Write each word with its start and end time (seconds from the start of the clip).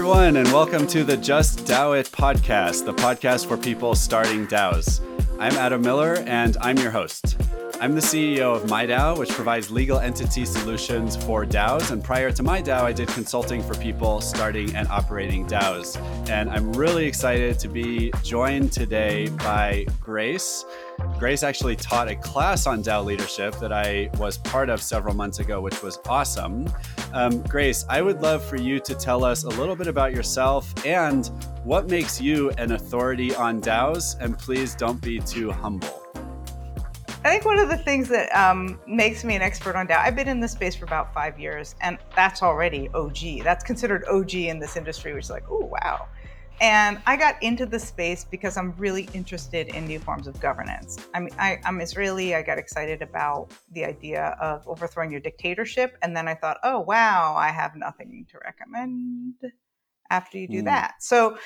everyone, 0.00 0.36
and 0.36 0.50
welcome 0.50 0.86
to 0.86 1.04
the 1.04 1.14
Just 1.14 1.66
DAO 1.66 2.00
It 2.00 2.06
podcast, 2.06 2.86
the 2.86 2.94
podcast 2.94 3.44
for 3.44 3.58
people 3.58 3.94
starting 3.94 4.46
DAOs. 4.46 5.02
I'm 5.38 5.52
Adam 5.52 5.82
Miller, 5.82 6.24
and 6.24 6.56
I'm 6.62 6.78
your 6.78 6.90
host. 6.90 7.36
I'm 7.82 7.94
the 7.94 8.00
CEO 8.00 8.56
of 8.56 8.62
MIDAO, 8.70 9.18
which 9.18 9.28
provides 9.28 9.70
legal 9.70 9.98
entity 9.98 10.46
solutions 10.46 11.16
for 11.16 11.44
DAOs. 11.44 11.90
And 11.90 12.02
prior 12.02 12.32
to 12.32 12.42
MIDAO, 12.42 12.82
I 12.82 12.94
did 12.94 13.08
consulting 13.08 13.62
for 13.62 13.74
people 13.74 14.22
starting 14.22 14.74
and 14.74 14.88
operating 14.88 15.46
DAOs. 15.46 15.98
And 16.30 16.48
I'm 16.48 16.72
really 16.72 17.04
excited 17.04 17.58
to 17.58 17.68
be 17.68 18.10
joined 18.22 18.72
today 18.72 19.28
by 19.28 19.84
Grace. 20.00 20.64
Grace 21.20 21.42
actually 21.42 21.76
taught 21.76 22.08
a 22.08 22.16
class 22.16 22.66
on 22.66 22.82
DAO 22.82 23.04
leadership 23.04 23.54
that 23.56 23.74
I 23.74 24.08
was 24.16 24.38
part 24.38 24.70
of 24.70 24.80
several 24.80 25.14
months 25.14 25.38
ago, 25.38 25.60
which 25.60 25.82
was 25.82 25.98
awesome. 26.08 26.66
Um, 27.12 27.42
Grace, 27.42 27.84
I 27.90 28.00
would 28.00 28.22
love 28.22 28.42
for 28.42 28.56
you 28.56 28.80
to 28.80 28.94
tell 28.94 29.22
us 29.22 29.44
a 29.44 29.50
little 29.50 29.76
bit 29.76 29.86
about 29.86 30.14
yourself 30.14 30.72
and 30.86 31.26
what 31.62 31.90
makes 31.90 32.22
you 32.22 32.48
an 32.52 32.72
authority 32.72 33.34
on 33.34 33.60
DAOs. 33.60 34.18
And 34.18 34.38
please 34.38 34.74
don't 34.74 34.98
be 35.02 35.20
too 35.20 35.52
humble. 35.52 36.02
I 37.22 37.28
think 37.28 37.44
one 37.44 37.58
of 37.58 37.68
the 37.68 37.76
things 37.76 38.08
that 38.08 38.34
um, 38.34 38.80
makes 38.86 39.22
me 39.22 39.36
an 39.36 39.42
expert 39.42 39.76
on 39.76 39.86
DAO, 39.86 39.98
I've 39.98 40.16
been 40.16 40.26
in 40.26 40.40
this 40.40 40.52
space 40.52 40.74
for 40.74 40.86
about 40.86 41.12
five 41.12 41.38
years, 41.38 41.74
and 41.82 41.98
that's 42.16 42.42
already 42.42 42.88
OG. 42.94 43.44
That's 43.44 43.62
considered 43.62 44.06
OG 44.06 44.36
in 44.36 44.58
this 44.58 44.74
industry, 44.74 45.12
which 45.12 45.24
is 45.24 45.30
like, 45.30 45.44
oh, 45.50 45.66
wow. 45.66 46.08
And 46.60 47.00
I 47.06 47.16
got 47.16 47.42
into 47.42 47.64
the 47.64 47.78
space 47.78 48.26
because 48.30 48.58
I'm 48.58 48.72
really 48.76 49.08
interested 49.14 49.68
in 49.68 49.86
new 49.86 49.98
forms 49.98 50.26
of 50.26 50.38
governance. 50.40 50.98
I 51.14 51.20
mean, 51.20 51.34
I, 51.38 51.58
am 51.64 51.80
Israeli. 51.80 52.34
I 52.34 52.42
got 52.42 52.58
excited 52.58 53.00
about 53.00 53.52
the 53.72 53.86
idea 53.86 54.36
of 54.40 54.68
overthrowing 54.68 55.10
your 55.10 55.20
dictatorship. 55.20 55.96
And 56.02 56.14
then 56.14 56.28
I 56.28 56.34
thought, 56.34 56.58
oh, 56.62 56.80
wow, 56.80 57.34
I 57.34 57.48
have 57.48 57.76
nothing 57.76 58.26
to 58.30 58.38
recommend 58.44 59.36
after 60.10 60.36
you 60.36 60.48
do 60.48 60.60
mm. 60.60 60.66
that. 60.66 60.96
So 61.02 61.38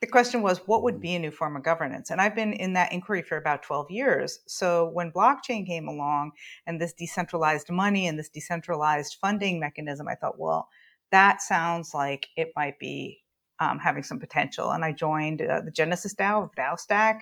the 0.00 0.06
question 0.06 0.40
was 0.40 0.58
what 0.66 0.84
would 0.84 1.00
be 1.00 1.14
a 1.14 1.18
new 1.18 1.30
form 1.30 1.56
of 1.56 1.62
governance 1.62 2.10
and 2.10 2.22
i've 2.22 2.34
been 2.34 2.54
in 2.54 2.72
that 2.72 2.90
inquiry 2.90 3.20
for 3.20 3.36
about 3.36 3.62
12 3.62 3.90
years 3.90 4.40
so 4.46 4.88
when 4.94 5.12
blockchain 5.12 5.66
came 5.66 5.88
along 5.88 6.30
and 6.66 6.80
this 6.80 6.94
decentralized 6.94 7.70
money 7.70 8.06
and 8.06 8.18
this 8.18 8.30
decentralized 8.30 9.18
funding 9.20 9.60
mechanism 9.60 10.08
i 10.08 10.14
thought 10.14 10.38
well 10.38 10.68
that 11.12 11.42
sounds 11.42 11.92
like 11.92 12.28
it 12.36 12.50
might 12.56 12.78
be 12.78 13.19
um, 13.60 13.78
having 13.78 14.02
some 14.02 14.18
potential 14.18 14.70
and 14.70 14.84
i 14.84 14.92
joined 14.92 15.42
uh, 15.42 15.60
the 15.60 15.70
genesis 15.70 16.14
dao 16.14 16.44
of 16.44 16.50
DAOstack 16.56 17.20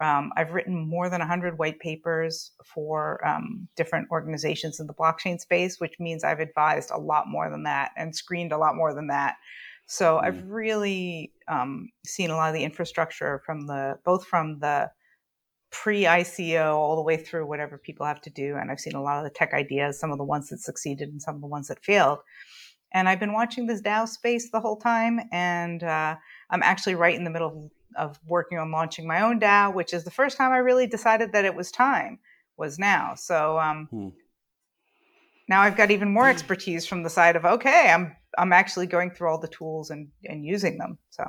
um, 0.00 0.32
I've 0.36 0.52
written 0.52 0.88
more 0.88 1.08
than 1.08 1.18
100 1.20 1.58
white 1.58 1.80
papers 1.80 2.52
for 2.64 3.26
um, 3.26 3.68
different 3.76 4.08
organizations 4.10 4.78
in 4.78 4.86
the 4.86 4.94
blockchain 4.94 5.40
space, 5.40 5.80
which 5.80 5.94
means 5.98 6.22
I've 6.22 6.40
advised 6.40 6.90
a 6.92 6.98
lot 6.98 7.26
more 7.26 7.50
than 7.50 7.64
that 7.64 7.90
and 7.96 8.14
screened 8.14 8.52
a 8.52 8.58
lot 8.58 8.76
more 8.76 8.94
than 8.94 9.08
that. 9.08 9.36
So 9.86 10.16
mm. 10.16 10.24
I've 10.24 10.44
really 10.46 11.32
um, 11.48 11.88
seen 12.06 12.30
a 12.30 12.36
lot 12.36 12.48
of 12.48 12.54
the 12.54 12.64
infrastructure 12.64 13.42
from 13.44 13.66
the 13.66 13.98
both 14.04 14.24
from 14.24 14.60
the 14.60 14.90
pre 15.70 16.04
ICO 16.04 16.74
all 16.74 16.96
the 16.96 17.02
way 17.02 17.16
through 17.16 17.46
whatever 17.46 17.76
people 17.76 18.06
have 18.06 18.20
to 18.22 18.30
do, 18.30 18.56
and 18.56 18.70
I've 18.70 18.80
seen 18.80 18.94
a 18.94 19.02
lot 19.02 19.18
of 19.18 19.24
the 19.24 19.36
tech 19.36 19.52
ideas, 19.52 19.98
some 19.98 20.12
of 20.12 20.18
the 20.18 20.24
ones 20.24 20.48
that 20.50 20.60
succeeded 20.60 21.08
and 21.08 21.20
some 21.20 21.34
of 21.34 21.40
the 21.40 21.46
ones 21.46 21.68
that 21.68 21.84
failed. 21.84 22.20
And 22.92 23.08
I've 23.08 23.20
been 23.20 23.32
watching 23.32 23.66
this 23.66 23.82
DAO 23.82 24.08
space 24.08 24.50
the 24.50 24.60
whole 24.60 24.76
time, 24.76 25.20
and 25.30 25.82
uh, 25.82 26.16
I'm 26.50 26.62
actually 26.62 26.94
right 26.94 27.14
in 27.14 27.24
the 27.24 27.30
middle 27.30 27.70
of, 27.96 28.18
working 28.26 28.58
on 28.58 28.70
launching 28.70 29.06
my 29.06 29.22
own 29.22 29.40
DAO, 29.40 29.74
which 29.74 29.92
is 29.92 30.04
the 30.04 30.10
first 30.10 30.36
time 30.36 30.52
I 30.52 30.58
really 30.58 30.86
decided 30.86 31.32
that 31.32 31.44
it 31.44 31.54
was 31.54 31.70
time 31.70 32.18
was 32.56 32.78
now. 32.78 33.14
So 33.14 33.58
um, 33.58 33.88
hmm. 33.90 34.08
now 35.48 35.60
I've 35.60 35.76
got 35.76 35.90
even 35.90 36.12
more 36.12 36.28
expertise 36.28 36.86
from 36.86 37.02
the 37.02 37.10
side 37.10 37.36
of 37.36 37.44
okay, 37.44 37.90
I'm 37.90 38.16
I'm 38.36 38.52
actually 38.52 38.86
going 38.86 39.10
through 39.10 39.30
all 39.30 39.38
the 39.38 39.48
tools 39.48 39.90
and 39.90 40.08
and 40.24 40.44
using 40.44 40.78
them. 40.78 40.98
So. 41.10 41.24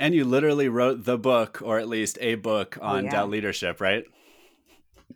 And 0.00 0.14
you 0.14 0.24
literally 0.24 0.68
wrote 0.68 1.04
the 1.04 1.18
book, 1.18 1.60
or 1.60 1.80
at 1.80 1.88
least 1.88 2.18
a 2.20 2.36
book 2.36 2.78
oh, 2.80 2.86
on 2.86 3.04
yeah. 3.06 3.14
DAO 3.14 3.28
leadership, 3.28 3.80
right? 3.80 4.04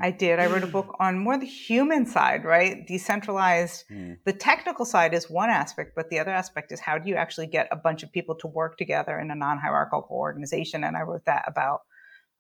I 0.00 0.10
did. 0.10 0.38
I 0.38 0.46
wrote 0.46 0.62
a 0.62 0.68
book 0.68 0.96
on 0.98 1.18
more 1.18 1.38
the 1.38 1.46
human 1.46 2.06
side, 2.06 2.44
right? 2.44 2.86
Decentralized. 2.86 3.84
Mm. 3.90 4.18
The 4.24 4.32
technical 4.32 4.84
side 4.84 5.12
is 5.12 5.28
one 5.28 5.50
aspect, 5.50 5.92
but 5.94 6.08
the 6.08 6.18
other 6.18 6.30
aspect 6.30 6.72
is 6.72 6.80
how 6.80 6.98
do 6.98 7.08
you 7.08 7.16
actually 7.16 7.46
get 7.46 7.68
a 7.70 7.76
bunch 7.76 8.02
of 8.02 8.10
people 8.10 8.34
to 8.36 8.46
work 8.46 8.78
together 8.78 9.18
in 9.18 9.30
a 9.30 9.34
non 9.34 9.58
hierarchical 9.58 10.06
organization? 10.10 10.82
And 10.82 10.96
I 10.96 11.02
wrote 11.02 11.26
that 11.26 11.44
about, 11.46 11.82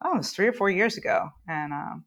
oh, 0.02 0.14
it 0.14 0.18
was 0.18 0.30
three 0.30 0.46
or 0.46 0.52
four 0.52 0.70
years 0.70 0.96
ago. 0.96 1.28
And 1.46 1.72
um, 1.72 2.04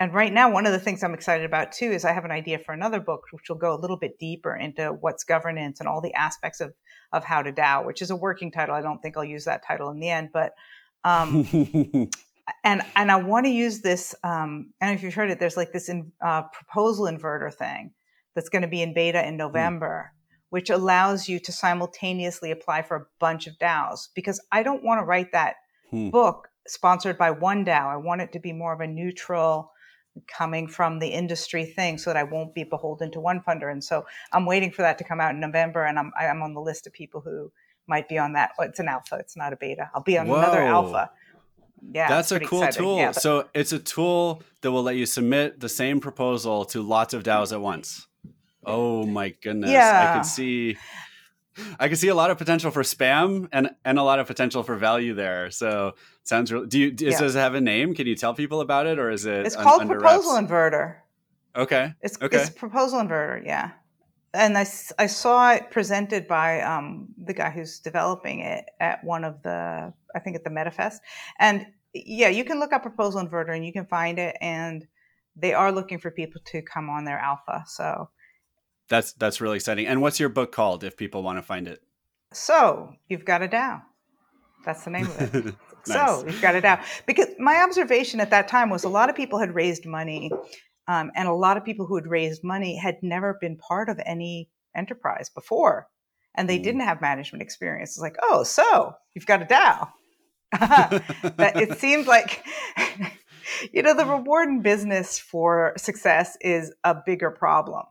and 0.00 0.12
right 0.12 0.32
now, 0.32 0.50
one 0.50 0.66
of 0.66 0.72
the 0.72 0.80
things 0.80 1.04
I'm 1.04 1.14
excited 1.14 1.46
about 1.46 1.70
too 1.70 1.92
is 1.92 2.04
I 2.04 2.12
have 2.12 2.24
an 2.24 2.32
idea 2.32 2.58
for 2.58 2.72
another 2.72 2.98
book, 2.98 3.22
which 3.30 3.48
will 3.48 3.56
go 3.56 3.72
a 3.72 3.78
little 3.78 3.96
bit 3.96 4.18
deeper 4.18 4.56
into 4.56 4.88
what's 4.88 5.22
governance 5.22 5.78
and 5.78 5.88
all 5.88 6.00
the 6.00 6.14
aspects 6.14 6.60
of 6.60 6.74
of 7.12 7.22
how 7.24 7.40
to 7.42 7.52
DAO, 7.52 7.86
which 7.86 8.02
is 8.02 8.10
a 8.10 8.16
working 8.16 8.50
title. 8.50 8.74
I 8.74 8.82
don't 8.82 9.00
think 9.00 9.16
I'll 9.16 9.24
use 9.24 9.44
that 9.44 9.64
title 9.64 9.90
in 9.90 10.00
the 10.00 10.10
end, 10.10 10.30
but 10.32 10.54
um, 11.04 11.44
and 12.64 12.82
and 12.96 13.10
I 13.10 13.16
want 13.16 13.46
to 13.46 13.52
use 13.52 13.80
this. 13.80 14.14
Um, 14.22 14.72
and 14.80 14.94
if 14.94 15.02
you've 15.02 15.14
heard 15.14 15.30
it, 15.30 15.40
there's 15.40 15.56
like 15.56 15.72
this 15.72 15.88
in, 15.88 16.12
uh, 16.24 16.42
proposal 16.42 17.06
inverter 17.06 17.52
thing 17.52 17.92
that's 18.34 18.48
going 18.48 18.62
to 18.62 18.68
be 18.68 18.82
in 18.82 18.94
beta 18.94 19.26
in 19.26 19.34
hmm. 19.34 19.38
November. 19.38 20.12
Mm. 20.12 20.18
Which 20.50 20.68
allows 20.68 21.30
you 21.30 21.38
to 21.40 21.50
simultaneously 21.50 22.50
apply 22.50 22.82
for 22.82 22.94
a 22.94 23.06
bunch 23.18 23.46
of 23.46 23.54
DAOs 23.58 24.08
because 24.14 24.38
I 24.52 24.62
don't 24.62 24.84
want 24.84 25.00
to 25.00 25.04
write 25.06 25.32
that 25.32 25.54
hmm. 25.88 26.10
book 26.10 26.48
sponsored 26.66 27.16
by 27.16 27.30
one 27.30 27.64
DAO. 27.64 27.86
I 27.86 27.96
want 27.96 28.20
it 28.20 28.32
to 28.32 28.38
be 28.38 28.52
more 28.52 28.74
of 28.74 28.80
a 28.80 28.86
neutral, 28.86 29.72
coming 30.26 30.68
from 30.68 30.98
the 30.98 31.08
industry 31.08 31.64
thing 31.64 31.98
so 31.98 32.10
that 32.10 32.16
I 32.16 32.22
won't 32.22 32.54
be 32.54 32.64
beholden 32.64 33.10
to 33.12 33.20
one 33.20 33.40
funder. 33.40 33.70
And 33.70 33.82
so 33.82 34.04
I'm 34.32 34.46
waiting 34.46 34.70
for 34.70 34.82
that 34.82 34.98
to 34.98 35.04
come 35.04 35.20
out 35.20 35.30
in 35.30 35.40
November 35.40 35.84
and 35.84 35.98
I'm, 35.98 36.12
I'm 36.18 36.42
on 36.42 36.54
the 36.54 36.60
list 36.60 36.86
of 36.86 36.92
people 36.92 37.20
who 37.20 37.50
might 37.86 38.08
be 38.08 38.18
on 38.18 38.34
that. 38.34 38.50
Well, 38.58 38.68
it's 38.68 38.78
an 38.78 38.88
alpha. 38.88 39.16
It's 39.16 39.36
not 39.36 39.52
a 39.52 39.56
beta. 39.56 39.90
I'll 39.94 40.02
be 40.02 40.18
on 40.18 40.28
Whoa. 40.28 40.38
another 40.38 40.62
alpha. 40.62 41.10
Yeah, 41.90 42.08
that's 42.08 42.32
a 42.32 42.40
cool 42.40 42.62
exciting. 42.62 42.82
tool. 42.82 42.96
Yeah, 42.96 43.08
but- 43.08 43.20
so 43.22 43.48
it's 43.54 43.72
a 43.72 43.78
tool 43.78 44.42
that 44.60 44.70
will 44.70 44.82
let 44.82 44.96
you 44.96 45.06
submit 45.06 45.60
the 45.60 45.68
same 45.68 46.00
proposal 46.00 46.64
to 46.66 46.82
lots 46.82 47.14
of 47.14 47.22
DAOs 47.22 47.52
at 47.52 47.60
once. 47.60 48.06
Oh 48.64 49.04
my 49.04 49.30
goodness! 49.30 49.70
Yeah. 49.70 50.12
I 50.12 50.18
could 50.18 50.26
see 50.26 50.76
I 51.78 51.88
can 51.88 51.96
see 51.96 52.08
a 52.08 52.14
lot 52.14 52.30
of 52.30 52.38
potential 52.38 52.70
for 52.70 52.82
spam 52.82 53.48
and 53.52 53.70
and 53.84 53.98
a 53.98 54.02
lot 54.02 54.18
of 54.18 54.26
potential 54.26 54.62
for 54.62 54.76
value 54.76 55.14
there. 55.14 55.50
So 55.50 55.94
sounds 56.22 56.52
really. 56.52 56.66
Do 56.66 56.78
you 56.78 56.94
yeah. 56.98 57.18
does 57.18 57.36
it 57.36 57.38
have 57.38 57.54
a 57.54 57.60
name? 57.60 57.94
Can 57.94 58.06
you 58.06 58.14
tell 58.14 58.34
people 58.34 58.60
about 58.60 58.86
it, 58.86 58.98
or 58.98 59.10
is 59.10 59.26
it? 59.26 59.46
It's 59.46 59.56
called 59.56 59.86
proposal 59.86 60.32
inverter. 60.32 60.96
Okay. 61.54 61.92
It's 62.00 62.20
okay. 62.22 62.38
it's 62.38 62.50
proposal 62.50 63.00
inverter. 63.00 63.44
Yeah, 63.44 63.72
and 64.34 64.56
I 64.56 64.66
I 64.98 65.06
saw 65.06 65.52
it 65.52 65.70
presented 65.70 66.26
by 66.26 66.60
um, 66.62 67.08
the 67.22 67.34
guy 67.34 67.50
who's 67.50 67.78
developing 67.78 68.40
it 68.40 68.64
at 68.80 69.02
one 69.04 69.24
of 69.24 69.42
the 69.42 69.92
I 70.14 70.18
think 70.18 70.36
at 70.36 70.44
the 70.44 70.50
MetaFest, 70.50 70.98
and 71.38 71.66
yeah, 71.94 72.28
you 72.28 72.44
can 72.44 72.58
look 72.58 72.72
up 72.72 72.82
proposal 72.82 73.22
inverter 73.22 73.54
and 73.54 73.64
you 73.64 73.72
can 73.72 73.86
find 73.86 74.18
it, 74.18 74.36
and 74.40 74.86
they 75.36 75.54
are 75.54 75.72
looking 75.72 75.98
for 75.98 76.10
people 76.10 76.40
to 76.46 76.62
come 76.62 76.88
on 76.88 77.04
their 77.04 77.18
alpha. 77.18 77.64
So 77.66 78.08
that's 78.88 79.12
that's 79.14 79.40
really 79.40 79.56
exciting. 79.56 79.86
And 79.86 80.00
what's 80.00 80.20
your 80.20 80.28
book 80.28 80.52
called 80.52 80.84
if 80.84 80.96
people 80.96 81.22
want 81.22 81.38
to 81.38 81.42
find 81.42 81.68
it? 81.68 81.80
So 82.32 82.94
you've 83.08 83.24
got 83.24 83.42
a 83.42 83.48
DAO. 83.48 83.82
That's 84.64 84.84
the 84.84 84.90
name 84.90 85.06
of 85.06 85.34
it. 85.34 85.44
nice. 85.44 85.54
So 85.86 86.24
you've 86.26 86.40
got 86.40 86.54
a 86.54 86.60
DAO. 86.60 86.82
Because 87.06 87.28
my 87.38 87.62
observation 87.62 88.20
at 88.20 88.30
that 88.30 88.48
time 88.48 88.70
was 88.70 88.84
a 88.84 88.88
lot 88.88 89.10
of 89.10 89.16
people 89.16 89.38
had 89.38 89.54
raised 89.54 89.86
money, 89.86 90.30
um, 90.92 91.10
and 91.14 91.28
a 91.28 91.32
lot 91.32 91.56
of 91.56 91.64
people 91.64 91.86
who 91.86 91.96
had 91.96 92.06
raised 92.06 92.44
money 92.44 92.76
had 92.76 93.02
never 93.02 93.38
been 93.40 93.56
part 93.56 93.88
of 93.88 94.00
any 94.04 94.50
enterprise 94.76 95.30
before, 95.30 95.88
and 96.34 96.48
they 96.48 96.58
mm. 96.58 96.62
didn't 96.62 96.80
have 96.82 97.00
management 97.00 97.42
experience. 97.42 97.90
It's 97.90 98.00
like, 98.00 98.16
oh, 98.22 98.42
so 98.42 98.94
you've 99.14 99.26
got 99.26 99.42
a 99.42 99.46
DAO. 99.46 99.88
but 101.36 101.56
it 101.56 101.78
seemed 101.78 102.06
like 102.06 102.44
you 103.72 103.82
know 103.82 103.94
the 103.94 104.04
reward 104.04 104.48
in 104.48 104.60
business 104.60 105.18
for 105.18 105.72
success 105.78 106.36
is 106.42 106.74
a 106.84 106.94
bigger 107.06 107.30
problem 107.30 107.84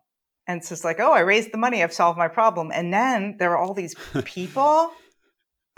and 0.47 0.63
so 0.63 0.73
it's 0.73 0.83
like, 0.83 0.99
oh, 0.99 1.13
I 1.13 1.19
raised 1.21 1.53
the 1.53 1.57
money, 1.57 1.83
I've 1.83 1.93
solved 1.93 2.17
my 2.17 2.27
problem. 2.27 2.71
And 2.73 2.93
then 2.93 3.37
there 3.39 3.51
are 3.51 3.57
all 3.57 3.73
these 3.73 3.95
people. 4.25 4.91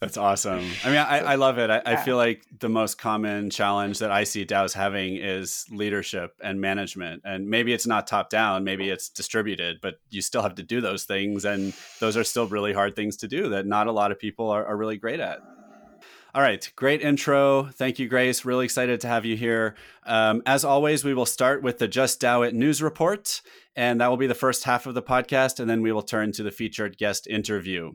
That's 0.00 0.16
awesome. 0.16 0.64
I 0.84 0.88
mean, 0.88 0.98
I, 0.98 1.18
I 1.20 1.34
love 1.36 1.58
it. 1.58 1.70
I, 1.70 1.76
yeah. 1.76 1.82
I, 1.84 1.96
feel 1.96 2.16
like 2.16 2.44
the 2.58 2.68
most 2.68 2.98
common 2.98 3.50
challenge 3.50 4.00
that 4.00 4.10
I 4.10 4.24
see 4.24 4.44
DAOs 4.44 4.72
having 4.72 5.16
is 5.16 5.64
leadership 5.70 6.34
and 6.42 6.60
management. 6.60 7.22
And 7.24 7.48
maybe 7.48 7.72
it's 7.72 7.86
not 7.86 8.08
top 8.08 8.30
down, 8.30 8.64
maybe 8.64 8.90
it's 8.90 9.08
distributed, 9.08 9.78
but 9.80 10.00
you 10.10 10.22
still 10.22 10.42
have 10.42 10.56
to 10.56 10.64
do 10.64 10.80
those 10.80 11.04
things. 11.04 11.44
And 11.44 11.72
those 12.00 12.16
are 12.16 12.24
still 12.24 12.48
really 12.48 12.72
hard 12.72 12.96
things 12.96 13.16
to 13.18 13.28
do 13.28 13.48
that 13.50 13.64
not 13.64 13.86
a 13.86 13.92
lot 13.92 14.10
of 14.10 14.18
people 14.18 14.50
are, 14.50 14.66
are 14.66 14.76
really 14.76 14.96
great 14.96 15.20
at. 15.20 15.38
All 16.34 16.42
right, 16.42 16.70
great 16.76 17.00
intro. 17.00 17.70
Thank 17.72 17.98
you, 17.98 18.08
Grace. 18.08 18.44
Really 18.44 18.66
excited 18.66 19.00
to 19.00 19.08
have 19.08 19.24
you 19.24 19.36
here. 19.36 19.74
Um, 20.04 20.42
as 20.44 20.66
always, 20.66 21.02
we 21.02 21.14
will 21.14 21.24
start 21.24 21.62
with 21.62 21.78
the 21.78 21.88
Just 21.88 22.20
DAO 22.20 22.46
It 22.46 22.54
news 22.54 22.82
report, 22.82 23.40
and 23.76 24.00
that 24.00 24.08
will 24.08 24.16
be 24.16 24.26
the 24.26 24.34
first 24.34 24.64
half 24.64 24.86
of 24.86 24.94
the 24.94 25.02
podcast, 25.02 25.60
and 25.60 25.68
then 25.68 25.82
we 25.82 25.92
will 25.92 26.02
turn 26.02 26.32
to 26.32 26.42
the 26.42 26.50
featured 26.50 26.96
guest 26.96 27.26
interview. 27.26 27.92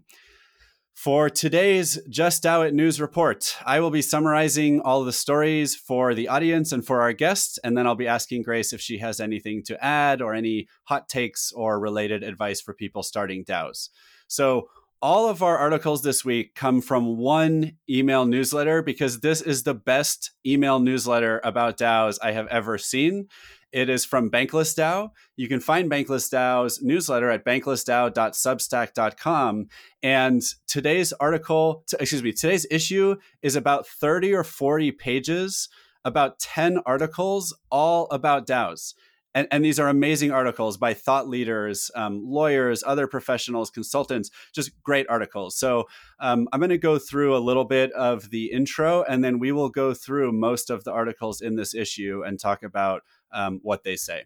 For 0.94 1.30
today's 1.30 2.00
Just 2.10 2.44
DAO 2.44 2.68
It 2.68 2.76
News 2.76 3.02
Report, 3.02 3.56
I 3.66 3.80
will 3.80 3.90
be 3.90 4.04
summarizing 4.04 4.82
all 4.82 5.04
the 5.04 5.12
stories 5.12 5.76
for 5.76 6.14
the 6.14 6.28
audience 6.28 6.72
and 6.72 6.86
for 6.86 7.02
our 7.02 7.14
guests, 7.14 7.58
and 7.64 7.76
then 7.76 7.88
I'll 7.88 7.96
be 7.96 8.08
asking 8.08 8.44
Grace 8.44 8.72
if 8.72 8.82
she 8.82 9.00
has 9.00 9.20
anything 9.20 9.64
to 9.66 9.84
add 9.84 10.22
or 10.22 10.36
any 10.36 10.68
hot 10.84 11.10
takes 11.10 11.52
or 11.54 11.80
related 11.80 12.22
advice 12.22 12.62
for 12.62 12.76
people 12.76 13.02
starting 13.02 13.44
DAOs. 13.44 13.90
So, 14.28 14.70
all 15.02 15.28
of 15.28 15.42
our 15.42 15.58
articles 15.58 16.04
this 16.04 16.24
week 16.24 16.54
come 16.54 16.80
from 16.80 17.18
one 17.18 17.78
email 17.90 18.24
newsletter 18.26 18.84
because 18.84 19.22
this 19.22 19.42
is 19.42 19.64
the 19.64 19.74
best 19.74 20.30
email 20.46 20.80
newsletter 20.80 21.42
about 21.44 21.80
DAOs 21.80 22.20
I 22.22 22.34
have 22.34 22.46
ever 22.48 22.78
seen. 22.78 23.28
It 23.72 23.90
is 23.90 24.06
from 24.06 24.30
Bankless 24.30 24.76
DAO. 24.76 25.12
You 25.38 25.48
can 25.48 25.62
find 25.62 25.90
Bankless 25.90 26.30
DAO's 26.30 26.82
newsletter 26.82 27.30
at 27.30 27.46
banklessdao.substack.com. 27.46 29.68
And 30.04 30.42
today's 30.68 31.14
article, 31.14 31.86
excuse 32.00 32.24
me, 32.24 32.34
today's 32.34 32.68
issue 32.70 33.16
is 33.42 33.56
about 33.56 33.88
30 33.88 34.34
or 34.34 34.44
40 34.44 34.92
pages, 34.92 35.70
about 36.04 36.38
10 36.40 36.80
articles, 36.86 37.58
all 37.70 38.08
about 38.12 38.46
DAOs. 38.46 38.94
And, 39.34 39.48
and, 39.50 39.64
these 39.64 39.80
are 39.80 39.88
amazing 39.88 40.32
articles 40.32 40.76
by 40.76 40.94
thought 40.94 41.30
leaders, 41.30 41.90
um, 41.96 42.22
lawyers, 42.26 42.84
other 42.86 43.08
professionals, 43.08 43.70
consultants, 43.70 44.30
just 44.54 44.72
great 44.84 45.08
articles. 45.10 45.58
So 45.58 45.86
um, 46.20 46.50
I'm 46.52 46.60
going 46.60 46.70
to 46.70 46.78
go 46.78 47.00
through 47.00 47.34
a 47.36 47.40
little 47.40 47.64
bit 47.64 47.94
of 47.94 48.30
the 48.30 48.52
intro, 48.52 49.04
and 49.04 49.24
then 49.24 49.40
we 49.40 49.54
will 49.54 49.70
go 49.70 49.94
through 49.94 50.34
most 50.34 50.70
of 50.70 50.84
the 50.84 50.92
articles 50.92 51.40
in 51.40 51.56
this 51.56 51.74
issue 51.74 52.24
and 52.26 52.40
talk 52.40 52.62
about 52.62 53.04
um, 53.34 53.60
what 53.64 53.84
they 53.84 53.96
say. 53.96 54.24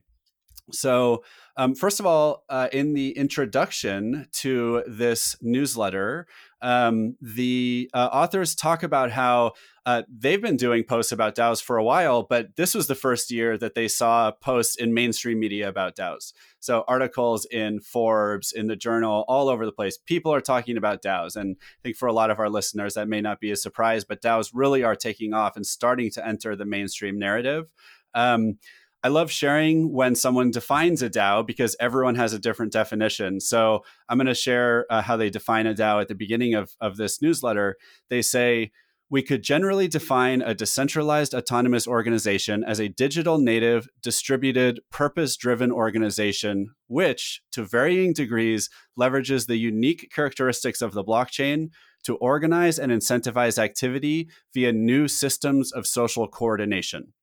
So, 0.72 1.24
um, 1.58 1.76
first 1.76 2.00
of 2.00 2.06
all, 2.06 2.44
uh, 2.50 2.70
in 2.74 2.94
the 2.94 3.12
introduction 3.12 4.28
to 4.34 4.84
this 4.88 5.38
newsletter, 5.42 6.28
um, 6.62 7.16
the 7.22 7.90
uh, 7.94 8.10
authors 8.12 8.56
talk 8.56 8.82
about 8.82 9.12
how 9.12 9.52
uh, 9.86 10.02
they've 10.10 10.42
been 10.42 10.58
doing 10.58 10.84
posts 10.84 11.12
about 11.12 11.36
DAOs 11.36 11.62
for 11.62 11.78
a 11.78 11.84
while, 11.84 12.24
but 12.24 12.56
this 12.56 12.74
was 12.74 12.88
the 12.88 12.96
first 12.96 13.30
year 13.30 13.56
that 13.60 13.76
they 13.76 13.88
saw 13.88 14.32
posts 14.32 14.76
in 14.76 14.94
mainstream 14.94 15.40
media 15.40 15.70
about 15.70 15.96
DAOs. 15.96 16.34
So, 16.60 16.84
articles 16.88 17.46
in 17.46 17.80
Forbes, 17.80 18.52
in 18.52 18.66
the 18.66 18.76
journal, 18.76 19.24
all 19.28 19.50
over 19.50 19.68
the 19.68 19.72
place. 19.72 20.00
People 20.00 20.34
are 20.34 20.42
talking 20.42 20.78
about 20.78 21.04
DAOs. 21.04 21.36
And 21.36 21.58
I 21.62 21.82
think 21.84 21.96
for 21.96 22.08
a 22.08 22.14
lot 22.14 22.32
of 22.32 22.40
our 22.40 22.50
listeners, 22.50 22.96
that 22.96 23.08
may 23.08 23.22
not 23.22 23.40
be 23.40 23.52
a 23.52 23.56
surprise, 23.56 24.04
but 24.04 24.24
DAOs 24.24 24.50
really 24.52 24.84
are 24.84 24.96
taking 24.96 25.34
off 25.34 25.56
and 25.56 25.66
starting 25.66 26.10
to 26.12 26.28
enter 26.28 26.56
the 26.56 26.66
mainstream 26.66 27.20
narrative. 27.20 27.72
Um, 28.16 28.58
I 29.06 29.10
love 29.10 29.30
sharing 29.30 29.94
when 29.94 30.16
someone 30.16 30.50
defines 30.50 31.04
a 31.04 31.12
DAO 31.12 31.46
because 31.46 31.76
everyone 31.80 32.16
has 32.16 32.34
a 32.34 32.40
different 32.40 32.72
definition. 32.72 33.40
So 33.40 33.84
I'm 34.10 34.18
going 34.18 34.26
to 34.26 34.34
share 34.34 34.88
uh, 34.90 35.04
how 35.04 35.16
they 35.16 35.30
define 35.30 35.68
a 35.68 35.76
DAO 35.76 36.02
at 36.02 36.08
the 36.08 36.16
beginning 36.16 36.56
of, 36.56 36.72
of 36.82 36.98
this 36.98 37.22
newsletter. 37.22 37.76
They 38.10 38.24
say, 38.24 38.72
we 39.12 39.22
could 39.22 39.44
generally 39.44 39.88
define 39.88 40.42
a 40.42 40.56
decentralized 40.56 41.36
autonomous 41.36 41.88
organization 41.88 42.64
as 42.64 42.80
a 42.80 42.88
digital 42.88 43.38
native, 43.38 43.88
distributed, 44.02 44.80
purpose 44.92 45.38
driven 45.38 45.72
organization, 45.72 46.72
which, 46.88 47.44
to 47.52 47.64
varying 47.64 48.12
degrees, 48.12 48.72
leverages 49.00 49.46
the 49.46 49.58
unique 49.58 50.10
characteristics 50.16 50.82
of 50.82 50.94
the 50.94 51.04
blockchain 51.04 51.70
to 52.06 52.16
organize 52.16 52.80
and 52.80 52.92
incentivize 52.92 53.60
activity 53.60 54.30
via 54.52 54.74
new 54.74 55.08
systems 55.08 55.72
of 55.72 55.86
social 55.86 56.28
coordination. 56.28 57.14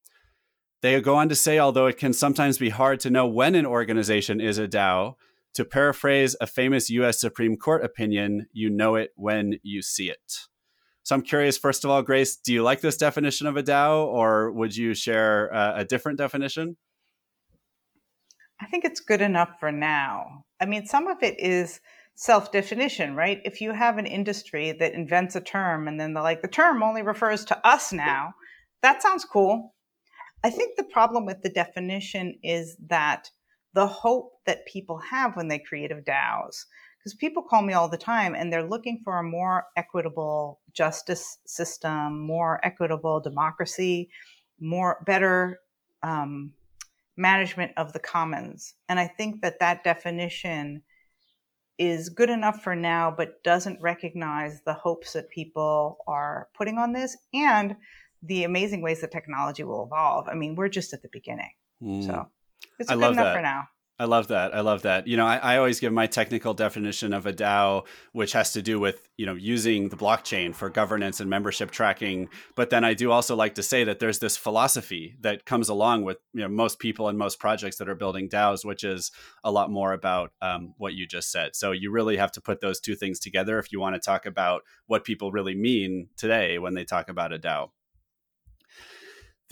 They 0.82 1.00
go 1.00 1.14
on 1.14 1.28
to 1.28 1.36
say, 1.36 1.60
although 1.60 1.86
it 1.86 1.96
can 1.96 2.12
sometimes 2.12 2.58
be 2.58 2.70
hard 2.70 2.98
to 3.00 3.10
know 3.10 3.26
when 3.26 3.54
an 3.54 3.64
organization 3.64 4.40
is 4.40 4.58
a 4.58 4.66
DAO, 4.66 5.14
to 5.54 5.64
paraphrase 5.64 6.34
a 6.40 6.46
famous 6.46 6.90
US 6.90 7.20
Supreme 7.20 7.56
Court 7.56 7.84
opinion, 7.84 8.48
you 8.52 8.68
know 8.68 8.96
it 8.96 9.12
when 9.14 9.58
you 9.62 9.80
see 9.80 10.10
it. 10.10 10.48
So 11.04 11.14
I'm 11.14 11.22
curious, 11.22 11.56
first 11.56 11.84
of 11.84 11.90
all, 11.90 12.02
Grace, 12.02 12.36
do 12.36 12.52
you 12.52 12.62
like 12.62 12.80
this 12.80 12.96
definition 12.96 13.46
of 13.46 13.56
a 13.56 13.62
DAO 13.62 14.06
or 14.06 14.50
would 14.52 14.76
you 14.76 14.94
share 14.94 15.54
uh, 15.54 15.74
a 15.76 15.84
different 15.84 16.18
definition? 16.18 16.76
I 18.60 18.66
think 18.66 18.84
it's 18.84 19.00
good 19.00 19.20
enough 19.20 19.50
for 19.60 19.72
now. 19.72 20.44
I 20.60 20.66
mean, 20.66 20.86
some 20.86 21.06
of 21.06 21.22
it 21.22 21.38
is 21.38 21.80
self 22.14 22.52
definition, 22.52 23.14
right? 23.14 23.40
If 23.44 23.60
you 23.60 23.72
have 23.72 23.98
an 23.98 24.06
industry 24.06 24.72
that 24.72 24.94
invents 24.94 25.36
a 25.36 25.40
term 25.40 25.86
and 25.86 26.00
then 26.00 26.14
they're 26.14 26.22
like, 26.22 26.42
the 26.42 26.48
term 26.48 26.82
only 26.82 27.02
refers 27.02 27.44
to 27.46 27.66
us 27.66 27.92
now, 27.92 28.34
that 28.82 29.02
sounds 29.02 29.24
cool. 29.24 29.71
I 30.44 30.50
think 30.50 30.76
the 30.76 30.84
problem 30.84 31.24
with 31.24 31.42
the 31.42 31.50
definition 31.50 32.38
is 32.42 32.76
that 32.88 33.30
the 33.74 33.86
hope 33.86 34.32
that 34.44 34.66
people 34.66 34.98
have 34.98 35.36
when 35.36 35.48
they 35.48 35.58
create 35.58 35.92
a 35.92 35.96
DAOs, 35.96 36.64
because 36.98 37.14
people 37.14 37.42
call 37.42 37.62
me 37.62 37.72
all 37.72 37.88
the 37.88 37.96
time 37.96 38.34
and 38.34 38.52
they're 38.52 38.68
looking 38.68 39.00
for 39.04 39.18
a 39.18 39.22
more 39.22 39.66
equitable 39.76 40.60
justice 40.72 41.38
system, 41.46 42.20
more 42.20 42.60
equitable 42.64 43.20
democracy, 43.20 44.10
more 44.60 45.02
better 45.06 45.60
um, 46.02 46.52
management 47.16 47.72
of 47.76 47.92
the 47.92 47.98
commons. 47.98 48.74
And 48.88 48.98
I 48.98 49.06
think 49.06 49.42
that 49.42 49.60
that 49.60 49.84
definition 49.84 50.82
is 51.78 52.08
good 52.08 52.30
enough 52.30 52.62
for 52.62 52.76
now, 52.76 53.12
but 53.16 53.42
doesn't 53.42 53.80
recognize 53.80 54.60
the 54.64 54.74
hopes 54.74 55.12
that 55.14 55.30
people 55.30 55.98
are 56.06 56.48
putting 56.54 56.78
on 56.78 56.92
this 56.92 57.16
and 57.32 57.76
the 58.22 58.44
amazing 58.44 58.82
ways 58.82 59.00
that 59.00 59.10
technology 59.10 59.64
will 59.64 59.84
evolve. 59.84 60.28
I 60.28 60.34
mean, 60.34 60.54
we're 60.54 60.68
just 60.68 60.92
at 60.92 61.02
the 61.02 61.08
beginning. 61.12 61.52
Mm. 61.82 62.06
So 62.06 62.28
it's 62.78 62.90
I 62.90 62.94
good 62.94 63.12
enough 63.12 63.24
that. 63.24 63.36
for 63.36 63.42
now. 63.42 63.68
I 63.98 64.06
love 64.06 64.28
that. 64.28 64.52
I 64.52 64.62
love 64.62 64.82
that. 64.82 65.06
You 65.06 65.16
know, 65.16 65.26
I, 65.26 65.36
I, 65.36 65.56
always 65.58 65.78
give 65.78 65.92
my 65.92 66.08
technical 66.08 66.54
definition 66.54 67.12
of 67.12 67.24
a 67.24 67.32
DAO, 67.32 67.86
which 68.12 68.32
has 68.32 68.52
to 68.54 68.62
do 68.62 68.80
with, 68.80 69.08
you 69.16 69.26
know, 69.26 69.34
using 69.34 69.90
the 69.90 69.96
blockchain 69.96 70.52
for 70.54 70.70
governance 70.70 71.20
and 71.20 71.30
membership 71.30 71.70
tracking. 71.70 72.28
But 72.56 72.70
then 72.70 72.84
I 72.84 72.94
do 72.94 73.12
also 73.12 73.36
like 73.36 73.54
to 73.56 73.62
say 73.62 73.84
that 73.84 74.00
there's 74.00 74.18
this 74.18 74.36
philosophy 74.36 75.14
that 75.20 75.44
comes 75.44 75.68
along 75.68 76.02
with, 76.02 76.16
you 76.32 76.40
know, 76.40 76.48
most 76.48 76.80
people 76.80 77.08
and 77.08 77.16
most 77.16 77.38
projects 77.38 77.76
that 77.76 77.88
are 77.88 77.94
building 77.94 78.28
DAOs, 78.28 78.64
which 78.64 78.82
is 78.82 79.12
a 79.44 79.52
lot 79.52 79.70
more 79.70 79.92
about 79.92 80.32
um, 80.40 80.74
what 80.78 80.94
you 80.94 81.06
just 81.06 81.30
said. 81.30 81.54
So 81.54 81.70
you 81.70 81.92
really 81.92 82.16
have 82.16 82.32
to 82.32 82.40
put 82.40 82.60
those 82.60 82.80
two 82.80 82.96
things 82.96 83.20
together 83.20 83.60
if 83.60 83.70
you 83.70 83.78
want 83.78 83.94
to 83.94 84.00
talk 84.00 84.26
about 84.26 84.62
what 84.86 85.04
people 85.04 85.30
really 85.30 85.54
mean 85.54 86.08
today 86.16 86.58
when 86.58 86.74
they 86.74 86.84
talk 86.84 87.08
about 87.08 87.32
a 87.32 87.38
DAO. 87.38 87.68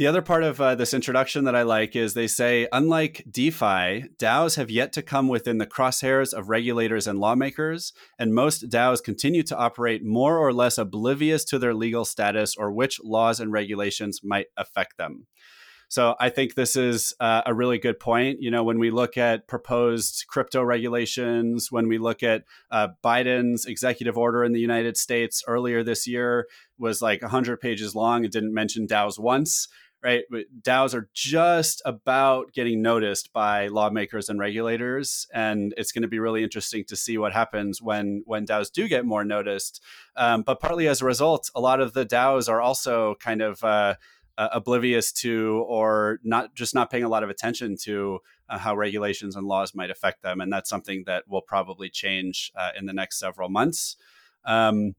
The 0.00 0.06
other 0.06 0.22
part 0.22 0.44
of 0.44 0.58
uh, 0.58 0.76
this 0.76 0.94
introduction 0.94 1.44
that 1.44 1.54
I 1.54 1.60
like 1.60 1.94
is 1.94 2.14
they 2.14 2.26
say, 2.26 2.66
unlike 2.72 3.22
DeFi, 3.30 4.08
DAOs 4.18 4.56
have 4.56 4.70
yet 4.70 4.94
to 4.94 5.02
come 5.02 5.28
within 5.28 5.58
the 5.58 5.66
crosshairs 5.66 6.32
of 6.32 6.48
regulators 6.48 7.06
and 7.06 7.18
lawmakers, 7.18 7.92
and 8.18 8.34
most 8.34 8.70
DAOs 8.70 9.04
continue 9.04 9.42
to 9.42 9.58
operate 9.58 10.02
more 10.02 10.38
or 10.38 10.54
less 10.54 10.78
oblivious 10.78 11.44
to 11.44 11.58
their 11.58 11.74
legal 11.74 12.06
status 12.06 12.56
or 12.56 12.72
which 12.72 12.98
laws 13.04 13.40
and 13.40 13.52
regulations 13.52 14.20
might 14.24 14.46
affect 14.56 14.96
them. 14.96 15.26
So 15.90 16.14
I 16.18 16.30
think 16.30 16.54
this 16.54 16.76
is 16.76 17.12
uh, 17.20 17.42
a 17.44 17.52
really 17.52 17.76
good 17.76 17.98
point. 17.98 18.40
You 18.40 18.50
know, 18.50 18.62
when 18.62 18.78
we 18.78 18.90
look 18.90 19.18
at 19.18 19.48
proposed 19.48 20.24
crypto 20.28 20.62
regulations, 20.62 21.70
when 21.70 21.88
we 21.88 21.98
look 21.98 22.22
at 22.22 22.44
uh, 22.70 22.88
Biden's 23.04 23.66
executive 23.66 24.16
order 24.16 24.44
in 24.44 24.52
the 24.52 24.60
United 24.60 24.96
States 24.96 25.42
earlier 25.46 25.82
this 25.82 26.06
year 26.06 26.46
was 26.78 27.02
like 27.02 27.20
100 27.20 27.60
pages 27.60 27.94
long. 27.94 28.24
It 28.24 28.32
didn't 28.32 28.54
mention 28.54 28.86
DAOs 28.86 29.18
once 29.18 29.68
right? 30.02 30.24
DAOs 30.62 30.94
are 30.94 31.10
just 31.12 31.82
about 31.84 32.52
getting 32.52 32.80
noticed 32.82 33.32
by 33.32 33.68
lawmakers 33.68 34.28
and 34.28 34.38
regulators, 34.38 35.26
and 35.34 35.74
it's 35.76 35.92
going 35.92 36.02
to 36.02 36.08
be 36.08 36.18
really 36.18 36.42
interesting 36.42 36.84
to 36.84 36.96
see 36.96 37.18
what 37.18 37.32
happens 37.32 37.82
when 37.82 38.22
when 38.26 38.46
DAOs 38.46 38.72
do 38.72 38.88
get 38.88 39.04
more 39.04 39.24
noticed. 39.24 39.82
Um, 40.16 40.42
but 40.42 40.60
partly 40.60 40.88
as 40.88 41.02
a 41.02 41.04
result, 41.04 41.50
a 41.54 41.60
lot 41.60 41.80
of 41.80 41.92
the 41.92 42.06
DAOs 42.06 42.48
are 42.48 42.60
also 42.60 43.16
kind 43.16 43.42
of 43.42 43.62
uh, 43.62 43.94
uh, 44.38 44.48
oblivious 44.52 45.12
to, 45.12 45.64
or 45.68 46.18
not 46.24 46.54
just 46.54 46.74
not 46.74 46.90
paying 46.90 47.04
a 47.04 47.08
lot 47.08 47.22
of 47.22 47.28
attention 47.28 47.76
to 47.76 48.20
uh, 48.48 48.58
how 48.58 48.74
regulations 48.74 49.36
and 49.36 49.46
laws 49.46 49.74
might 49.74 49.90
affect 49.90 50.22
them, 50.22 50.40
and 50.40 50.50
that's 50.50 50.70
something 50.70 51.04
that 51.06 51.28
will 51.28 51.42
probably 51.42 51.90
change 51.90 52.50
uh, 52.56 52.70
in 52.76 52.86
the 52.86 52.92
next 52.92 53.18
several 53.18 53.50
months. 53.50 53.96
Um, 54.46 54.94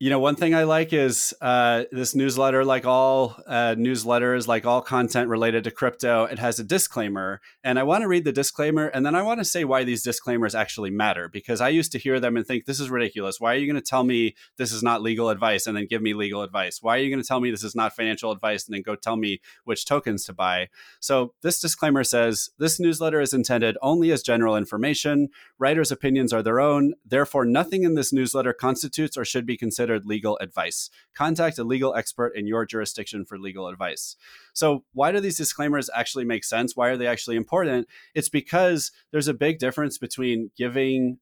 you 0.00 0.10
know, 0.10 0.20
one 0.20 0.36
thing 0.36 0.54
I 0.54 0.62
like 0.62 0.92
is 0.92 1.34
uh, 1.40 1.82
this 1.90 2.14
newsletter, 2.14 2.64
like 2.64 2.86
all 2.86 3.36
uh, 3.48 3.74
newsletters, 3.76 4.46
like 4.46 4.64
all 4.64 4.80
content 4.80 5.28
related 5.28 5.64
to 5.64 5.72
crypto, 5.72 6.22
it 6.24 6.38
has 6.38 6.60
a 6.60 6.64
disclaimer. 6.64 7.40
And 7.64 7.80
I 7.80 7.82
want 7.82 8.02
to 8.02 8.08
read 8.08 8.24
the 8.24 8.30
disclaimer 8.30 8.86
and 8.86 9.04
then 9.04 9.16
I 9.16 9.22
want 9.22 9.40
to 9.40 9.44
say 9.44 9.64
why 9.64 9.82
these 9.82 10.04
disclaimers 10.04 10.54
actually 10.54 10.90
matter 10.90 11.28
because 11.28 11.60
I 11.60 11.70
used 11.70 11.90
to 11.92 11.98
hear 11.98 12.20
them 12.20 12.36
and 12.36 12.46
think, 12.46 12.64
this 12.64 12.78
is 12.78 12.90
ridiculous. 12.90 13.40
Why 13.40 13.54
are 13.54 13.56
you 13.58 13.66
going 13.66 13.82
to 13.82 13.90
tell 13.90 14.04
me 14.04 14.36
this 14.56 14.72
is 14.72 14.84
not 14.84 15.02
legal 15.02 15.30
advice 15.30 15.66
and 15.66 15.76
then 15.76 15.86
give 15.86 16.00
me 16.00 16.14
legal 16.14 16.42
advice? 16.42 16.80
Why 16.80 16.96
are 16.96 17.00
you 17.00 17.10
going 17.10 17.22
to 17.22 17.26
tell 17.26 17.40
me 17.40 17.50
this 17.50 17.64
is 17.64 17.74
not 17.74 17.96
financial 17.96 18.30
advice 18.30 18.66
and 18.66 18.74
then 18.76 18.82
go 18.82 18.94
tell 18.94 19.16
me 19.16 19.40
which 19.64 19.84
tokens 19.84 20.24
to 20.26 20.32
buy? 20.32 20.68
So 21.00 21.34
this 21.42 21.60
disclaimer 21.60 22.04
says 22.04 22.50
this 22.58 22.78
newsletter 22.78 23.20
is 23.20 23.34
intended 23.34 23.76
only 23.82 24.12
as 24.12 24.22
general 24.22 24.56
information. 24.56 25.30
Writers' 25.58 25.90
opinions 25.90 26.32
are 26.32 26.42
their 26.42 26.60
own. 26.60 26.94
Therefore, 27.04 27.44
nothing 27.44 27.82
in 27.82 27.94
this 27.94 28.12
newsletter 28.12 28.52
constitutes 28.52 29.16
or 29.16 29.24
should 29.24 29.44
be 29.44 29.56
considered 29.56 29.87
considered 29.88 30.06
legal 30.06 30.38
advice. 30.40 30.90
Contact 31.14 31.58
a 31.58 31.64
legal 31.64 31.94
expert 31.94 32.36
in 32.36 32.46
your 32.46 32.66
jurisdiction 32.66 33.24
for 33.24 33.38
legal 33.38 33.68
advice. 33.68 34.16
So, 34.52 34.84
why 34.92 35.12
do 35.12 35.20
these 35.20 35.36
disclaimers 35.36 35.88
actually 35.94 36.24
make 36.24 36.44
sense? 36.44 36.76
Why 36.76 36.88
are 36.88 36.96
they 36.96 37.06
actually 37.06 37.36
important? 37.36 37.88
It's 38.14 38.28
because 38.28 38.92
there's 39.10 39.28
a 39.28 39.34
big 39.34 39.58
difference 39.58 39.98
between 39.98 40.50
giving 40.56 41.18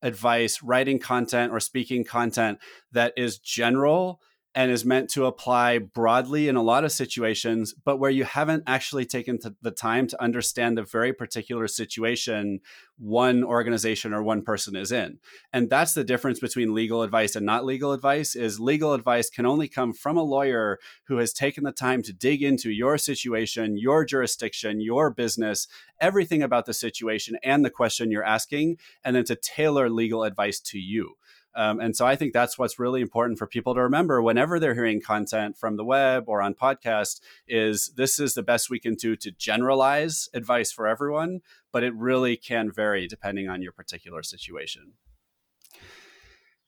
advice, 0.00 0.62
writing 0.62 0.98
content, 0.98 1.52
or 1.52 1.60
speaking 1.60 2.04
content 2.04 2.58
that 2.92 3.12
is 3.16 3.38
general 3.38 4.20
and 4.58 4.72
is 4.72 4.84
meant 4.84 5.08
to 5.08 5.24
apply 5.24 5.78
broadly 5.78 6.48
in 6.48 6.56
a 6.56 6.62
lot 6.62 6.82
of 6.82 6.90
situations, 6.90 7.72
but 7.84 7.98
where 7.98 8.10
you 8.10 8.24
haven't 8.24 8.64
actually 8.66 9.04
taken 9.04 9.38
the 9.62 9.70
time 9.70 10.08
to 10.08 10.20
understand 10.20 10.76
the 10.76 10.82
very 10.82 11.12
particular 11.12 11.68
situation 11.68 12.58
one 12.96 13.44
organization 13.44 14.12
or 14.12 14.20
one 14.20 14.42
person 14.42 14.74
is 14.74 14.90
in. 14.90 15.20
And 15.52 15.70
that's 15.70 15.94
the 15.94 16.02
difference 16.02 16.40
between 16.40 16.74
legal 16.74 17.02
advice 17.02 17.36
and 17.36 17.46
not 17.46 17.64
legal 17.64 17.92
advice 17.92 18.34
is 18.34 18.58
legal 18.58 18.94
advice 18.94 19.30
can 19.30 19.46
only 19.46 19.68
come 19.68 19.92
from 19.92 20.16
a 20.16 20.24
lawyer 20.24 20.80
who 21.04 21.18
has 21.18 21.32
taken 21.32 21.62
the 21.62 21.70
time 21.70 22.02
to 22.02 22.12
dig 22.12 22.42
into 22.42 22.72
your 22.72 22.98
situation, 22.98 23.78
your 23.78 24.04
jurisdiction, 24.04 24.80
your 24.80 25.08
business, 25.08 25.68
everything 26.00 26.42
about 26.42 26.66
the 26.66 26.74
situation 26.74 27.38
and 27.44 27.64
the 27.64 27.70
question 27.70 28.10
you're 28.10 28.24
asking, 28.24 28.78
and 29.04 29.14
then 29.14 29.24
to 29.26 29.36
tailor 29.36 29.88
legal 29.88 30.24
advice 30.24 30.58
to 30.58 30.80
you. 30.80 31.14
Um, 31.58 31.80
and 31.80 31.96
so 31.96 32.06
I 32.06 32.14
think 32.14 32.32
that's 32.32 32.56
what's 32.56 32.78
really 32.78 33.00
important 33.00 33.36
for 33.36 33.48
people 33.48 33.74
to 33.74 33.82
remember 33.82 34.22
whenever 34.22 34.60
they're 34.60 34.76
hearing 34.76 35.00
content 35.00 35.58
from 35.58 35.76
the 35.76 35.84
web 35.84 36.28
or 36.28 36.40
on 36.40 36.54
podcast 36.54 37.20
is 37.48 37.88
this 37.96 38.20
is 38.20 38.34
the 38.34 38.44
best 38.44 38.70
we 38.70 38.78
can 38.78 38.94
do 38.94 39.16
to 39.16 39.32
generalize 39.32 40.28
advice 40.32 40.70
for 40.70 40.86
everyone, 40.86 41.40
but 41.72 41.82
it 41.82 41.92
really 41.96 42.36
can 42.36 42.70
vary 42.70 43.08
depending 43.08 43.48
on 43.48 43.60
your 43.60 43.72
particular 43.72 44.22
situation. 44.22 44.92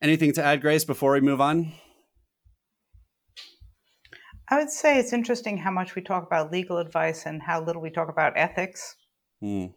Anything 0.03 0.33
to 0.33 0.43
add, 0.43 0.61
Grace, 0.61 0.85
before 0.85 1.13
we 1.13 1.21
move 1.21 1.41
on? 1.41 1.73
I 4.49 4.59
would 4.59 4.71
say 4.71 4.99
it's 4.99 5.13
interesting 5.13 5.57
how 5.57 5.71
much 5.71 5.95
we 5.95 6.03
talk 6.03 6.27
about 6.27 6.51
legal 6.51 6.79
advice 6.79 7.27
and 7.27 7.41
how 7.41 7.63
little 7.63 7.81
we 7.81 7.91
talk 7.91 8.09
about 8.09 8.33
ethics. 8.35 8.97
Mm. 9.41 9.73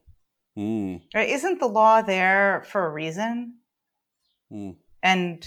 Mm. 0.57 1.01
Right? 1.13 1.29
Isn't 1.29 1.59
the 1.59 1.67
law 1.67 2.01
there 2.01 2.65
for 2.67 2.87
a 2.87 2.89
reason? 2.91 3.59
Mm 4.51 4.77
and 5.03 5.45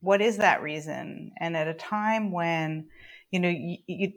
what 0.00 0.20
is 0.20 0.36
that 0.36 0.62
reason? 0.62 1.32
And 1.40 1.56
at 1.56 1.66
a 1.66 1.74
time 1.74 2.30
when 2.30 2.86
you 3.32 3.40
know 3.40 3.48
you, 3.48 3.78
you, 3.86 4.12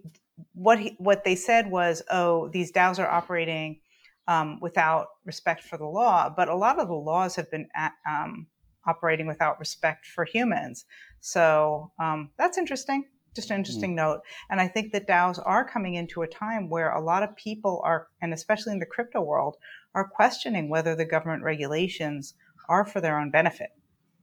what 0.53 0.79
he, 0.79 0.95
what 0.99 1.23
they 1.23 1.35
said 1.35 1.71
was 1.71 2.03
oh 2.11 2.49
these 2.49 2.71
DAOs 2.71 2.99
are 2.99 3.09
operating 3.09 3.79
um, 4.27 4.59
without 4.61 5.07
respect 5.25 5.63
for 5.63 5.77
the 5.77 5.85
law. 5.85 6.29
But 6.29 6.49
a 6.49 6.55
lot 6.55 6.79
of 6.79 6.87
the 6.87 6.93
laws 6.93 7.35
have 7.35 7.49
been 7.49 7.67
at, 7.75 7.93
um, 8.07 8.47
operating 8.85 9.27
without 9.27 9.59
respect 9.59 10.05
for 10.05 10.25
humans. 10.25 10.85
So 11.21 11.91
um, 11.99 12.29
that's 12.37 12.57
interesting. 12.57 13.05
Just 13.35 13.49
an 13.49 13.55
hmm. 13.55 13.59
interesting 13.59 13.91
mm. 13.93 13.95
note. 13.95 14.21
And 14.49 14.59
i 14.59 14.67
think 14.67 14.91
that 14.91 15.07
daos 15.07 15.41
are 15.45 15.67
coming 15.67 15.95
into 15.95 16.21
a 16.21 16.27
time 16.27 16.69
where 16.69 16.91
a 16.91 17.01
lot 17.01 17.23
of 17.23 17.35
people 17.35 17.81
are 17.85 18.07
and 18.21 18.33
especially 18.33 18.73
in 18.73 18.79
the 18.79 18.85
crypto 18.85 19.21
world 19.21 19.55
are 19.95 20.07
questioning 20.07 20.69
whether 20.69 20.95
the 20.95 21.05
government 21.05 21.43
regulations 21.43 22.33
are 22.67 22.85
for 22.85 22.99
their 23.01 23.17
own 23.17 23.31
benefit 23.31 23.69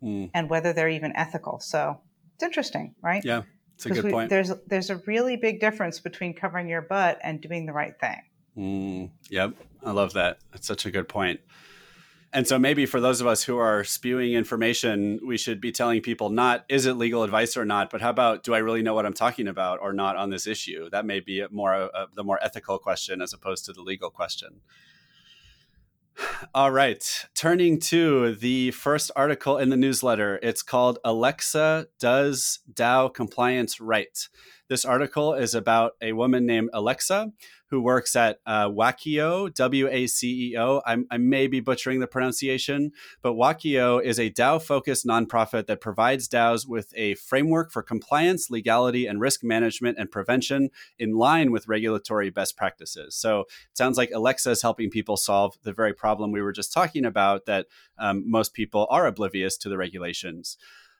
mm. 0.03 0.31
and 0.35 0.51
whether 0.51 0.73
they're 0.73 0.89
even 0.89 1.15
ethical. 1.17 1.61
So 1.61 2.01
it's 2.35 2.45
interesting, 2.45 2.95
right? 3.03 3.25
Yeah, 3.25 3.43
it's 3.75 3.87
a 3.87 3.91
good 3.91 4.05
we, 4.05 4.11
point. 4.11 4.31
There's 4.31 4.53
there's 4.67 4.91
a 4.91 4.97
really 5.07 5.37
big 5.37 5.61
difference 5.61 6.01
between 6.01 6.35
covering 6.35 6.69
your 6.69 6.83
butt 6.83 7.19
and 7.23 7.41
doing 7.41 7.67
the 7.67 7.73
right 7.73 7.95
thing. 8.01 8.23
Mm, 8.57 9.11
yep, 9.31 9.55
I 9.85 9.93
love 9.93 10.15
that. 10.15 10.39
That's 10.53 10.67
such 10.67 10.87
a 10.87 10.91
good 10.91 11.09
point. 11.09 11.41
And 12.33 12.47
so 12.47 12.59
maybe 12.59 12.85
for 12.85 13.01
those 13.01 13.21
of 13.23 13.27
us 13.27 13.43
who 13.43 13.57
are 13.57 13.85
spewing 13.85 14.35
information, 14.35 15.19
we 15.25 15.39
should 15.39 15.61
be 15.61 15.73
telling 15.73 16.03
people 16.03 16.29
not 16.29 16.65
is 16.69 16.85
it 16.85 16.95
legal 16.95 17.23
advice 17.23 17.57
or 17.57 17.65
not, 17.65 17.91
but 17.91 18.03
how 18.03 18.11
about 18.11 18.43
do 18.43 18.55
I 18.55 18.59
really 18.59 18.83
know 18.83 18.95
what 18.95 19.07
I'm 19.07 19.15
talking 19.15 19.49
about 19.49 19.79
or 19.81 19.95
not 19.95 20.17
on 20.17 20.29
this 20.29 20.47
issue? 20.47 20.91
That 20.91 21.07
may 21.07 21.21
be 21.21 21.43
more 21.51 21.73
uh, 21.75 22.07
the 22.15 22.25
more 22.25 22.39
ethical 22.43 22.79
question 22.79 23.23
as 23.23 23.33
opposed 23.33 23.65
to 23.67 23.73
the 23.73 23.81
legal 23.81 24.11
question. 24.11 24.61
All 26.55 26.71
right. 26.71 27.05
Turning 27.35 27.81
to 27.81 28.35
the 28.37 28.71
first 28.71 29.11
article 29.17 29.59
in 29.59 29.71
the 29.71 29.77
newsletter, 29.77 30.39
it's 30.41 30.63
called 30.63 30.99
Aleksa 31.05 31.87
Does 31.99 32.61
DAO 32.73 33.13
Compliance 33.13 33.81
Right. 33.81 34.29
This 34.69 34.85
article 34.85 35.35
is 35.35 35.55
about 35.55 35.93
a 36.01 36.13
woman 36.13 36.47
named 36.47 36.71
Aleksa 36.73 37.33
who 37.71 37.81
works 37.81 38.17
at 38.17 38.39
uh, 38.47 38.69
Waceo, 38.69 39.53
W 39.55 39.89
A 39.89 40.07
C 40.07 40.53
E 40.53 40.59
O. 40.59 40.83
I 40.87 41.19
may 41.19 41.47
be 41.47 41.61
butchering 41.61 42.01
the 42.01 42.07
pronunciation, 42.07 42.93
but 43.23 43.35
Waceo 43.35 44.03
is 44.03 44.19
a 44.19 44.31
DAO 44.31 44.61
focused 44.61 45.07
nonprofit 45.07 45.67
that 45.67 45.81
provides 45.81 46.29
DAOs 46.29 46.67
with 46.67 46.93
a 46.97 47.15
framework 47.15 47.71
for 47.71 47.83
compliance, 47.83 48.51
legality, 48.51 49.07
and 49.07 49.21
risk 49.21 49.45
management 49.45 49.99
and 49.99 50.11
prevention 50.11 50.71
in 50.99 51.15
line 51.15 51.53
with 51.53 51.69
regulatory 51.69 52.31
best 52.31 52.57
practices. 52.57 53.15
So 53.15 53.41
it 53.41 53.77
sounds 53.77 53.99
like 53.99 54.11
Aleksa 54.11 54.51
is 54.51 54.63
helping 54.63 54.91
people 54.91 55.17
solve 55.17 55.57
the 55.63 55.73
very 55.73 55.93
problem 55.93 56.33
we 56.33 56.43
were 56.43 56.53
just 56.53 56.73
talking 56.73 57.05
about 57.05 57.47
that 57.47 57.67
um, 57.99 58.25
most 58.27 58.55
people 58.55 58.87
are 58.91 59.07
oblivious 59.07 59.57
to 59.59 59.69
the 59.69 59.77
regulations. 59.77 60.57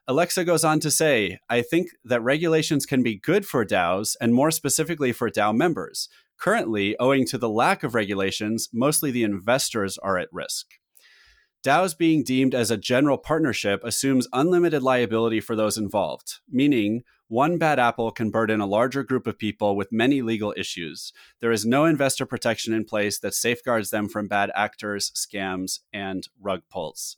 Aleksa 0.09 0.45
goes 0.45 0.65
on 0.65 0.81
to 0.81 0.91
say, 0.91 1.39
I 1.51 1.61
think 1.61 1.91
that 2.03 2.23
regulations 2.23 2.87
can 2.87 3.03
be 3.03 3.19
good 3.19 3.47
for 3.47 3.65
DAOs 3.65 4.17
and 4.21 4.33
more 4.33 4.51
specifically 4.51 5.13
for 5.13 5.31
DAO 5.31 5.55
members. 5.55 6.09
Currently, 6.39 6.97
owing 6.99 7.27
to 7.27 7.39
the 7.39 7.49
lack 7.49 7.83
of 7.83 7.95
regulations, 7.95 8.69
mostly 8.73 9.11
the 9.11 9.25
investors 9.25 9.99
are 9.99 10.19
at 10.19 10.29
risk. 10.33 10.67
DAOs 11.65 11.99
being 11.99 12.23
deemed 12.23 12.55
as 12.55 12.71
a 12.71 12.77
general 12.77 13.19
partnership 13.19 13.83
assumes 13.83 14.29
unlimited 14.33 14.83
liability 14.83 15.41
for 15.41 15.57
those 15.57 15.77
involved, 15.77 16.35
meaning 16.49 17.03
one 17.27 17.59
bad 17.59 17.81
apple 17.81 18.13
can 18.13 18.31
burden 18.31 18.61
a 18.61 18.67
larger 18.67 19.03
group 19.03 19.27
of 19.27 19.37
people 19.37 19.77
with 19.77 19.93
many 19.93 20.23
legal 20.23 20.55
issues. 20.57 21.13
There 21.41 21.53
is 21.53 21.67
no 21.67 21.85
investor 21.85 22.25
protection 22.25 22.73
in 22.73 22.85
place 22.85 23.19
that 23.19 23.35
safeguards 23.35 23.91
them 23.91 24.09
from 24.09 24.29
bad 24.29 24.51
actors, 24.55 25.11
scams, 25.15 25.81
and 25.93 26.27
rug 26.41 26.63
pulls. 26.71 27.17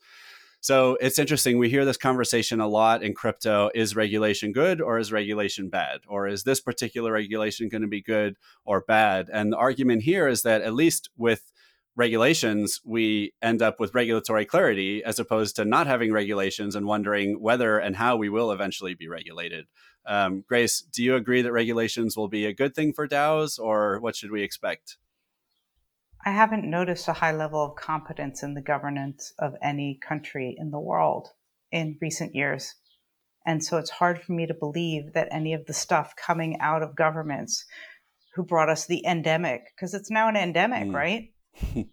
So 0.62 0.98
it's 1.00 1.18
interesting. 1.18 1.58
We 1.58 1.70
hear 1.70 1.86
this 1.86 1.96
conversation 1.96 2.60
a 2.60 2.68
lot 2.68 3.02
in 3.02 3.14
crypto. 3.14 3.70
Is 3.74 3.96
regulation 3.96 4.52
good 4.52 4.82
or 4.82 4.98
is 4.98 5.10
regulation 5.10 5.70
bad? 5.70 6.00
Or 6.06 6.28
is 6.28 6.44
this 6.44 6.60
particular 6.60 7.12
regulation 7.12 7.70
going 7.70 7.82
to 7.82 7.88
be 7.88 8.02
good 8.02 8.36
or 8.66 8.82
bad? 8.82 9.30
And 9.32 9.52
the 9.52 9.56
argument 9.56 10.02
here 10.02 10.28
is 10.28 10.42
that 10.42 10.60
at 10.60 10.74
least 10.74 11.08
with 11.16 11.50
regulations, 11.96 12.80
we 12.84 13.32
end 13.40 13.62
up 13.62 13.80
with 13.80 13.94
regulatory 13.94 14.44
clarity 14.44 15.02
as 15.02 15.18
opposed 15.18 15.56
to 15.56 15.64
not 15.64 15.86
having 15.86 16.12
regulations 16.12 16.76
and 16.76 16.86
wondering 16.86 17.40
whether 17.40 17.78
and 17.78 17.96
how 17.96 18.16
we 18.16 18.28
will 18.28 18.52
eventually 18.52 18.94
be 18.94 19.08
regulated. 19.08 19.66
Um, 20.06 20.44
Grace, 20.46 20.80
do 20.80 21.02
you 21.02 21.14
agree 21.14 21.40
that 21.42 21.52
regulations 21.52 22.16
will 22.16 22.28
be 22.28 22.44
a 22.44 22.54
good 22.54 22.74
thing 22.74 22.92
for 22.92 23.08
DAOs 23.08 23.58
or 23.58 23.98
what 24.00 24.14
should 24.14 24.30
we 24.30 24.42
expect? 24.42 24.98
I 26.24 26.32
haven't 26.32 26.68
noticed 26.68 27.08
a 27.08 27.14
high 27.14 27.32
level 27.32 27.64
of 27.64 27.76
competence 27.76 28.42
in 28.42 28.54
the 28.54 28.60
governance 28.60 29.32
of 29.38 29.54
any 29.62 29.98
country 30.06 30.54
in 30.58 30.70
the 30.70 30.80
world 30.80 31.28
in 31.72 31.98
recent 32.00 32.34
years. 32.34 32.74
And 33.46 33.64
so 33.64 33.78
it's 33.78 33.90
hard 33.90 34.20
for 34.20 34.32
me 34.32 34.46
to 34.46 34.54
believe 34.54 35.14
that 35.14 35.28
any 35.30 35.54
of 35.54 35.64
the 35.66 35.72
stuff 35.72 36.14
coming 36.16 36.58
out 36.60 36.82
of 36.82 36.94
governments 36.94 37.64
who 38.34 38.44
brought 38.44 38.68
us 38.68 38.86
the 38.86 39.04
endemic, 39.06 39.62
because 39.74 39.94
it's 39.94 40.10
now 40.10 40.28
an 40.28 40.36
endemic, 40.36 40.88
mm. 40.88 40.94
right? 40.94 41.32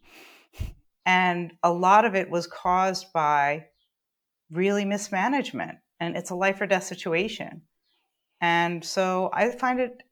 and 1.06 1.54
a 1.64 1.72
lot 1.72 2.06
of 2.06 2.16
it 2.16 2.30
was 2.30 2.48
caused 2.48 3.12
by 3.14 3.66
really 4.52 4.86
mismanagement, 4.86 5.78
and 6.00 6.16
it's 6.16 6.30
a 6.30 6.36
life 6.36 6.62
or 6.62 6.68
death 6.68 6.84
situation. 6.84 7.62
And 8.40 8.84
so 8.84 9.30
I 9.34 9.50
find 9.52 9.80
it 9.80 10.04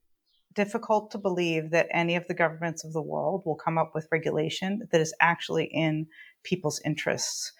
difficult 0.55 1.11
to 1.11 1.17
believe 1.17 1.71
that 1.71 1.87
any 1.91 2.15
of 2.15 2.27
the 2.27 2.33
governments 2.33 2.83
of 2.83 2.93
the 2.93 3.01
world 3.01 3.43
will 3.45 3.55
come 3.55 3.77
up 3.77 3.91
with 3.93 4.07
regulation 4.11 4.87
that 4.91 5.01
is 5.01 5.13
actually 5.21 5.65
in 5.65 6.07
people's 6.43 6.81
interests. 6.85 7.51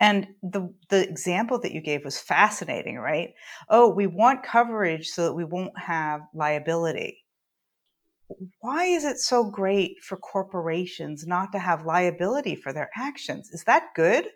And 0.00 0.28
the 0.42 0.74
the 0.90 1.08
example 1.08 1.58
that 1.60 1.72
you 1.72 1.80
gave 1.80 2.04
was 2.04 2.18
fascinating, 2.20 2.98
right? 2.98 3.30
Oh, 3.68 3.88
we 3.88 4.06
want 4.06 4.42
coverage 4.44 5.08
so 5.08 5.24
that 5.24 5.34
we 5.34 5.44
won't 5.44 5.78
have 5.78 6.22
liability. 6.34 7.18
Why 8.60 8.84
is 8.86 9.04
it 9.04 9.18
so 9.18 9.44
great 9.50 10.02
for 10.02 10.16
corporations 10.16 11.26
not 11.26 11.52
to 11.52 11.58
have 11.58 11.84
liability 11.86 12.56
for 12.56 12.72
their 12.72 12.90
actions? 12.96 13.50
Is 13.52 13.64
that 13.64 13.94
good? 13.94 14.28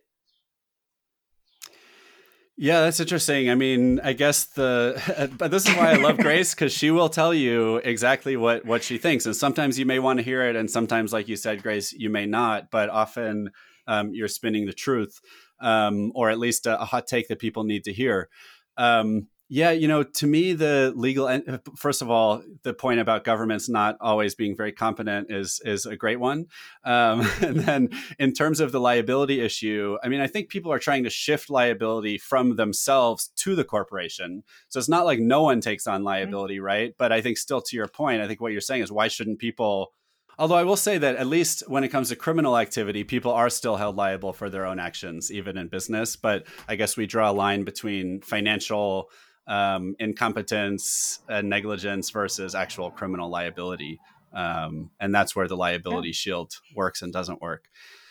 Yeah, 2.58 2.80
that's 2.80 3.00
interesting. 3.00 3.50
I 3.50 3.54
mean, 3.54 4.00
I 4.00 4.14
guess 4.14 4.44
the 4.44 5.30
but 5.38 5.50
this 5.50 5.68
is 5.68 5.76
why 5.76 5.92
I 5.92 5.96
love 5.96 6.16
Grace 6.26 6.54
because 6.54 6.72
she 6.72 6.90
will 6.90 7.10
tell 7.10 7.34
you 7.34 7.76
exactly 7.76 8.36
what 8.36 8.64
what 8.64 8.82
she 8.82 8.96
thinks, 8.96 9.26
and 9.26 9.36
sometimes 9.36 9.78
you 9.78 9.84
may 9.84 9.98
want 9.98 10.18
to 10.18 10.22
hear 10.22 10.42
it, 10.42 10.56
and 10.56 10.70
sometimes, 10.70 11.12
like 11.12 11.28
you 11.28 11.36
said, 11.36 11.62
Grace, 11.62 11.92
you 11.92 12.08
may 12.08 12.24
not. 12.24 12.70
But 12.70 12.88
often, 12.88 13.50
um, 13.86 14.14
you're 14.14 14.28
spinning 14.28 14.64
the 14.64 14.72
truth, 14.72 15.20
um, 15.60 16.12
or 16.14 16.30
at 16.30 16.38
least 16.38 16.66
a, 16.66 16.80
a, 16.80 16.86
hot 16.86 17.06
take 17.06 17.28
that 17.28 17.38
people 17.38 17.64
need 17.64 17.84
to 17.84 17.92
hear. 17.92 18.30
Um, 18.78 19.28
yeah, 19.48 19.70
you 19.70 19.86
know, 19.86 20.02
to 20.02 20.26
me, 20.26 20.54
the 20.54 20.92
legal 20.96 21.28
uh, 21.28 21.40
first 21.76 22.02
of 22.02 22.10
all, 22.10 22.42
the 22.62 22.74
point 22.74 22.98
about 22.98 23.22
governments 23.22 23.68
not 23.68 23.96
always 24.00 24.34
being 24.34 24.56
very 24.56 24.72
competent 24.72 25.30
is 25.30 25.60
is 25.64 25.86
a 25.86 25.96
great 25.96 26.18
one. 26.18 26.46
Um, 26.84 27.20
and 27.40 27.60
then, 27.60 27.90
in 28.18 28.32
terms 28.32 28.58
of 28.58 28.72
the 28.72 28.80
liability 28.80 29.40
issue, 29.40 29.98
I 30.02 30.08
mean, 30.08 30.20
I 30.20 30.26
think 30.26 30.48
people 30.48 30.72
are 30.72 30.80
trying 30.80 31.04
to 31.04 31.10
shift 31.10 31.48
liability 31.48 32.18
from 32.18 32.56
themselves 32.56 33.30
to 33.36 33.54
the 33.54 33.64
corporation. 33.64 34.42
So 34.68 34.80
it's 34.80 34.88
not 34.88 35.06
like 35.06 35.20
no 35.20 35.42
one 35.42 35.60
takes 35.60 35.86
on 35.86 35.98
mm-hmm. 35.98 36.06
liability, 36.06 36.56
mm-hmm. 36.56 36.64
right? 36.64 36.94
But 36.98 37.12
I 37.12 37.20
think 37.20 37.38
still, 37.38 37.60
to 37.60 37.76
your 37.76 37.88
point, 37.88 38.22
I 38.22 38.26
think 38.26 38.40
what 38.40 38.50
you're 38.50 38.60
saying 38.60 38.82
is 38.82 38.90
why 38.90 39.06
shouldn't 39.06 39.38
people 39.38 39.92
Although 40.38 40.56
I 40.56 40.64
will 40.64 40.76
say 40.76 40.98
that 40.98 41.16
at 41.16 41.26
least 41.26 41.62
when 41.66 41.82
it 41.82 41.88
comes 41.88 42.10
to 42.10 42.16
criminal 42.16 42.58
activity, 42.58 43.04
people 43.04 43.32
are 43.32 43.48
still 43.48 43.76
held 43.76 43.96
liable 43.96 44.34
for 44.34 44.50
their 44.50 44.66
own 44.66 44.78
actions, 44.78 45.32
even 45.32 45.56
in 45.56 45.68
business. 45.68 46.14
But 46.14 46.46
I 46.68 46.76
guess 46.76 46.96
we 46.96 47.06
draw 47.06 47.30
a 47.30 47.32
line 47.32 47.64
between 47.64 48.20
financial 48.20 49.08
um, 49.46 49.94
incompetence 49.98 51.20
and 51.28 51.48
negligence 51.48 52.10
versus 52.10 52.54
actual 52.54 52.90
criminal 52.90 53.30
liability. 53.30 54.00
Um, 54.32 54.90
and 55.00 55.14
that's 55.14 55.34
where 55.34 55.48
the 55.48 55.56
liability 55.56 56.08
yeah. 56.08 56.14
shield 56.14 56.54
works 56.74 57.02
and 57.02 57.12
doesn't 57.12 57.40
work. 57.40 57.68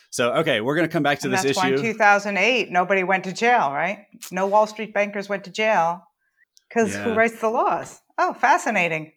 So, 0.09 0.31
okay, 0.35 0.61
we're 0.61 0.75
going 0.75 0.87
to 0.87 0.91
come 0.91 1.03
back 1.03 1.19
to 1.19 1.27
and 1.27 1.33
this 1.33 1.43
that's 1.43 1.57
issue. 1.57 1.67
Why 1.67 1.75
in 1.75 1.81
2008, 1.81 2.71
nobody 2.71 3.03
went 3.03 3.25
to 3.25 3.33
jail, 3.33 3.71
right? 3.71 4.05
No 4.31 4.47
Wall 4.47 4.65
Street 4.65 4.93
bankers 4.93 5.27
went 5.27 5.43
to 5.43 5.51
jail 5.51 6.03
because 6.69 6.93
yeah. 6.93 7.03
who 7.03 7.13
writes 7.13 7.39
the 7.41 7.49
laws? 7.49 8.01
Oh, 8.17 8.33
fascinating. 8.33 9.11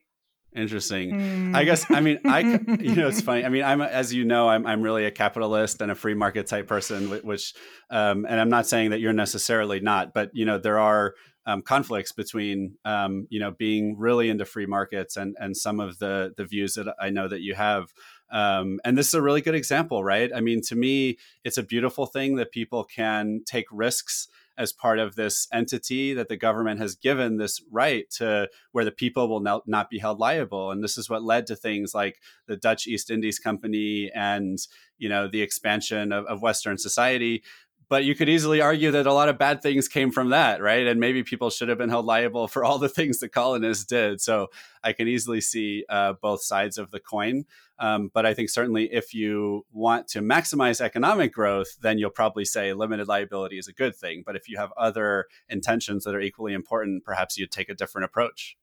Interesting. 0.57 1.13
Mm. 1.13 1.55
I 1.55 1.65
guess 1.65 1.87
I 1.91 2.01
mean 2.01 2.19
I 2.25 2.41
you 2.81 2.97
know 2.97 3.09
it's 3.09 3.21
funny. 3.21 3.45
I 3.45 3.51
mean 3.51 3.63
I'm 3.63 3.83
as 3.83 4.15
you 4.15 4.25
know 4.25 4.49
I'm 4.49 4.67
I'm 4.67 4.81
really 4.81 5.05
a 5.05 5.11
capitalist 5.11 5.83
and 5.83 5.91
a 5.91 5.95
free 5.95 6.15
market 6.15 6.47
type 6.47 6.67
person 6.67 7.11
which 7.23 7.53
um 7.91 8.25
and 8.27 8.41
I'm 8.41 8.49
not 8.49 8.67
saying 8.67 8.91
that 8.91 9.01
you're 9.01 9.13
necessarily 9.13 9.81
not 9.81 10.15
but 10.15 10.31
you 10.33 10.47
know 10.47 10.57
there 10.57 10.79
are 10.79 11.15
um, 11.49 11.62
conflicts 11.62 12.12
between 12.12 12.76
um, 12.85 13.26
you 13.31 13.40
know 13.40 13.50
being 13.50 13.99
really 13.99 14.28
into 14.28 14.45
free 14.45 14.67
markets 14.67 15.17
and 15.17 15.35
and 15.40 15.57
some 15.57 15.81
of 15.81 15.99
the 15.99 16.35
the 16.37 16.45
views 16.45 16.75
that 16.75 16.95
I 17.00 17.09
know 17.09 17.26
that 17.26 17.40
you 17.40 17.55
have. 17.55 17.93
Um, 18.31 18.78
and 18.85 18.99
this 18.99 19.09
is 19.09 19.14
a 19.14 19.23
really 19.23 19.40
good 19.40 19.55
example, 19.55 20.05
right? 20.05 20.31
I 20.35 20.43
mean, 20.43 20.61
to 20.67 20.76
me, 20.76 21.17
it's 21.45 21.57
a 21.57 21.62
beautiful 21.62 22.05
thing 22.05 22.37
that 22.37 22.52
people 22.52 22.85
can 22.85 23.40
take 23.47 23.64
risks 23.73 24.28
as 24.59 24.73
part 24.73 24.99
of 24.99 25.14
this 25.14 25.47
entity 25.52 26.12
that 26.12 26.28
the 26.28 26.37
government 26.37 26.81
has 26.81 26.97
given 26.97 27.38
this 27.38 27.62
right 27.71 28.11
to 28.11 28.50
where 28.73 28.85
the 28.85 28.90
people 28.90 29.28
will 29.28 29.40
not, 29.40 29.67
not 29.69 29.88
be 29.88 30.00
held 30.00 30.19
liable 30.19 30.73
and 30.73 30.83
this 30.83 30.99
is 30.99 31.09
what 31.09 31.23
led 31.23 31.47
to 31.47 31.55
things 31.55 31.95
like 31.95 32.21
the 32.47 32.57
dutch 32.57 32.88
east 32.88 33.09
indies 33.09 33.38
company 33.38 34.11
and 34.14 34.59
you 34.99 35.09
know 35.09 35.28
the 35.28 35.43
expansion 35.43 36.12
of, 36.12 36.26
of 36.26 36.43
western 36.43 36.76
society 36.76 37.43
but 37.88 38.04
you 38.04 38.14
could 38.14 38.28
easily 38.28 38.61
argue 38.61 38.90
that 38.90 39.07
a 39.07 39.12
lot 39.12 39.28
of 39.28 39.38
bad 39.38 39.62
things 39.62 39.88
came 39.88 40.11
from 40.11 40.30
that, 40.30 40.61
right? 40.61 40.87
And 40.87 41.00
maybe 41.00 41.23
people 41.23 41.50
should 41.50 41.68
have 41.68 41.78
been 41.78 41.88
held 41.88 42.07
liable 42.07 42.47
for 42.49 42.64
all 42.64 42.78
the 42.78 42.88
things 42.88 43.18
the 43.18 43.28
colonists 43.28 43.85
did. 43.85 44.21
So 44.21 44.49
I 44.85 44.92
can 44.92 45.09
easily 45.09 45.40
see 45.40 45.85
uh, 45.88 46.14
both 46.21 46.42
sides 46.42 46.78
of 46.78 46.90
the 46.90 47.00
coin. 47.00 47.45
Um, 47.78 48.11
but 48.12 48.26
I 48.26 48.35
think 48.35 48.50
certainly 48.50 48.92
if 48.92 49.14
you 49.14 49.64
want 49.73 50.09
to 50.09 50.21
maximize 50.21 50.80
economic 50.80 51.33
growth, 51.33 51.76
then 51.80 51.99
you'll 51.99 52.11
probably 52.11 52.45
say 52.45 52.73
limited 52.73 53.09
liability 53.09 53.59
is 53.59 53.68
a 53.68 53.73
good 53.73 53.95
thing. 53.95 54.23
But 54.26 54.37
if 54.37 54.49
you 54.49 54.59
have 54.59 54.73
other 54.76 55.26
intentions 55.49 56.04
that 56.04 56.14
are 56.14 56.21
equally 56.21 56.52
important, 56.52 57.04
perhaps 57.04 57.38
you'd 57.38 57.52
take 57.52 57.68
a 57.68 57.75
different 57.75 58.04
approach. 58.04 58.57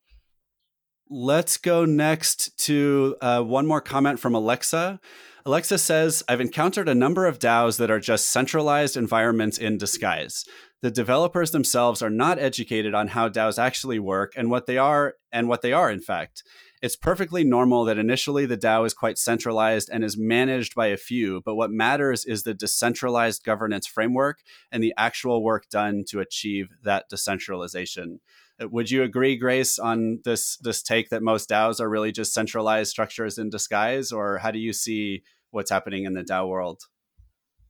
Let's 1.08 1.58
go 1.58 1.86
next 1.86 2.58
to 2.66 3.16
uh, 3.22 3.42
one 3.44 3.68
more 3.68 3.82
comment 3.82 4.20
from 4.20 4.34
Aleksa. 4.34 5.00
Aleksa 5.46 5.80
says, 5.80 6.24
I've 6.28 6.42
encountered 6.42 6.90
a 6.90 6.96
number 6.96 7.28
of 7.28 7.38
DAOs 7.38 7.78
that 7.78 7.92
are 7.92 8.00
just 8.00 8.30
centralized 8.30 8.98
environments 8.98 9.60
in 9.60 9.78
disguise. 9.78 10.46
The 10.82 10.90
developers 10.90 11.52
themselves 11.52 12.02
are 12.02 12.10
not 12.10 12.40
educated 12.40 12.96
on 12.96 13.10
how 13.10 13.30
DAOs 13.30 13.60
actually 13.60 14.00
work 14.00 14.34
and 14.36 14.50
what 14.50 14.66
they 14.66 14.80
are, 14.80 15.14
and 15.32 15.48
what 15.48 15.62
they 15.62 15.74
are, 15.74 15.92
in 15.92 16.02
fact. 16.02 16.42
It's 16.82 16.96
perfectly 16.96 17.44
normal 17.44 17.86
that 17.86 18.00
initially 18.00 18.48
the 18.48 18.58
DAO 18.58 18.84
is 18.88 18.96
quite 18.96 19.20
centralized 19.20 19.92
and 19.94 20.04
is 20.04 20.18
managed 20.18 20.74
by 20.74 20.88
a 20.88 20.98
few, 20.98 21.42
but 21.46 21.54
what 21.54 21.70
matters 21.70 22.26
is 22.26 22.42
the 22.42 22.56
decentralized 22.56 23.44
governance 23.44 23.86
framework 23.86 24.40
and 24.72 24.82
the 24.82 24.94
actual 24.98 25.44
work 25.44 25.70
done 25.70 26.04
to 26.08 26.20
achieve 26.20 26.70
that 26.84 27.06
decentralization. 27.12 28.22
Would 28.60 28.90
you 28.90 29.04
agree, 29.04 29.36
Grace, 29.36 29.78
on 29.78 30.20
this 30.24 30.58
this 30.58 30.82
take 30.82 31.10
that 31.10 31.22
most 31.22 31.50
DAOs 31.50 31.82
are 31.82 31.90
really 31.90 32.12
just 32.12 32.34
centralized 32.34 32.90
structures 32.90 33.38
in 33.38 33.50
disguise, 33.50 34.12
or 34.12 34.38
how 34.38 34.52
do 34.52 34.60
you 34.60 34.72
see 34.72 35.24
what's 35.52 35.70
happening 35.70 36.06
in 36.06 36.14
the 36.14 36.24
DAO 36.24 36.48
world? 36.48 36.84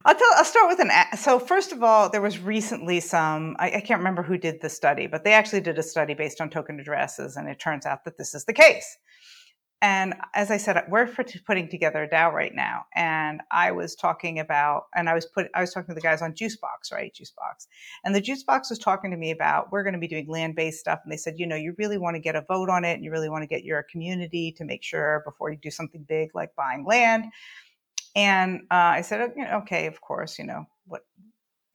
I'll, 0.07 0.13
tell, 0.13 0.27
I'll 0.35 0.45
start 0.45 0.67
with 0.67 0.79
an. 0.79 0.91
So 1.17 1.39
first 1.39 1.71
of 1.71 1.81
all, 1.81 2.09
there 2.09 2.21
was 2.21 2.37
recently 2.37 2.99
some. 2.99 3.55
I, 3.57 3.71
I, 3.77 3.81
can't 3.81 3.97
remember 3.97 4.21
who 4.21 4.37
did 4.37 4.61
the 4.61 4.69
study, 4.69 5.07
but 5.07 5.23
they 5.23 5.33
actually 5.33 5.61
did 5.61 5.79
a 5.79 5.83
study 5.83 6.13
based 6.13 6.39
on 6.39 6.51
token 6.51 6.79
addresses, 6.79 7.35
and 7.35 7.49
it 7.49 7.57
turns 7.57 7.87
out 7.87 8.05
that 8.05 8.17
this 8.17 8.35
is 8.35 8.45
the 8.45 8.53
case. 8.53 8.97
And 9.85 10.15
as 10.33 10.49
I 10.49 10.57
said, 10.57 10.83
we're 10.89 11.07
putting 11.45 11.69
together 11.69 12.01
a 12.01 12.09
DAO 12.09 12.33
right 12.33 12.55
now, 12.55 12.85
and 12.95 13.41
I 13.51 13.71
was 13.71 13.93
talking 13.93 14.39
about, 14.39 14.85
and 14.95 15.07
I 15.07 15.13
was 15.13 15.27
put, 15.27 15.45
I 15.53 15.61
was 15.61 15.71
talking 15.71 15.89
to 15.89 15.93
the 15.93 16.01
guys 16.01 16.23
on 16.23 16.33
Juicebox, 16.33 16.91
right, 16.91 17.13
Juicebox, 17.13 17.67
and 18.03 18.15
the 18.15 18.21
Juicebox 18.21 18.71
was 18.71 18.79
talking 18.79 19.11
to 19.11 19.17
me 19.17 19.29
about 19.29 19.71
we're 19.71 19.83
going 19.83 19.93
to 19.93 19.99
be 19.99 20.07
doing 20.07 20.27
land-based 20.27 20.79
stuff, 20.79 21.01
and 21.03 21.13
they 21.13 21.17
said, 21.17 21.35
you 21.37 21.45
know, 21.45 21.55
you 21.55 21.75
really 21.77 21.99
want 21.99 22.15
to 22.15 22.19
get 22.19 22.35
a 22.35 22.41
vote 22.41 22.67
on 22.67 22.83
it, 22.83 22.93
and 22.93 23.03
you 23.03 23.11
really 23.11 23.29
want 23.29 23.43
to 23.43 23.47
get 23.47 23.63
your 23.63 23.83
community 23.83 24.51
to 24.53 24.65
make 24.65 24.81
sure 24.81 25.21
before 25.23 25.51
you 25.51 25.57
do 25.61 25.69
something 25.69 26.03
big 26.09 26.33
like 26.33 26.55
buying 26.55 26.83
land. 26.83 27.25
And 28.15 28.61
uh, 28.71 28.97
I 28.97 29.01
said, 29.01 29.33
okay, 29.37 29.85
of 29.85 30.01
course, 30.01 30.39
you 30.39 30.45
know 30.45 30.65
what. 30.87 31.01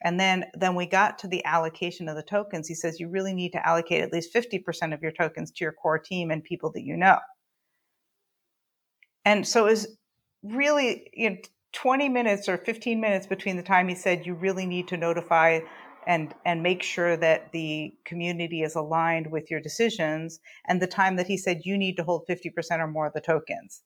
And 0.03 0.19
then, 0.19 0.47
then 0.55 0.75
we 0.75 0.87
got 0.87 1.17
to 1.21 1.29
the 1.29 1.45
allocation 1.45 2.09
of 2.09 2.17
the 2.17 2.25
tokens. 2.25 2.67
He 2.67 2.75
says 2.75 2.99
you 2.99 3.09
really 3.09 3.35
need 3.35 3.53
to 3.53 3.65
allocate 3.65 4.03
at 4.03 4.13
least 4.13 4.35
50% 4.35 4.93
of 4.93 5.01
your 5.01 5.13
tokens 5.13 5.53
to 5.53 5.65
your 5.65 5.73
core 5.73 5.99
team 6.01 6.33
and 6.33 6.43
people 6.43 6.73
that 6.73 6.83
you 6.83 6.97
know. 6.97 7.21
And 9.25 9.47
so 9.47 9.67
it 9.67 9.71
was 9.71 9.97
really 10.43 11.11
you 11.13 11.31
know, 11.31 11.37
20 11.73 12.09
minutes 12.09 12.49
or 12.49 12.59
15 12.59 13.01
minutes 13.01 13.27
between 13.27 13.57
the 13.57 13.63
time 13.63 13.89
he 13.89 13.95
said 13.95 14.27
you 14.27 14.35
really 14.35 14.67
need 14.67 14.89
to 14.89 14.97
notify 14.97 15.61
and 16.07 16.35
and 16.45 16.63
make 16.63 16.83
sure 16.83 17.17
that 17.17 17.53
the 17.53 17.95
community 18.05 18.63
is 18.63 18.75
aligned 18.75 19.31
with 19.31 19.51
your 19.51 19.61
decisions 19.61 20.41
and 20.67 20.81
the 20.81 20.87
time 20.87 21.17
that 21.17 21.27
he 21.27 21.37
said 21.37 21.61
you 21.65 21.77
need 21.77 21.97
to 21.97 22.05
hold 22.05 22.27
50% 22.29 22.53
or 22.79 22.87
more 22.87 23.07
of 23.07 23.13
the 23.13 23.21
tokens. 23.21 23.83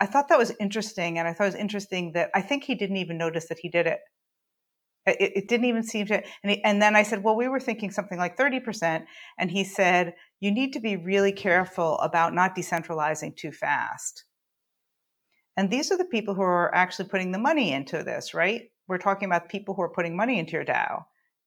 I 0.00 0.06
thought 0.06 0.28
that 0.28 0.38
was 0.38 0.52
interesting 0.60 1.18
and 1.18 1.28
I 1.28 1.32
thought 1.32 1.44
it 1.44 1.54
was 1.54 1.54
interesting 1.54 2.12
that 2.12 2.30
I 2.34 2.42
think 2.42 2.64
he 2.64 2.74
didn't 2.74 2.96
even 2.96 3.16
notice 3.16 3.48
that 3.48 3.60
he 3.60 3.68
did 3.68 3.86
it. 3.86 4.00
It, 5.06 5.32
it 5.36 5.48
didn't 5.48 5.66
even 5.66 5.84
seem 5.84 6.06
to 6.06 6.22
and, 6.42 6.50
he, 6.50 6.64
and 6.64 6.82
then 6.82 6.96
I 6.96 7.02
said, 7.04 7.22
"Well, 7.22 7.36
we 7.36 7.48
were 7.48 7.60
thinking 7.60 7.90
something 7.90 8.18
like 8.18 8.36
30%." 8.36 9.04
And 9.38 9.50
he 9.50 9.62
said, 9.62 10.14
"You 10.40 10.50
need 10.50 10.72
to 10.72 10.80
be 10.80 10.96
really 10.96 11.32
careful 11.32 11.98
about 12.00 12.34
not 12.34 12.56
decentralizing 12.56 13.36
too 13.36 13.52
fast." 13.52 14.24
And 15.56 15.70
these 15.70 15.92
are 15.92 15.98
the 15.98 16.04
people 16.04 16.34
who 16.34 16.42
are 16.42 16.74
actually 16.74 17.08
putting 17.08 17.32
the 17.32 17.38
money 17.38 17.72
into 17.72 18.02
this, 18.02 18.34
right? 18.34 18.70
We're 18.88 18.98
talking 18.98 19.26
about 19.26 19.48
people 19.48 19.74
who 19.74 19.82
are 19.82 19.92
putting 19.92 20.16
money 20.16 20.38
into 20.38 20.52
your 20.52 20.64
DAO. 20.64 21.04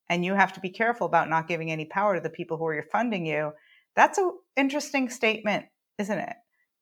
And 0.10 0.23
you 0.23 0.34
have 0.34 0.54
to 0.54 0.62
be 0.62 0.69
careful 0.69 1.06
about 1.06 1.30
not 1.30 1.47
giving 1.47 1.69
any 1.69 1.86
power 1.86 2.15
to 2.15 2.21
the 2.21 2.30
people 2.30 2.58
who 2.58 2.65
are 2.65 2.86
funding 2.91 3.26
you. 3.26 3.52
That's 3.95 4.17
an 4.17 4.32
interesting 4.56 5.10
statement, 5.10 5.65
isn't 5.97 6.17
it? 6.17 6.36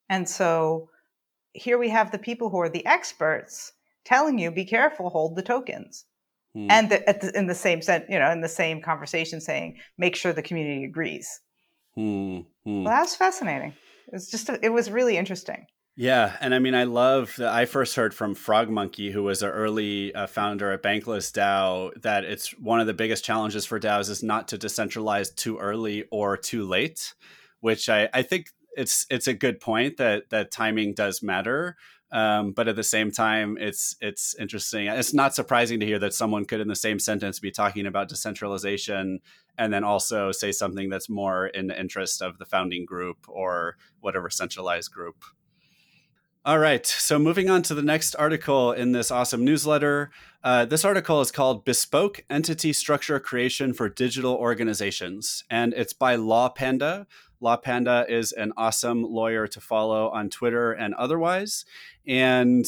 And 0.10 0.30
so 0.30 0.90
here 1.54 1.78
we 1.78 1.90
have 1.90 2.12
the 2.12 2.20
people 2.20 2.50
who 2.50 2.60
are 2.60 2.70
the 2.70 2.86
experts 2.86 3.72
telling 4.04 4.38
you, 4.38 4.52
be 4.52 4.66
careful, 4.66 5.10
hold 5.10 5.36
the 5.36 5.42
tokens. 5.42 6.06
Hmm. 6.54 6.68
And 6.70 6.90
the, 6.92 7.04
the, 7.08 7.38
in 7.38 7.48
the 7.48 7.56
same 7.56 7.82
sense, 7.82 8.06
you 8.08 8.20
know, 8.20 8.30
in 8.30 8.42
the 8.42 8.48
same 8.48 8.82
conversation 8.82 9.42
saying, 9.42 9.80
make 9.98 10.16
sure 10.16 10.32
the 10.32 10.44
community 10.44 10.84
agrees. 10.84 11.28
Hmm. 11.96 12.40
Hmm. 12.66 12.84
Well, 12.84 12.94
that 12.94 13.02
was 13.02 13.16
fascinating. 13.16 13.74
It 14.08 14.14
was 14.14 14.30
just, 14.30 14.50
a, 14.50 14.64
it 14.64 14.70
was 14.70 14.90
really 14.92 15.18
interesting. 15.18 15.66
Yeah, 15.98 16.36
and 16.42 16.54
I 16.54 16.60
mean, 16.60 16.76
I 16.76 16.84
love 16.84 17.36
that. 17.38 17.54
I 17.54 17.66
first 17.66 17.96
heard 17.96 18.14
from 18.14 18.36
Frogmonkee, 18.36 19.14
who 19.14 19.24
was 19.24 19.42
an 19.42 19.50
early 19.50 20.14
uh, 20.14 20.28
founder 20.28 20.72
at 20.74 20.84
Bankless 20.84 21.32
DAO, 21.32 21.92
that 22.02 22.26
it's 22.26 22.50
one 22.60 22.82
of 22.82 22.88
the 22.88 22.94
biggest 22.94 23.24
challenges 23.24 23.66
for 23.66 23.80
DAOs 23.80 24.10
is 24.10 24.22
not 24.22 24.50
to 24.50 24.58
decentralize 24.58 25.34
too 25.34 25.58
early 25.58 26.04
or 26.12 26.36
too 26.36 26.66
late. 26.66 27.14
Which 27.62 27.88
I, 27.88 28.10
I 28.14 28.24
think 28.24 28.48
it's 28.76 29.06
it's 29.10 29.28
a 29.28 29.34
good 29.34 29.62
point 29.62 29.96
that 29.98 30.30
that 30.32 30.52
timing 30.52 30.96
does 30.96 31.24
matter. 31.24 31.78
Um, 32.16 32.54
but 32.54 32.70
at 32.70 32.78
the 32.78 32.84
same 32.84 33.12
time, 33.12 33.58
it's 33.60 33.98
it's 34.00 34.36
interesting. 34.36 34.88
It's 34.88 35.14
not 35.14 35.36
surprising 35.36 35.82
to 35.82 35.86
hear 35.86 36.00
that 36.00 36.14
someone 36.14 36.46
could, 36.46 36.62
in 36.62 36.70
the 36.70 36.76
same 36.76 36.98
sentence, 36.98 37.42
be 37.42 37.52
talking 37.52 37.86
about 37.86 38.08
decentralization 38.08 39.20
and 39.58 39.74
then 39.74 39.84
also 39.84 40.32
say 40.32 40.54
something 40.54 40.90
that's 40.90 41.10
more 41.10 41.48
in 41.48 41.68
the 41.68 41.78
interest 41.78 42.22
of 42.22 42.38
the 42.38 42.46
founding 42.46 42.86
group 42.86 43.18
or 43.28 43.76
whatever 44.00 44.30
centralized 44.30 44.94
group. 44.94 45.26
All 46.46 46.60
right. 46.60 46.86
So 46.86 47.20
moving 47.20 47.50
on 47.50 47.64
to 47.64 47.74
the 47.74 47.82
next 47.82 48.16
article 48.16 48.72
in 48.72 48.94
this 48.94 49.12
awesome 49.12 49.44
newsletter. 49.44 50.12
Uh, 50.42 50.64
this 50.64 50.86
article 50.86 51.20
is 51.20 51.32
called 51.32 51.66
Bespoke 51.66 52.24
Entity 52.30 52.72
Structure 52.72 53.20
Creation 53.20 53.74
for 53.74 53.90
Digital 53.90 54.36
Organizations, 54.36 55.44
and 55.50 55.74
it's 55.74 55.92
by 55.92 56.16
LawPanda. 56.16 57.08
LawPanda 57.42 58.10
is 58.10 58.32
an 58.32 58.54
awesome 58.58 59.04
lawyer 59.04 59.48
to 59.48 59.62
follow 59.62 60.10
on 60.10 60.30
Twitter 60.30 60.72
and 60.72 60.94
otherwise. 60.96 61.66
And 62.08 62.66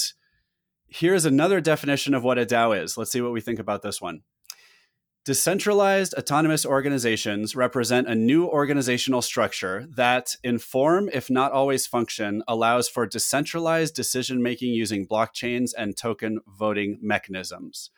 here's 0.87 1.25
another 1.25 1.61
definition 1.61 2.13
of 2.13 2.23
what 2.23 2.37
a 2.37 2.45
DAO 2.45 2.81
is. 2.81 2.97
Let's 2.97 3.11
see 3.11 3.21
what 3.21 3.33
we 3.33 3.41
think 3.41 3.59
about 3.59 3.81
this 3.81 4.01
one. 4.01 4.21
Decentralized 5.25 6.13
autonomous 6.13 6.65
organizations 6.65 7.53
represent 7.53 8.07
a 8.07 8.15
new 8.15 8.47
organizational 8.47 9.21
structure 9.21 9.85
that, 9.97 10.37
in 10.41 10.57
form, 10.57 11.09
if 11.11 11.29
not 11.29 11.51
always 11.51 11.85
function, 11.85 12.41
allows 12.47 12.87
for 12.87 13.05
decentralized 13.05 13.93
decision 13.93 14.41
making 14.41 14.71
using 14.71 15.05
blockchains 15.05 15.71
and 15.77 15.97
token 15.97 16.39
voting 16.47 16.97
mechanisms. 17.01 17.89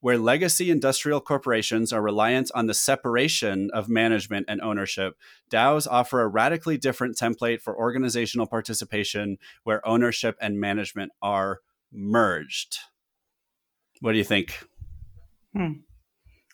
Where 0.00 0.18
legacy 0.18 0.70
industrial 0.70 1.20
corporations 1.20 1.92
are 1.92 2.02
reliant 2.02 2.50
on 2.54 2.66
the 2.66 2.74
separation 2.74 3.70
of 3.72 3.88
management 3.88 4.46
and 4.48 4.60
ownership, 4.60 5.16
DAOs 5.50 5.86
offer 5.90 6.20
a 6.20 6.28
radically 6.28 6.76
different 6.76 7.16
template 7.16 7.60
for 7.60 7.76
organizational 7.76 8.46
participation 8.46 9.38
where 9.64 9.86
ownership 9.86 10.36
and 10.40 10.60
management 10.60 11.12
are 11.22 11.60
merged. 11.90 12.78
What 14.00 14.12
do 14.12 14.18
you 14.18 14.24
think? 14.24 14.62
Hmm. 15.54 15.72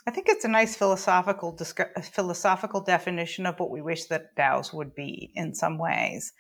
I 0.07 0.11
think 0.11 0.29
it's 0.29 0.45
a 0.45 0.49
nice 0.49 0.77
philosophical 0.77 1.57
philosophical 2.03 2.81
definition 2.81 3.47
of 3.47 3.59
what 3.61 3.71
we 3.71 3.83
wish 3.83 4.07
that 4.07 4.35
DAOs 4.37 4.73
would 4.73 4.95
be 4.95 5.31
in 5.35 5.55
some 5.55 5.79
ways. 5.79 6.33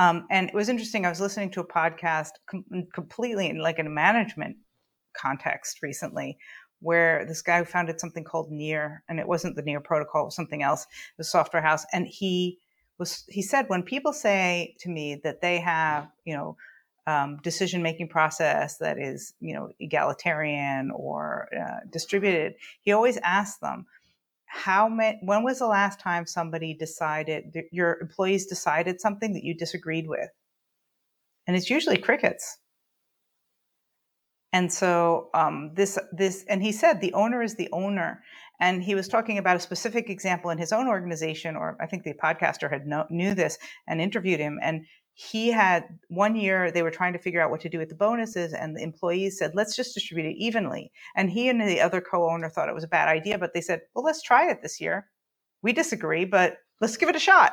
Um, 0.00 0.26
and 0.30 0.48
it 0.48 0.54
was 0.54 0.68
interesting. 0.68 1.04
I 1.04 1.08
was 1.08 1.20
listening 1.20 1.50
to 1.52 1.60
a 1.60 1.66
podcast 1.66 2.30
com- 2.48 2.64
completely 2.94 3.48
in 3.48 3.58
like 3.58 3.78
in 3.78 3.86
a 3.86 3.90
management 3.90 4.56
context 5.18 5.82
recently, 5.82 6.38
where 6.80 7.24
this 7.26 7.42
guy 7.42 7.64
founded 7.64 8.00
something 8.00 8.24
called 8.24 8.50
Near, 8.50 9.02
and 9.08 9.18
it 9.18 9.26
wasn't 9.26 9.56
the 9.56 9.62
Near 9.62 9.80
protocol, 9.80 10.22
it 10.22 10.26
was 10.26 10.36
something 10.36 10.62
else, 10.62 10.86
the 11.16 11.24
software 11.24 11.62
house. 11.62 11.84
And 11.92 12.06
he 12.06 12.58
was 12.98 13.24
he 13.28 13.42
said 13.42 13.68
when 13.68 13.82
people 13.82 14.12
say 14.12 14.74
to 14.80 14.88
me 14.90 15.20
that 15.24 15.40
they 15.40 15.58
have 15.60 16.08
you 16.24 16.36
know 16.36 16.56
um, 17.06 17.38
decision 17.42 17.82
making 17.82 18.08
process 18.08 18.78
that 18.78 18.98
is 18.98 19.34
you 19.40 19.54
know 19.54 19.70
egalitarian 19.80 20.90
or 20.90 21.48
uh, 21.58 21.80
distributed 21.90 22.54
he 22.82 22.92
always 22.92 23.16
asks 23.18 23.58
them 23.60 23.86
how 24.46 24.88
many 24.88 25.18
when 25.22 25.42
was 25.42 25.58
the 25.58 25.66
last 25.66 26.00
time 26.00 26.26
somebody 26.26 26.74
decided 26.74 27.56
your 27.70 27.98
employees 28.00 28.46
decided 28.46 29.00
something 29.00 29.32
that 29.32 29.44
you 29.44 29.54
disagreed 29.54 30.06
with 30.08 30.28
and 31.46 31.56
it's 31.56 31.70
usually 31.70 31.96
crickets 31.96 32.58
and 34.52 34.72
so 34.72 35.28
um, 35.34 35.72
this 35.74 35.98
this 36.12 36.44
and 36.48 36.62
he 36.62 36.72
said 36.72 37.00
the 37.00 37.12
owner 37.12 37.42
is 37.42 37.56
the 37.56 37.68
owner. 37.72 38.22
And 38.60 38.82
he 38.82 38.96
was 38.96 39.06
talking 39.06 39.38
about 39.38 39.54
a 39.54 39.60
specific 39.60 40.10
example 40.10 40.50
in 40.50 40.58
his 40.58 40.72
own 40.72 40.88
organization 40.88 41.54
or 41.54 41.76
i 41.80 41.86
think 41.86 42.02
the 42.02 42.14
podcaster 42.14 42.68
had 42.68 42.86
knew 43.10 43.34
this 43.34 43.58
and 43.86 44.00
interviewed 44.00 44.40
him. 44.40 44.58
And 44.62 44.86
he 45.12 45.48
had 45.48 45.84
one 46.08 46.36
year 46.36 46.70
they 46.70 46.82
were 46.82 46.90
trying 46.90 47.12
to 47.12 47.18
figure 47.18 47.42
out 47.42 47.50
what 47.50 47.60
to 47.60 47.68
do 47.68 47.78
with 47.78 47.88
the 47.88 47.94
bonuses 47.94 48.52
and 48.52 48.76
the 48.76 48.82
employees 48.82 49.38
said 49.38 49.52
let's 49.54 49.76
just 49.76 49.94
distribute 49.94 50.30
it 50.30 50.36
evenly. 50.38 50.90
And 51.14 51.30
he 51.30 51.48
and 51.48 51.60
the 51.60 51.80
other 51.80 52.00
co-owner 52.00 52.48
thought 52.48 52.68
it 52.68 52.74
was 52.74 52.84
a 52.84 52.88
bad 52.88 53.08
idea 53.08 53.38
but 53.38 53.52
they 53.52 53.60
said 53.60 53.82
well 53.94 54.04
let's 54.04 54.22
try 54.22 54.50
it 54.50 54.62
this 54.62 54.80
year. 54.80 55.08
We 55.62 55.72
disagree 55.74 56.24
but 56.24 56.56
let's 56.80 56.96
give 56.96 57.10
it 57.10 57.16
a 57.16 57.20
shot. 57.20 57.52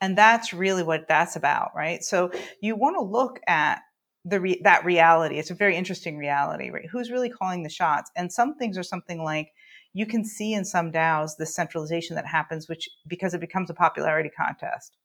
And 0.00 0.18
that's 0.18 0.52
really 0.52 0.82
what 0.82 1.06
that's 1.06 1.36
about 1.36 1.70
right? 1.76 2.02
So 2.02 2.32
you 2.60 2.74
want 2.74 2.96
to 2.96 3.02
look 3.02 3.38
at 3.46 3.80
the 4.24 4.40
re- 4.40 4.60
that 4.62 4.84
reality 4.84 5.38
it's 5.38 5.50
a 5.50 5.54
very 5.54 5.76
interesting 5.76 6.16
reality 6.16 6.70
right 6.70 6.88
who's 6.90 7.10
really 7.10 7.28
calling 7.28 7.62
the 7.62 7.68
shots 7.68 8.10
and 8.16 8.32
some 8.32 8.54
things 8.56 8.78
are 8.78 8.82
something 8.82 9.22
like 9.22 9.48
you 9.92 10.06
can 10.06 10.24
see 10.24 10.52
in 10.52 10.64
some 10.64 10.90
DAOs 10.90 11.36
the 11.36 11.46
centralization 11.46 12.16
that 12.16 12.26
happens 12.26 12.68
which 12.68 12.88
because 13.06 13.34
it 13.34 13.40
becomes 13.40 13.70
a 13.70 13.74
popularity 13.74 14.30
contest 14.30 14.96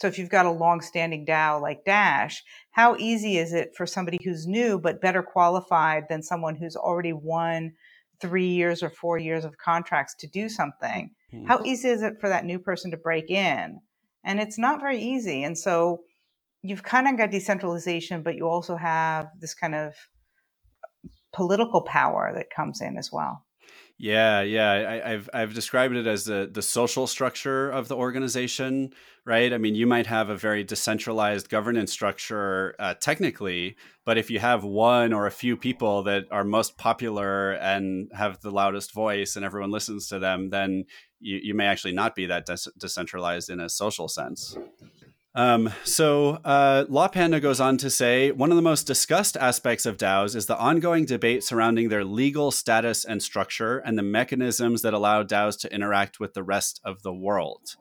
so 0.00 0.08
if 0.08 0.18
you've 0.18 0.28
got 0.28 0.46
a 0.46 0.50
long-standing 0.50 1.24
DAO 1.24 1.60
like 1.60 1.84
Dash, 1.84 2.44
how 2.70 2.96
easy 2.96 3.38
is 3.38 3.52
it 3.52 3.74
for 3.74 3.86
somebody 3.86 4.18
who's 4.22 4.46
new 4.46 4.78
but 4.78 5.00
better 5.00 5.22
qualified 5.22 6.04
than 6.08 6.22
someone 6.22 6.54
who's 6.54 6.76
already 6.76 7.12
won 7.12 7.72
three 8.20 8.48
years 8.48 8.82
or 8.82 8.90
four 8.90 9.18
years 9.18 9.44
of 9.44 9.56
contracts 9.56 10.14
to 10.16 10.26
do 10.26 10.48
something? 10.48 11.10
Mm-hmm. 11.32 11.46
How 11.46 11.62
easy 11.64 11.88
is 11.88 12.02
it 12.02 12.20
for 12.20 12.28
that 12.28 12.44
new 12.44 12.58
person 12.58 12.90
to 12.90 12.96
break 12.96 13.30
in? 13.30 13.80
And 14.22 14.40
it's 14.40 14.58
not 14.58 14.80
very 14.80 14.98
easy. 15.00 15.42
And 15.44 15.56
so 15.56 16.02
you've 16.62 16.82
kind 16.82 17.08
of 17.08 17.16
got 17.16 17.30
decentralization, 17.30 18.22
but 18.22 18.36
you 18.36 18.48
also 18.48 18.76
have 18.76 19.28
this 19.40 19.54
kind 19.54 19.74
of 19.74 19.94
political 21.32 21.82
power 21.82 22.32
that 22.34 22.50
comes 22.50 22.80
in 22.80 22.96
as 22.96 23.10
well. 23.12 23.46
Yeah, 23.98 24.42
yeah. 24.42 25.00
I, 25.06 25.10
have 25.10 25.30
I've 25.32 25.54
described 25.54 25.96
it 25.96 26.06
as 26.06 26.26
the 26.26 26.50
the 26.52 26.60
social 26.60 27.06
structure 27.06 27.70
of 27.70 27.88
the 27.88 27.96
organization, 27.96 28.92
right? 29.24 29.50
I 29.50 29.56
mean, 29.56 29.74
you 29.74 29.86
might 29.86 30.06
have 30.06 30.28
a 30.28 30.36
very 30.36 30.64
decentralized 30.64 31.48
governance 31.48 31.92
structure 31.92 32.74
uh, 32.78 32.92
technically, 32.94 33.76
but 34.04 34.18
if 34.18 34.30
you 34.30 34.38
have 34.38 34.64
one 34.64 35.14
or 35.14 35.26
a 35.26 35.30
few 35.30 35.56
people 35.56 36.02
that 36.02 36.24
are 36.30 36.44
most 36.44 36.76
popular 36.76 37.52
and 37.52 38.10
have 38.14 38.40
the 38.40 38.50
loudest 38.50 38.92
voice, 38.92 39.34
and 39.34 39.46
everyone 39.46 39.70
listens 39.70 40.08
to 40.08 40.18
them, 40.18 40.50
then 40.50 40.84
you 41.18 41.40
you 41.42 41.54
may 41.54 41.64
actually 41.64 41.94
not 41.94 42.14
be 42.14 42.26
that 42.26 42.44
de- 42.44 42.72
decentralized 42.76 43.48
in 43.48 43.60
a 43.60 43.70
social 43.70 44.08
sense. 44.08 44.58
Um, 45.36 45.70
so 45.84 46.40
uh, 46.46 47.08
Panda 47.12 47.40
goes 47.40 47.60
on 47.60 47.76
to 47.78 47.90
say 47.90 48.30
one 48.30 48.50
of 48.50 48.56
the 48.56 48.62
most 48.62 48.86
discussed 48.86 49.36
aspects 49.36 49.84
of 49.84 49.98
DAOs 49.98 50.34
is 50.34 50.46
the 50.46 50.56
ongoing 50.56 51.04
debate 51.04 51.44
surrounding 51.44 51.90
their 51.90 52.04
legal 52.04 52.50
status 52.50 53.04
and 53.04 53.22
structure 53.22 53.76
and 53.76 53.98
the 53.98 54.02
mechanisms 54.02 54.80
that 54.80 54.94
allow 54.94 55.22
DAOs 55.22 55.60
to 55.60 55.74
interact 55.74 56.18
with 56.18 56.32
the 56.32 56.42
rest 56.42 56.80
of 56.86 57.02
the 57.02 57.12
world. 57.12 57.76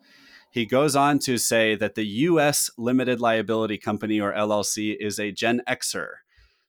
He 0.52 0.66
goes 0.66 0.98
on 0.98 1.18
to 1.20 1.38
say 1.38 1.76
that 1.76 1.96
the 1.96 2.06
U.S. 2.06 2.70
limited 2.78 3.22
liability 3.22 3.78
company 3.78 4.20
or 4.20 4.34
LLC 4.34 4.94
is 5.00 5.18
a 5.18 5.32
Gen 5.32 5.62
Xer 5.66 6.08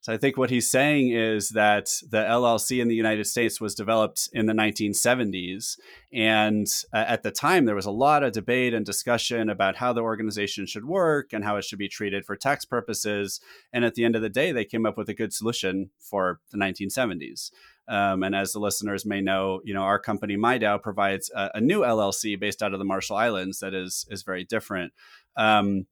so 0.07 0.13
I 0.13 0.19
think 0.19 0.37
what 0.37 0.51
he's 0.51 0.71
saying 0.71 1.11
is 1.11 1.49
that 1.49 1.91
the 2.09 2.19
LLC 2.19 2.81
in 2.81 2.87
the 2.87 2.95
United 2.95 3.27
States 3.27 3.61
was 3.61 3.75
developed 3.75 4.29
in 4.33 4.47
the 4.47 4.53
1970s. 4.53 5.81
And 6.13 6.69
uh, 6.95 6.99
at 7.09 7.25
the 7.25 7.33
time, 7.33 7.65
there 7.65 7.75
was 7.75 7.87
a 7.87 7.91
lot 7.91 8.23
of 8.23 8.31
debate 8.31 8.73
and 8.73 8.87
discussion 8.87 9.51
about 9.51 9.75
how 9.75 9.93
the 9.93 10.03
organization 10.03 10.65
should 10.65 10.85
work 10.85 11.33
and 11.33 11.43
how 11.43 11.57
it 11.57 11.65
should 11.65 11.81
be 11.81 11.89
treated 11.89 12.25
for 12.25 12.37
tax 12.37 12.65
purposes. 12.65 13.41
And 13.73 13.85
at 13.85 13.97
the 13.97 14.05
end 14.05 14.15
of 14.15 14.23
the 14.23 14.29
day, 14.29 14.53
they 14.53 14.65
came 14.65 14.87
up 14.87 14.97
with 14.97 15.09
a 15.09 15.13
good 15.13 15.33
solution 15.33 15.91
for 15.99 16.39
the 16.53 16.57
1970s. 16.57 17.51
Um, 17.89 18.23
and 18.23 18.33
as 18.33 18.53
the 18.53 18.61
listeners 18.61 19.05
may 19.05 19.21
know, 19.21 19.61
you 19.65 19.75
know 19.75 19.83
our 19.83 19.99
company 19.99 20.37
MIDAO 20.37 20.81
provides 20.81 21.33
a, 21.35 21.51
a, 21.55 21.61
new 21.61 21.81
LLC 21.81 22.39
based 22.39 22.63
out 22.63 22.73
of 22.73 22.79
the 22.79 22.85
Marshall 22.85 23.17
Islands 23.17 23.59
that 23.59 23.75
is 23.75 24.07
is 24.09 24.23
very 24.23 24.45
different. 24.45 24.93
Um, 25.37 25.87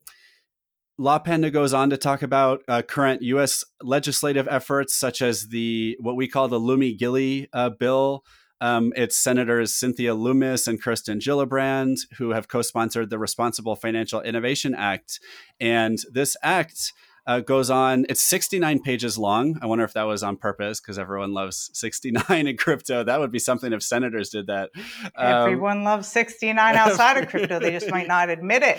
LawPanda 0.98 1.52
goes 1.52 1.74
on 1.74 1.90
to 1.90 1.96
talk 1.96 2.22
about 2.22 2.62
uh, 2.68 2.82
current 2.82 3.22
U.S. 3.22 3.64
legislative 3.82 4.46
efforts, 4.48 4.94
such 4.94 5.22
as 5.22 5.48
the 5.48 5.96
what 6.00 6.14
we 6.14 6.28
call 6.28 6.46
the 6.48 6.60
Lumi 6.60 6.96
Gilly 6.96 7.48
uh, 7.52 7.70
bill. 7.70 8.24
Um, 8.60 8.92
it's 8.94 9.16
Senators 9.16 9.74
Cynthia 9.74 10.14
Lummis 10.14 10.68
and 10.68 10.80
Kirsten 10.80 11.18
Gillibrand 11.18 11.98
who 12.18 12.30
have 12.30 12.48
co-sponsored 12.48 13.10
the 13.10 13.18
Responsible 13.18 13.74
Financial 13.74 14.20
Innovation 14.20 14.74
Act, 14.74 15.18
and 15.58 15.98
this 16.12 16.36
act 16.42 16.92
uh, 17.26 17.40
goes 17.40 17.70
on. 17.70 18.04
It's 18.08 18.20
69 18.20 18.80
pages 18.80 19.16
long. 19.16 19.58
I 19.62 19.66
wonder 19.66 19.84
if 19.84 19.94
that 19.94 20.04
was 20.04 20.22
on 20.22 20.36
purpose 20.36 20.80
because 20.80 20.98
everyone 20.98 21.32
loves 21.32 21.70
69 21.72 22.46
in 22.46 22.56
crypto. 22.56 23.04
That 23.04 23.20
would 23.20 23.32
be 23.32 23.38
something 23.38 23.72
if 23.72 23.82
senators 23.82 24.30
did 24.30 24.48
that. 24.48 24.70
Um, 25.16 25.16
everyone 25.16 25.84
loves 25.84 26.08
69 26.08 26.76
outside 26.76 27.22
of 27.22 27.28
crypto. 27.28 27.58
They 27.58 27.70
just 27.70 27.90
might 27.90 28.08
not 28.08 28.28
admit 28.28 28.62
it. 28.62 28.78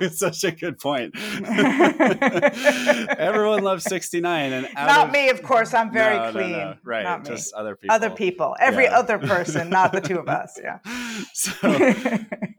it's 0.00 0.18
such 0.26 0.44
a 0.44 0.50
good 0.50 0.78
point. 0.78 1.14
everyone 3.18 3.62
loves 3.62 3.84
69, 3.84 4.52
and 4.52 4.68
not 4.74 5.08
of, 5.08 5.12
me, 5.12 5.28
of 5.28 5.42
course. 5.42 5.74
I'm 5.74 5.92
very 5.92 6.18
no, 6.18 6.32
clean. 6.32 6.52
No, 6.52 6.58
no. 6.58 6.76
Right, 6.82 7.04
not 7.04 7.24
just 7.24 7.54
me. 7.54 7.60
other 7.60 7.76
people. 7.76 7.94
Other 7.94 8.10
people. 8.10 8.56
Every 8.60 8.84
yeah. 8.84 8.98
other 8.98 9.18
person, 9.18 9.70
not 9.70 9.92
the 9.92 10.00
two 10.00 10.18
of 10.18 10.28
us. 10.28 10.58
Yeah. 10.62 10.78
So, 11.32 11.52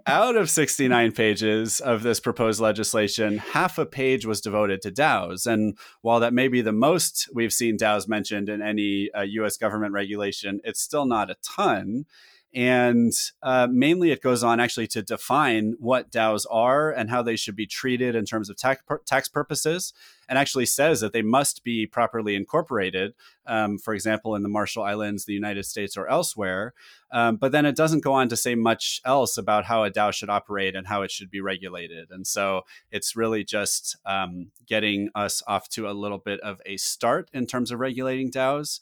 out 0.05 0.35
of 0.35 0.49
69 0.49 1.11
pages 1.11 1.79
of 1.79 2.03
this 2.03 2.19
proposed 2.19 2.59
legislation, 2.59 3.39
half 3.39 3.77
a 3.77 3.85
page 3.85 4.25
was 4.25 4.41
devoted 4.41 4.81
to 4.83 4.91
DAO 4.91 5.16
DAOs. 5.17 5.45
And 5.45 5.77
while 6.01 6.19
that 6.19 6.33
may 6.33 6.47
be 6.47 6.61
the 6.61 6.71
most 6.71 7.29
we've 7.33 7.53
seen 7.53 7.77
DAOs 7.77 8.07
mentioned 8.07 8.49
in 8.49 8.61
any 8.61 9.11
uh, 9.11 9.21
US 9.21 9.57
government 9.57 9.93
regulation, 9.93 10.59
it's 10.63 10.81
still 10.81 11.05
not 11.05 11.29
a 11.29 11.37
ton. 11.41 12.05
And 12.53 13.13
uh, 13.43 13.67
mainly 13.69 14.11
it 14.11 14.21
goes 14.21 14.43
on 14.43 14.59
actually 14.59 14.87
to 14.87 15.01
define 15.03 15.75
what 15.79 16.11
DAOs 16.11 16.45
are 16.49 16.91
and 16.91 17.09
how 17.09 17.21
they 17.21 17.35
should 17.35 17.55
be 17.55 17.67
treated 17.67 18.15
in 18.15 18.25
terms 18.25 18.49
of 18.49 18.57
tax, 18.57 18.81
tax 19.05 19.27
purposes, 19.27 19.93
and 20.29 20.39
actually 20.39 20.65
says 20.65 21.01
that 21.01 21.13
they 21.13 21.21
must 21.21 21.63
be 21.63 21.85
properly 21.85 22.35
incorporated, 22.35 23.13
um, 23.45 23.77
for 23.77 23.93
example, 23.93 24.33
in 24.33 24.43
the 24.43 24.49
Marshall 24.49 24.83
Islands, 24.83 25.25
the 25.25 25.33
United 25.33 25.65
States, 25.65 25.97
or 25.97 26.07
elsewhere. 26.07 26.73
Um, 27.11 27.35
but 27.35 27.51
then 27.51 27.65
it 27.65 27.75
doesn't 27.75 28.03
go 28.03 28.13
on 28.13 28.29
to 28.29 28.37
say 28.37 28.55
much 28.55 29.01
else 29.05 29.37
about 29.37 29.65
how 29.65 29.83
a 29.83 29.91
DAO 29.91 30.13
should 30.13 30.29
operate 30.29 30.75
and 30.75 30.87
how 30.87 31.01
it 31.01 31.11
should 31.11 31.29
be 31.29 31.41
regulated. 31.41 32.11
And 32.11 32.25
so 32.25 32.61
it's 32.91 33.15
really 33.15 33.43
just 33.43 33.97
um, 34.05 34.51
getting 34.65 35.09
us 35.15 35.43
off 35.47 35.69
to 35.69 35.89
a 35.89 35.91
little 35.91 36.17
bit 36.17 36.39
of 36.39 36.61
a 36.65 36.77
start 36.77 37.29
in 37.33 37.45
terms 37.45 37.71
of 37.71 37.79
regulating 37.79 38.31
DAOs. 38.31 38.79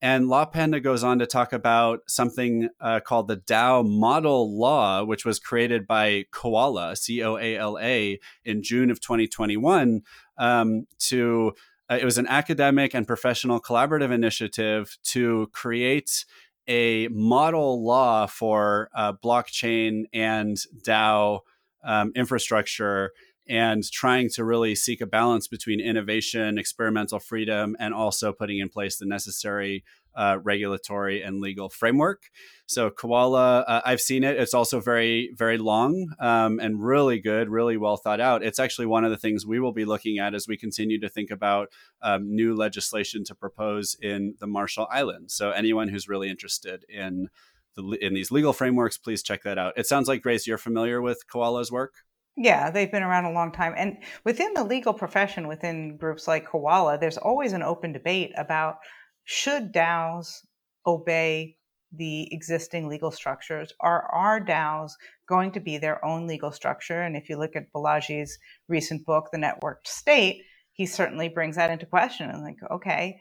And 0.00 0.26
LawPanda 0.26 0.82
goes 0.82 1.02
on 1.02 1.18
to 1.18 1.26
talk 1.26 1.52
about 1.52 2.00
something 2.06 2.68
uh, 2.80 3.00
called 3.00 3.26
the 3.26 3.36
DAO 3.36 3.88
Model 3.88 4.56
Law, 4.56 5.02
which 5.02 5.24
was 5.24 5.40
created 5.40 5.86
by 5.88 6.26
COALA, 6.30 6.96
C 6.96 7.22
O 7.22 7.36
A 7.36 7.56
L 7.56 7.78
A, 7.80 8.20
in 8.44 8.62
June 8.62 8.90
of 8.90 9.00
2021. 9.00 10.02
Um, 10.38 10.86
to 11.00 11.52
uh, 11.90 11.98
it 12.00 12.04
was 12.04 12.18
an 12.18 12.28
academic 12.28 12.94
and 12.94 13.06
professional 13.06 13.60
collaborative 13.60 14.12
initiative 14.12 14.96
to 15.02 15.48
create 15.52 16.24
a 16.68 17.08
model 17.08 17.84
law 17.84 18.26
for 18.26 18.90
uh, 18.94 19.14
blockchain 19.14 20.04
and 20.12 20.58
DAO 20.86 21.40
um, 21.82 22.12
infrastructure 22.14 23.12
and 23.48 23.82
trying 23.90 24.28
to 24.30 24.44
really 24.44 24.74
seek 24.74 25.00
a 25.00 25.06
balance 25.06 25.48
between 25.48 25.80
innovation, 25.80 26.58
experimental 26.58 27.18
freedom, 27.18 27.76
and 27.78 27.94
also 27.94 28.32
putting 28.32 28.58
in 28.58 28.68
place 28.68 28.98
the 28.98 29.06
necessary 29.06 29.84
uh, 30.14 30.38
regulatory 30.42 31.22
and 31.22 31.40
legal 31.40 31.68
framework. 31.68 32.24
So 32.66 32.90
COALA, 32.90 33.64
uh, 33.68 33.80
I've 33.84 34.00
seen 34.00 34.24
it. 34.24 34.36
It's 34.36 34.52
also 34.52 34.80
very, 34.80 35.30
very 35.36 35.58
long 35.58 36.12
um, 36.18 36.58
and 36.58 36.82
really 36.82 37.20
good, 37.20 37.48
really 37.48 37.76
well 37.76 37.96
thought 37.96 38.20
out. 38.20 38.42
It's 38.42 38.58
actually 38.58 38.86
one 38.86 39.04
of 39.04 39.12
the 39.12 39.16
things 39.16 39.46
we 39.46 39.60
will 39.60 39.72
be 39.72 39.84
looking 39.84 40.18
at 40.18 40.34
as 40.34 40.48
we 40.48 40.56
continue 40.56 40.98
to 41.00 41.08
think 41.08 41.30
about 41.30 41.68
um, 42.02 42.34
new 42.34 42.54
legislation 42.54 43.22
to 43.24 43.34
propose 43.34 43.96
in 44.02 44.34
the 44.40 44.48
Marshall 44.48 44.88
Islands. 44.90 45.34
So 45.34 45.52
anyone 45.52 45.88
who's 45.88 46.08
really 46.08 46.28
interested 46.28 46.84
in 46.88 47.28
the, 47.76 47.96
in 48.04 48.12
these 48.12 48.32
legal 48.32 48.52
frameworks, 48.52 48.98
please 48.98 49.22
check 49.22 49.44
that 49.44 49.56
out. 49.56 49.74
It 49.76 49.86
sounds 49.86 50.08
like 50.08 50.22
Grace, 50.22 50.48
you're 50.48 50.58
familiar 50.58 51.00
with 51.00 51.28
COALA's 51.28 51.70
work. 51.70 51.94
Yeah, 52.40 52.70
they've 52.70 52.90
been 52.90 53.02
around 53.02 53.24
a 53.24 53.32
long 53.32 53.50
time. 53.50 53.74
And 53.76 53.98
within 54.24 54.54
the 54.54 54.62
legal 54.62 54.94
profession, 54.94 55.48
within 55.48 55.96
groups 55.96 56.28
like 56.28 56.46
COALA, 56.46 57.00
there's 57.00 57.18
always 57.18 57.52
an 57.52 57.64
open 57.64 57.92
debate 57.92 58.32
about 58.36 58.76
should 59.24 59.72
DAOs 59.72 60.46
obey 60.86 61.56
the 61.92 62.32
existing 62.32 62.88
legal 62.88 63.10
structures? 63.10 63.72
Are 63.80 64.02
our 64.12 64.40
DAOs 64.40 64.92
going 65.28 65.52
to 65.52 65.60
be 65.60 65.78
their 65.78 66.04
own 66.04 66.26
legal 66.26 66.52
structure? 66.52 67.02
And 67.02 67.16
if 67.16 67.28
you 67.28 67.36
look 67.36 67.56
at 67.56 67.72
Balaji's 67.72 68.38
recent 68.68 69.04
book, 69.04 69.30
The 69.32 69.38
Networked 69.38 69.86
State, 69.86 70.42
he 70.72 70.86
certainly 70.86 71.28
brings 71.28 71.56
that 71.56 71.70
into 71.70 71.86
question 71.86 72.30
and 72.30 72.42
like, 72.42 72.58
okay, 72.70 73.18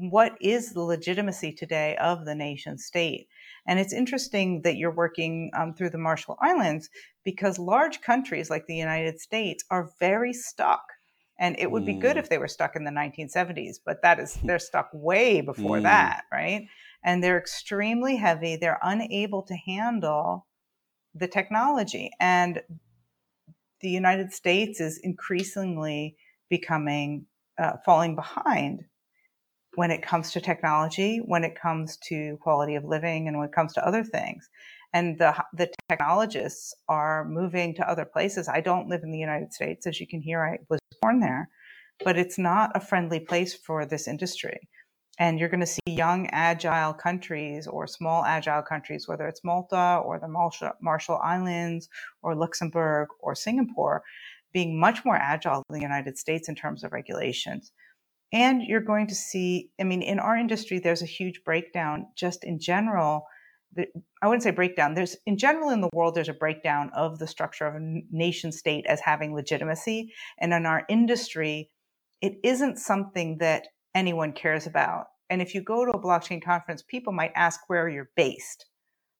what 0.00 0.32
is 0.40 0.72
the 0.72 0.80
legitimacy 0.80 1.52
today 1.52 1.96
of 1.96 2.24
the 2.24 2.34
nation 2.34 2.78
state? 2.78 3.28
And 3.66 3.78
it's 3.78 3.92
interesting 3.92 4.62
that 4.62 4.76
you're 4.76 4.94
working 4.94 5.50
um, 5.54 5.74
through 5.74 5.90
the 5.90 5.98
Marshall 5.98 6.36
Islands 6.40 6.88
because 7.24 7.58
large 7.58 8.00
countries 8.00 8.50
like 8.50 8.66
the 8.66 8.76
United 8.76 9.20
States 9.20 9.64
are 9.70 9.90
very 10.00 10.32
stuck. 10.32 10.82
And 11.38 11.56
it 11.58 11.70
would 11.70 11.86
be 11.86 11.94
good 11.94 12.16
mm. 12.16 12.20
if 12.20 12.28
they 12.28 12.38
were 12.38 12.48
stuck 12.48 12.76
in 12.76 12.84
the 12.84 12.90
1970s, 12.90 13.76
but 13.84 14.02
that 14.02 14.20
is, 14.20 14.38
they're 14.44 14.58
stuck 14.58 14.90
way 14.92 15.40
before 15.40 15.78
mm. 15.78 15.82
that, 15.82 16.24
right? 16.32 16.66
and 17.04 17.22
they're 17.22 17.38
extremely 17.38 18.16
heavy. 18.16 18.56
They're 18.56 18.80
unable 18.82 19.42
to 19.42 19.54
handle 19.54 20.46
the 21.14 21.28
technology. 21.28 22.10
And 22.20 22.62
the 23.80 23.90
United 23.90 24.32
States 24.32 24.80
is 24.80 24.98
increasingly 25.02 26.16
becoming 26.48 27.26
uh, 27.58 27.72
falling 27.84 28.14
behind 28.14 28.84
when 29.74 29.90
it 29.90 30.02
comes 30.02 30.32
to 30.32 30.40
technology, 30.40 31.18
when 31.18 31.44
it 31.44 31.58
comes 31.60 31.96
to 32.08 32.36
quality 32.42 32.74
of 32.74 32.84
living, 32.84 33.28
and 33.28 33.38
when 33.38 33.48
it 33.48 33.54
comes 33.54 33.72
to 33.74 33.86
other 33.86 34.04
things. 34.04 34.48
And 34.92 35.18
the, 35.18 35.34
the 35.54 35.72
technologists 35.88 36.74
are 36.88 37.24
moving 37.24 37.74
to 37.76 37.88
other 37.88 38.04
places. 38.04 38.48
I 38.48 38.60
don't 38.60 38.88
live 38.88 39.02
in 39.02 39.10
the 39.10 39.18
United 39.18 39.52
States. 39.54 39.86
As 39.86 39.98
you 39.98 40.06
can 40.06 40.20
hear, 40.20 40.44
I 40.44 40.58
was 40.68 40.80
born 41.00 41.20
there, 41.20 41.48
but 42.04 42.18
it's 42.18 42.38
not 42.38 42.72
a 42.74 42.80
friendly 42.80 43.20
place 43.20 43.54
for 43.54 43.86
this 43.86 44.06
industry. 44.06 44.68
And 45.18 45.38
you're 45.38 45.48
going 45.48 45.60
to 45.60 45.66
see 45.66 45.80
young, 45.86 46.26
agile 46.30 46.92
countries 46.94 47.66
or 47.66 47.86
small, 47.86 48.24
agile 48.24 48.62
countries, 48.62 49.06
whether 49.06 49.26
it's 49.28 49.44
Malta 49.44 50.02
or 50.04 50.18
the 50.18 50.28
Marshall 50.80 51.20
Islands 51.22 51.88
or 52.22 52.34
Luxembourg 52.34 53.08
or 53.20 53.34
Singapore, 53.34 54.02
being 54.52 54.78
much 54.78 55.04
more 55.04 55.16
agile 55.16 55.62
than 55.68 55.78
the 55.78 55.82
United 55.82 56.18
States 56.18 56.48
in 56.48 56.54
terms 56.54 56.84
of 56.84 56.92
regulations. 56.92 57.72
And 58.32 58.62
you're 58.62 58.80
going 58.80 59.08
to 59.08 59.14
see, 59.14 59.70
I 59.78 59.84
mean, 59.84 60.02
in 60.02 60.18
our 60.18 60.36
industry, 60.36 60.78
there's 60.78 61.02
a 61.02 61.06
huge 61.06 61.42
breakdown 61.44 62.06
just 62.16 62.44
in 62.44 62.58
general. 62.58 63.26
I 63.76 64.26
wouldn't 64.26 64.42
say 64.42 64.50
breakdown. 64.50 64.94
There's, 64.94 65.16
in 65.26 65.36
general, 65.36 65.70
in 65.70 65.80
the 65.80 65.90
world, 65.92 66.14
there's 66.14 66.28
a 66.28 66.34
breakdown 66.34 66.90
of 66.94 67.18
the 67.18 67.26
structure 67.26 67.66
of 67.66 67.74
a 67.74 68.02
nation 68.10 68.52
state 68.52 68.86
as 68.86 69.00
having 69.00 69.34
legitimacy. 69.34 70.12
And 70.38 70.52
in 70.52 70.66
our 70.66 70.84
industry, 70.88 71.70
it 72.20 72.34
isn't 72.42 72.78
something 72.78 73.38
that 73.38 73.68
anyone 73.94 74.32
cares 74.32 74.66
about. 74.66 75.06
And 75.28 75.42
if 75.42 75.54
you 75.54 75.62
go 75.62 75.84
to 75.84 75.92
a 75.92 76.02
blockchain 76.02 76.42
conference, 76.42 76.82
people 76.82 77.12
might 77.12 77.32
ask 77.34 77.60
where 77.66 77.88
you're 77.88 78.10
based, 78.16 78.66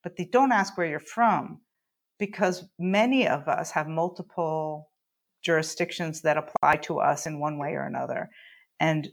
but 0.02 0.16
they 0.16 0.28
don't 0.30 0.52
ask 0.52 0.76
where 0.76 0.86
you're 0.86 1.00
from 1.00 1.60
because 2.18 2.64
many 2.78 3.26
of 3.26 3.48
us 3.48 3.70
have 3.72 3.88
multiple 3.88 4.90
jurisdictions 5.42 6.22
that 6.22 6.36
apply 6.36 6.76
to 6.76 6.98
us 6.98 7.26
in 7.26 7.40
one 7.40 7.58
way 7.58 7.70
or 7.70 7.84
another. 7.84 8.30
And 8.82 9.10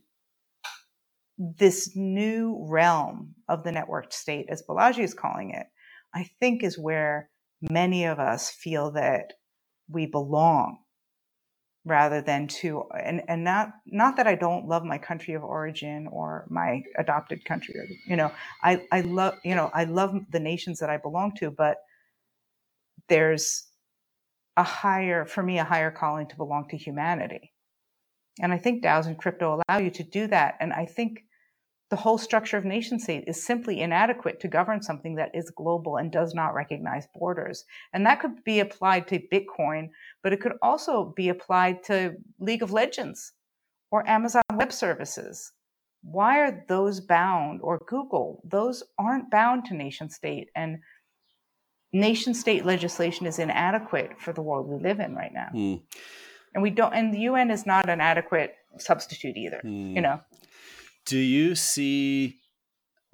this 1.38 1.96
new 1.96 2.66
realm 2.68 3.36
of 3.48 3.64
the 3.64 3.70
networked 3.70 4.14
state, 4.14 4.48
as 4.50 4.64
Balaji 4.68 5.04
is 5.04 5.14
calling 5.14 5.52
it, 5.52 5.68
I 6.14 6.28
think 6.40 6.64
is 6.64 6.78
where 6.78 7.30
many 7.62 8.06
of 8.06 8.18
us 8.18 8.50
feel 8.50 8.92
that 8.94 9.34
we 9.88 10.08
belong 10.08 10.80
rather 11.86 12.20
than 12.22 12.48
to 12.48 12.84
and 13.00 13.22
and 13.28 13.44
not 13.44 13.70
not 13.86 14.18
that 14.18 14.28
I 14.28 14.36
don't 14.36 14.68
love 14.68 14.84
my 14.84 14.98
country 14.98 15.36
of 15.36 15.44
origin 15.44 16.08
or 16.12 16.46
my 16.50 16.82
adopted 16.98 17.46
country 17.46 17.76
or 17.78 17.86
you 18.06 18.16
know 18.16 18.32
I 18.64 18.86
I 18.92 19.02
love 19.02 19.36
you 19.46 19.56
know 19.56 19.72
I 19.74 19.86
love 19.86 20.16
the 20.30 20.40
nations 20.40 20.80
that 20.80 20.90
I 20.90 20.98
belong 20.98 21.36
to 21.38 21.52
but 21.52 21.78
there's 23.08 23.68
a 24.58 24.64
higher 24.64 25.26
for 25.26 25.42
me 25.42 25.58
a 25.58 25.64
higher 25.64 25.90
calling 25.92 26.28
to 26.28 26.36
belong 26.36 26.68
to 26.70 26.78
humanity 26.78 27.54
and 28.39 28.54
I 28.54 28.58
think 28.58 28.84
DAOs 28.84 29.08
and 29.08 29.17
crypto 29.17 29.62
allow 29.67 29.80
you 29.80 29.91
to 29.91 30.04
do 30.04 30.28
that 30.28 30.56
and 30.60 30.73
I 30.73 30.86
think 30.86 31.23
the 31.89 31.95
whole 31.95 32.17
structure 32.17 32.58
of 32.58 32.65
nation 32.65 32.99
state 32.99 33.23
is 33.25 33.43
simply 33.43 33.82
inadequate 33.82 34.39
to 34.41 34.47
govern 34.47 34.82
something 34.82 35.15
that 35.15 35.32
is 35.34 35.52
global 35.56 35.97
and 35.97 36.12
does 36.12 36.36
not 36.36 36.54
recognize 36.54 37.08
borders. 37.15 37.65
And 37.93 38.06
that 38.06 38.19
could 38.19 38.43
be 38.43 38.60
applied 38.60 39.08
to 39.08 39.21
Bitcoin, 39.34 39.89
but 40.21 40.32
it 40.32 40.39
could 40.39 40.54
also 40.62 41.13
be 41.15 41.30
applied 41.30 41.84
to 41.86 42.15
League 42.39 42.62
of 42.62 42.71
Legends 42.71 43.34
or 43.89 44.08
Amazon 44.08 44.43
Web 44.54 44.71
Services. 44.71 45.52
Why 46.04 46.39
are 46.39 46.63
those 46.69 47.02
bound 47.02 47.62
or 47.63 47.82
Google? 47.88 48.41
Those 48.45 48.84
aren't 48.99 49.32
bound 49.32 49.65
to 49.65 49.73
nation 49.73 50.12
state. 50.12 50.49
And 50.56 50.78
nation 51.91 52.36
state 52.36 52.65
legislation 52.65 53.25
is 53.25 53.39
inadequate 53.39 54.19
for 54.19 54.32
the 54.32 54.43
world 54.43 54.67
we 54.67 54.78
live 54.78 54.99
in 54.99 55.15
right 55.15 55.34
now. 55.34 55.49
Mm. 55.54 55.82
And 56.54 56.64
we 56.64 56.70
don't, 56.70 56.94
and 56.94 57.14
the 57.14 57.20
UN 57.20 57.52
is 57.52 57.66
not 57.66 57.90
an 57.90 58.02
adequate 58.02 58.56
substitute 58.78 59.38
either, 59.38 59.62
mm. 59.64 59.96
you 59.96 60.02
know? 60.02 60.20
do 61.10 61.18
you 61.18 61.56
see 61.56 62.38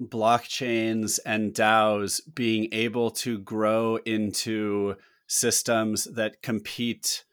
blockchains 0.02 1.18
and 1.24 1.54
DAOs 1.54 2.20
being 2.34 2.68
able 2.72 3.10
to 3.10 3.38
grow 3.38 3.96
into 4.04 4.96
systems 5.26 6.04
that 6.04 6.42
compete 6.42 7.24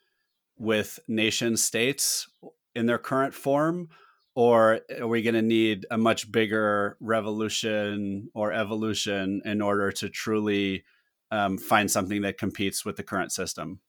with 0.57 1.01
nation 1.05 1.57
states 1.57 2.29
in 2.73 2.85
their 2.85 2.97
current 2.97 3.33
form? 3.33 3.89
Or 4.35 4.79
are 5.01 5.07
we 5.07 5.21
going 5.21 5.35
to 5.35 5.41
need 5.41 5.85
a 5.91 5.97
much 5.97 6.31
bigger 6.31 6.95
revolution 7.01 8.29
or 8.33 8.53
evolution 8.53 9.41
in 9.43 9.61
order 9.61 9.91
to 9.91 10.07
truly 10.07 10.85
um, 11.29 11.57
find 11.57 11.91
something 11.91 12.21
that 12.21 12.37
competes 12.37 12.85
with 12.85 12.95
the 12.95 13.03
current 13.03 13.33
system? 13.33 13.81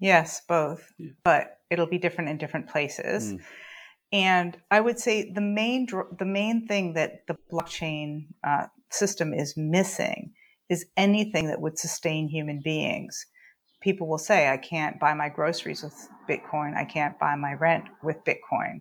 Yes, 0.00 0.42
both, 0.48 0.92
yeah. 0.98 1.10
but 1.24 1.58
it'll 1.70 1.86
be 1.86 1.98
different 1.98 2.30
in 2.30 2.38
different 2.38 2.68
places. 2.68 3.32
Mm. 3.32 3.40
And 4.10 4.56
I 4.70 4.80
would 4.80 4.98
say 4.98 5.30
the 5.30 5.40
main 5.40 5.86
the 6.18 6.24
main 6.24 6.66
thing 6.66 6.94
that 6.94 7.26
the 7.26 7.36
blockchain 7.52 8.28
uh, 8.42 8.66
system 8.90 9.34
is 9.34 9.54
missing 9.56 10.32
is 10.70 10.86
anything 10.96 11.48
that 11.48 11.60
would 11.60 11.78
sustain 11.78 12.28
human 12.28 12.60
beings. 12.62 13.26
People 13.80 14.08
will 14.08 14.18
say, 14.18 14.48
"I 14.48 14.56
can't 14.56 14.98
buy 14.98 15.14
my 15.14 15.28
groceries 15.28 15.82
with 15.82 16.08
Bitcoin. 16.28 16.76
I 16.76 16.84
can't 16.84 17.18
buy 17.18 17.36
my 17.36 17.54
rent 17.54 17.84
with 18.02 18.24
Bitcoin," 18.24 18.80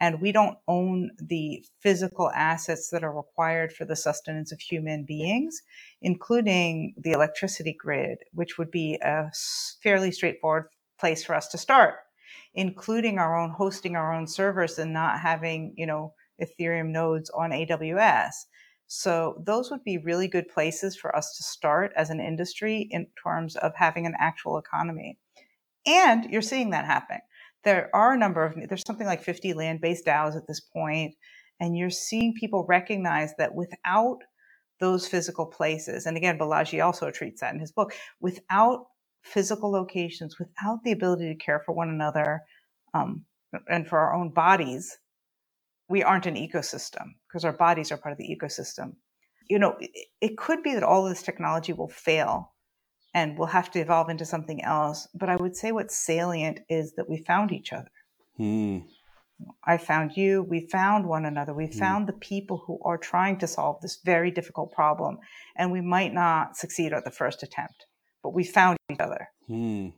and 0.00 0.20
we 0.20 0.32
don't 0.32 0.58
own 0.68 1.10
the 1.18 1.64
physical 1.80 2.30
assets 2.30 2.90
that 2.90 3.04
are 3.04 3.12
required 3.12 3.72
for 3.72 3.84
the 3.84 3.96
sustenance 3.96 4.52
of 4.52 4.60
human 4.60 5.04
beings, 5.04 5.62
including 6.00 6.94
the 6.96 7.12
electricity 7.12 7.72
grid, 7.72 8.18
which 8.32 8.56
would 8.58 8.70
be 8.70 8.98
a 9.02 9.30
fairly 9.82 10.12
straightforward 10.12 10.68
place 10.98 11.24
for 11.24 11.34
us 11.34 11.48
to 11.48 11.58
start 11.58 11.96
including 12.54 13.18
our 13.18 13.38
own 13.38 13.50
hosting 13.50 13.96
our 13.96 14.12
own 14.12 14.26
servers 14.26 14.78
and 14.78 14.92
not 14.92 15.20
having, 15.20 15.74
you 15.76 15.86
know, 15.86 16.14
Ethereum 16.40 16.88
nodes 16.88 17.30
on 17.30 17.50
AWS. 17.50 18.46
So 18.86 19.42
those 19.44 19.70
would 19.70 19.84
be 19.84 19.98
really 19.98 20.28
good 20.28 20.48
places 20.48 20.96
for 20.96 21.14
us 21.14 21.36
to 21.36 21.42
start 21.42 21.92
as 21.96 22.10
an 22.10 22.20
industry 22.20 22.88
in 22.90 23.06
terms 23.22 23.56
of 23.56 23.72
having 23.74 24.06
an 24.06 24.14
actual 24.18 24.58
economy. 24.58 25.18
And 25.86 26.30
you're 26.30 26.42
seeing 26.42 26.70
that 26.70 26.84
happen. 26.84 27.18
There 27.64 27.90
are 27.94 28.14
a 28.14 28.18
number 28.18 28.44
of, 28.44 28.56
there's 28.68 28.84
something 28.86 29.06
like 29.06 29.22
50 29.22 29.54
land 29.54 29.80
based 29.80 30.06
DAOs 30.06 30.36
at 30.36 30.46
this 30.46 30.60
point, 30.60 31.14
and 31.58 31.76
you're 31.76 31.90
seeing 31.90 32.34
people 32.34 32.64
recognize 32.68 33.34
that 33.38 33.54
without 33.54 34.18
those 34.78 35.08
physical 35.08 35.46
places, 35.46 36.06
and 36.06 36.16
again, 36.16 36.38
Balaji 36.38 36.84
also 36.84 37.10
treats 37.10 37.40
that 37.40 37.54
in 37.54 37.60
his 37.60 37.72
book, 37.72 37.94
without 38.20 38.86
physical 39.26 39.70
locations 39.70 40.38
without 40.38 40.82
the 40.84 40.92
ability 40.92 41.28
to 41.28 41.34
care 41.34 41.60
for 41.66 41.72
one 41.72 41.88
another 41.88 42.42
um, 42.94 43.24
and 43.68 43.86
for 43.88 43.98
our 43.98 44.14
own 44.14 44.30
bodies, 44.30 44.96
we 45.88 46.02
aren't 46.02 46.26
an 46.26 46.34
ecosystem 46.34 47.14
because 47.28 47.44
our 47.44 47.52
bodies 47.52 47.92
are 47.92 47.96
part 47.96 48.12
of 48.12 48.18
the 48.18 48.36
ecosystem. 48.36 48.96
You 49.48 49.58
know, 49.58 49.76
it, 49.80 49.90
it 50.20 50.36
could 50.38 50.62
be 50.62 50.74
that 50.74 50.82
all 50.82 51.04
of 51.06 51.10
this 51.10 51.22
technology 51.22 51.72
will 51.72 51.88
fail 51.88 52.52
and 53.14 53.38
we'll 53.38 53.48
have 53.48 53.70
to 53.72 53.80
evolve 53.80 54.08
into 54.08 54.24
something 54.24 54.62
else. 54.62 55.08
But 55.14 55.28
I 55.28 55.36
would 55.36 55.56
say 55.56 55.72
what's 55.72 55.96
salient 55.96 56.60
is 56.68 56.94
that 56.96 57.08
we 57.08 57.18
found 57.18 57.52
each 57.52 57.72
other. 57.72 57.90
Hmm. 58.36 58.78
I 59.64 59.76
found 59.76 60.16
you. 60.16 60.42
We 60.42 60.66
found 60.66 61.06
one 61.06 61.26
another. 61.26 61.52
We 61.54 61.66
Mm. 61.68 61.78
found 61.78 62.06
the 62.06 62.14
people 62.14 62.64
who 62.66 62.80
are 62.84 62.96
trying 62.98 63.38
to 63.38 63.46
solve 63.46 63.80
this 63.82 64.00
very 64.02 64.30
difficult 64.30 64.72
problem. 64.72 65.18
And 65.54 65.70
we 65.70 65.82
might 65.82 66.12
not 66.14 66.56
succeed 66.56 66.92
at 66.94 67.04
the 67.04 67.10
first 67.10 67.42
attempt, 67.42 67.84
but 68.22 68.30
we 68.34 68.44
found 68.44 68.78
each 68.90 68.98
other 68.98 69.28
Hmm. 69.46 69.90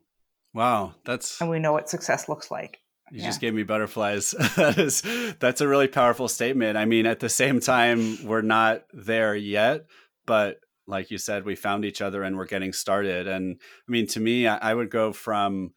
Wow, 0.52 0.94
that's 1.04 1.40
and 1.40 1.48
we 1.50 1.58
know 1.58 1.72
what 1.72 1.88
success 1.88 2.28
looks 2.28 2.50
like. 2.50 2.80
You 3.10 3.20
Yeah. 3.20 3.26
just 3.26 3.40
gave 3.40 3.54
me 3.54 3.62
butterflies. 3.62 4.30
that 4.56 4.78
is 4.78 5.02
that's 5.38 5.60
a 5.60 5.68
really 5.68 5.88
powerful 5.88 6.28
statement. 6.28 6.76
I 6.76 6.84
mean, 6.84 7.06
at 7.06 7.20
the 7.20 7.28
same 7.28 7.60
time, 7.60 8.24
we're 8.24 8.42
not 8.42 8.84
there 8.92 9.34
yet, 9.34 9.86
but 10.26 10.60
like 10.86 11.10
you 11.10 11.18
said, 11.18 11.44
we 11.44 11.54
found 11.54 11.84
each 11.84 12.00
other 12.00 12.22
and 12.22 12.36
we're 12.36 12.46
getting 12.46 12.72
started. 12.72 13.26
And 13.26 13.60
I 13.60 13.90
mean, 13.90 14.06
to 14.08 14.20
me, 14.20 14.46
I, 14.46 14.56
I 14.70 14.74
would 14.74 14.90
go 14.90 15.12
from 15.12 15.72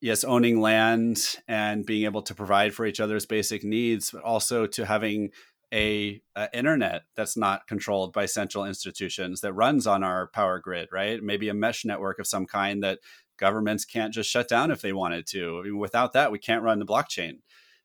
yes, 0.00 0.24
owning 0.24 0.60
land 0.60 1.36
and 1.46 1.86
being 1.86 2.04
able 2.04 2.22
to 2.22 2.34
provide 2.34 2.74
for 2.74 2.84
each 2.84 3.00
other's 3.00 3.24
basic 3.26 3.62
needs, 3.62 4.10
but 4.10 4.22
also 4.22 4.66
to 4.66 4.84
having 4.84 5.30
a, 5.72 6.20
a 6.36 6.48
internet 6.52 7.02
that's 7.16 7.36
not 7.36 7.66
controlled 7.66 8.12
by 8.12 8.26
central 8.26 8.64
institutions 8.64 9.40
that 9.40 9.52
runs 9.54 9.86
on 9.86 10.02
our 10.02 10.26
power 10.28 10.58
grid, 10.58 10.88
right? 10.92 11.22
Maybe 11.22 11.48
a 11.48 11.54
mesh 11.54 11.84
network 11.84 12.18
of 12.18 12.26
some 12.26 12.46
kind 12.46 12.82
that 12.82 12.98
governments 13.46 13.84
can't 13.84 14.14
just 14.14 14.30
shut 14.30 14.48
down 14.48 14.70
if 14.70 14.80
they 14.80 14.92
wanted 14.92 15.26
to. 15.34 15.58
I 15.58 15.62
mean, 15.64 15.78
without 15.78 16.12
that, 16.12 16.30
we 16.32 16.38
can't 16.38 16.62
run 16.62 16.78
the 16.78 16.86
blockchain. 16.86 17.40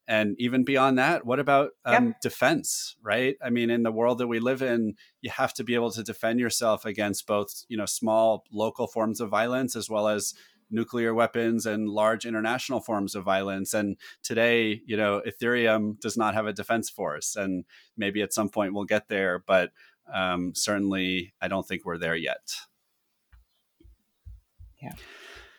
And 0.08 0.36
even 0.40 0.64
beyond 0.64 0.98
that, 1.00 1.26
what 1.26 1.40
about 1.40 1.72
um, 1.84 2.06
Yep. 2.06 2.22
defense, 2.22 2.96
right? 3.02 3.36
I 3.44 3.50
mean, 3.50 3.70
in 3.70 3.84
the 3.84 3.92
world 3.92 4.20
that 4.20 4.28
we 4.28 4.40
live 4.40 4.62
in, 4.62 4.94
you 5.22 5.32
have 5.32 5.54
to 5.56 5.64
be 5.66 5.76
able 5.76 5.92
to 5.92 6.04
defend 6.04 6.40
yourself 6.40 6.86
against 6.86 7.28
both, 7.28 7.66
you 7.68 7.76
know, 7.76 7.86
small 7.88 8.46
local 8.52 8.88
forms 8.88 9.20
of 9.20 9.30
violence 9.30 9.76
as 9.76 9.90
well 9.90 10.08
as 10.08 10.34
nuclear 10.70 11.14
weapons 11.14 11.66
and 11.66 11.90
large 11.90 12.26
international 12.26 12.80
forms 12.80 13.16
of 13.16 13.24
violence. 13.26 13.74
And 13.74 13.98
today, 14.22 14.82
you 14.86 14.96
know, 14.96 15.22
Ethereum 15.26 16.00
does 16.00 16.16
not 16.16 16.36
have 16.36 16.46
a 16.48 16.54
defense 16.54 16.90
force, 16.90 17.36
and 17.36 17.66
maybe 17.98 18.22
at 18.22 18.34
some 18.34 18.50
point 18.50 18.74
we'll 18.74 18.86
get 18.96 19.08
there, 19.08 19.44
but 19.46 19.72
um, 20.14 20.54
certainly, 20.56 21.34
I 21.42 21.48
don't 21.50 21.68
think 21.68 21.84
we're 21.84 21.98
there 21.98 22.16
yet. 22.16 22.56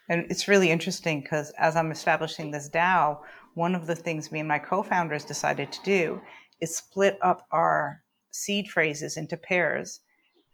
And 0.08 0.26
it's 0.30 0.48
really 0.48 0.70
interesting 0.70 1.20
because 1.20 1.50
as 1.58 1.76
I'm 1.76 1.90
establishing 1.90 2.50
this 2.50 2.68
DAO, 2.68 3.18
one 3.54 3.74
of 3.74 3.86
the 3.86 3.94
things 3.94 4.32
me 4.32 4.40
and 4.40 4.48
my 4.48 4.58
co 4.58 4.82
founders 4.82 5.24
decided 5.24 5.72
to 5.72 5.82
do 5.82 6.20
is 6.60 6.76
split 6.76 7.18
up 7.22 7.46
our 7.50 8.02
seed 8.30 8.68
phrases 8.68 9.16
into 9.16 9.36
pairs, 9.36 10.00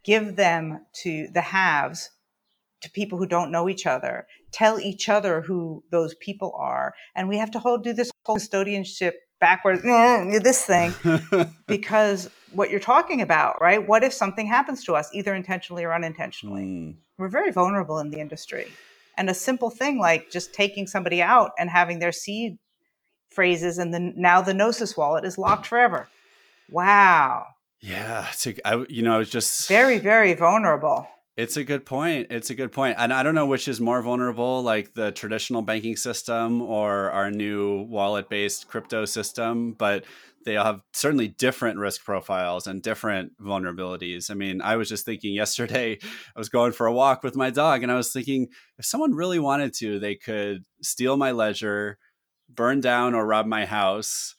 give 0.03 0.37
them 0.37 0.85
to 1.03 1.29
the 1.33 1.41
haves, 1.41 2.11
to 2.85 2.91
people 2.91 3.19
who 3.19 3.27
don't 3.27 3.51
know 3.51 3.69
each 3.69 3.87
other, 3.87 4.27
tell 4.53 4.79
each 4.79 5.09
other 5.09 5.41
who 5.41 5.83
those 5.91 6.15
people 6.17 6.55
are. 6.59 6.95
And 7.15 7.29
we 7.29 7.39
have 7.39 7.51
to 7.53 7.59
hold, 7.59 7.83
do 7.83 7.93
this 7.93 8.11
whole 8.25 8.37
custodianship 8.37 9.13
backwards, 9.41 9.83
this 10.43 10.65
thing, 10.65 10.93
because 11.67 12.31
what 12.53 12.71
you're 12.71 12.81
talking 12.81 13.23
about, 13.23 13.61
right? 13.61 13.87
What 13.87 14.05
if 14.05 14.13
something 14.13 14.47
happens 14.47 14.85
to 14.85 14.95
us, 14.95 15.09
either 15.13 15.35
intentionally 15.35 15.85
or 15.85 15.95
unintentionally? 15.95 16.63
Hmm. 16.63 16.91
we're 17.19 17.29
very 17.29 17.51
vulnerable 17.51 17.99
in 17.99 18.11
the 18.11 18.21
industry. 18.21 18.71
And 19.17 19.31
a 19.31 19.35
simple 19.35 19.71
thing 19.71 19.99
like 19.99 20.31
just 20.31 20.53
taking 20.53 20.87
somebody 20.87 21.23
out 21.23 21.53
and 21.59 21.71
having 21.71 21.99
their 21.99 22.13
seed 22.13 22.59
phrases 23.31 23.79
and 23.79 23.93
then 23.93 24.15
now 24.17 24.41
the 24.41 24.55
Gnosis 24.55 24.97
wallet 24.97 25.25
is 25.25 25.39
locked 25.39 25.67
forever. 25.67 26.09
Wow. 26.71 27.47
Yeah, 27.81 28.27
it's 28.33 28.47
a, 28.47 28.67
I, 28.67 28.85
you 28.89 29.03
know, 29.03 29.21
it's 29.21 29.31
just 29.31 29.69
Very, 29.69 29.99
very 29.99 30.33
vulnerable. 30.35 31.07
It's 31.37 31.57
a 31.57 31.65
good 31.65 31.85
point. 31.85 32.29
It's 32.31 32.51
a 32.51 32.55
good 32.55 32.71
point. 32.71 32.95
And 32.97 33.13
I 33.13 33.25
don't 33.25 33.35
know 33.35 33.47
which 33.47 33.67
is 33.67 33.81
more 33.81 34.01
vulnerable, 34.03 34.63
like 34.63 34.95
the 34.95 35.11
traditional 35.11 35.63
banking 35.63 35.97
system 35.97 36.63
or 36.63 37.11
our 37.11 37.31
new 37.31 37.83
wallet 37.83 38.29
based 38.29 38.69
crypto 38.69 39.05
system, 39.05 39.73
but 39.73 40.05
they 40.45 40.57
all 40.57 40.65
have 40.65 40.83
certainly 40.93 41.29
different 41.29 41.79
risk 41.79 42.05
profiles 42.05 42.69
and 42.69 42.83
different 42.83 43.33
vulnerabilities. 43.41 44.31
I 44.31 44.35
mean, 44.35 44.61
I 44.63 44.77
was 44.77 44.89
just 44.89 45.05
thinking 45.05 45.35
yesterday, 45.35 45.99
I 46.03 46.39
was 46.39 46.49
going 46.49 46.73
for 46.73 46.87
a 46.87 46.93
walk 46.93 47.25
with 47.25 47.35
my 47.35 47.51
dog, 47.51 47.83
and 47.83 47.91
I 47.91 47.97
was 47.97 48.13
thinking 48.13 48.49
if 48.79 48.85
someone 48.85 49.15
really 49.15 49.39
wanted 49.39 49.75
to, 49.79 49.99
they 49.99 50.15
could 50.15 50.65
steal 50.83 51.17
my 51.17 51.33
ledger, 51.33 51.99
burn 52.49 52.81
down 52.81 53.15
or 53.15 53.27
rob 53.27 53.47
my 53.47 53.65
house, 53.65 54.37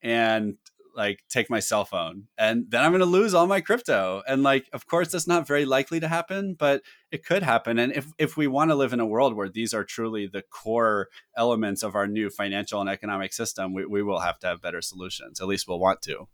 and 0.00 0.54
like 0.98 1.22
take 1.30 1.48
my 1.48 1.60
cell 1.60 1.84
phone 1.84 2.24
and 2.36 2.66
then 2.68 2.82
i'm 2.84 2.90
going 2.90 2.98
to 2.98 3.06
lose 3.06 3.32
all 3.32 3.46
my 3.46 3.60
crypto 3.60 4.20
and 4.26 4.42
like 4.42 4.68
of 4.72 4.86
course 4.86 5.12
that's 5.12 5.28
not 5.28 5.46
very 5.46 5.64
likely 5.64 6.00
to 6.00 6.08
happen 6.08 6.54
but 6.58 6.82
it 7.12 7.24
could 7.24 7.44
happen 7.44 7.78
and 7.78 7.92
if 7.92 8.08
if 8.18 8.36
we 8.36 8.48
want 8.48 8.70
to 8.70 8.74
live 8.74 8.92
in 8.92 9.00
a 9.00 9.06
world 9.06 9.34
where 9.34 9.48
these 9.48 9.72
are 9.72 9.84
truly 9.84 10.26
the 10.26 10.42
core 10.42 11.08
elements 11.36 11.84
of 11.84 11.94
our 11.94 12.08
new 12.08 12.28
financial 12.28 12.80
and 12.80 12.90
economic 12.90 13.32
system 13.32 13.72
we, 13.72 13.86
we 13.86 14.02
will 14.02 14.18
have 14.18 14.38
to 14.40 14.48
have 14.48 14.60
better 14.60 14.82
solutions 14.82 15.40
at 15.40 15.46
least 15.46 15.66
we'll 15.68 15.78
want 15.78 16.02
to 16.02 16.26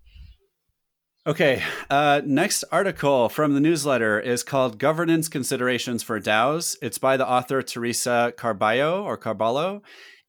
Okay, 1.26 1.62
uh, 1.88 2.20
next 2.26 2.64
article 2.70 3.30
from 3.30 3.54
the 3.54 3.60
newsletter 3.60 4.20
is 4.20 4.42
called 4.42 4.78
Governance 4.78 5.26
Considerations 5.26 6.02
for 6.02 6.20
DAOs. 6.20 6.76
It's 6.82 6.98
by 6.98 7.16
the 7.16 7.26
author 7.26 7.62
Teresa 7.62 8.34
Carballo 8.36 9.02
or 9.02 9.16
Carballo, 9.16 9.80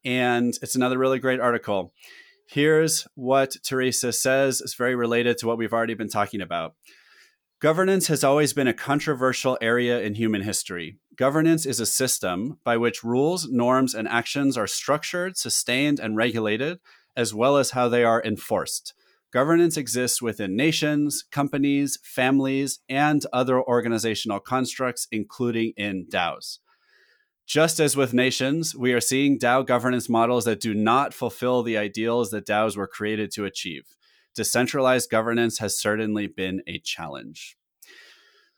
and 0.06 0.58
it's 0.62 0.74
another 0.74 0.98
really 0.98 1.20
great 1.20 1.42
article. 1.42 1.92
Here's 2.46 3.08
what 3.16 3.56
Teresa 3.64 4.14
says. 4.14 4.62
It's 4.62 4.76
very 4.76 4.96
related 4.96 5.38
to 5.40 5.48
what 5.48 5.58
we've 5.58 5.74
already 5.74 5.96
been 5.96 6.10
talking 6.10 6.42
about. 6.42 6.76
Governance 7.60 8.08
has 8.08 8.24
always 8.24 8.54
been 8.54 8.68
a 8.68 8.74
controversial 8.74 9.58
area 9.62 10.02
in 10.02 10.16
human 10.16 10.42
history. 10.42 10.98
Governance 11.16 11.66
is 11.66 11.80
a 11.80 11.86
system 11.86 12.60
by 12.64 12.78
which 12.78 13.04
rules, 13.04 13.48
norms, 13.50 13.96
and 13.96 14.08
actions 14.08 14.58
are 14.58 14.68
structured, 14.68 15.38
sustained, 15.38 16.00
and 16.00 16.16
regulated, 16.18 16.80
as 17.16 17.34
well 17.34 17.58
as 17.58 17.72
how 17.72 17.88
they 17.88 18.04
are 18.04 18.22
enforced. 18.24 18.94
Governance 19.32 19.78
exists 19.78 20.22
within 20.22 20.56
nations, 20.56 21.24
companies, 21.32 21.98
families, 22.04 22.80
and 22.88 23.26
other 23.34 23.62
organizational 23.62 24.40
constructs, 24.40 25.08
including 25.12 25.74
in 25.76 26.06
DAOs. 26.10 26.60
Just 27.46 27.80
as 27.80 27.96
with 27.96 28.14
nations, 28.14 28.76
we 28.76 28.92
are 28.92 29.02
seeing 29.02 29.38
DAO 29.38 29.66
governance 29.66 30.10
models 30.10 30.46
that 30.46 30.60
do 30.60 30.74
not 30.74 31.14
fulfill 31.14 31.62
the 31.62 31.78
ideals 31.78 32.32
that 32.32 32.48
DAOs 32.48 32.76
were 32.76 32.88
created 32.88 33.32
to 33.32 33.46
achieve. 33.46 33.84
Decentralized 34.34 35.12
governance 35.12 35.60
has 35.60 35.80
certainly 35.80 36.26
been 36.26 36.64
a 36.68 36.80
challenge. 36.80 37.56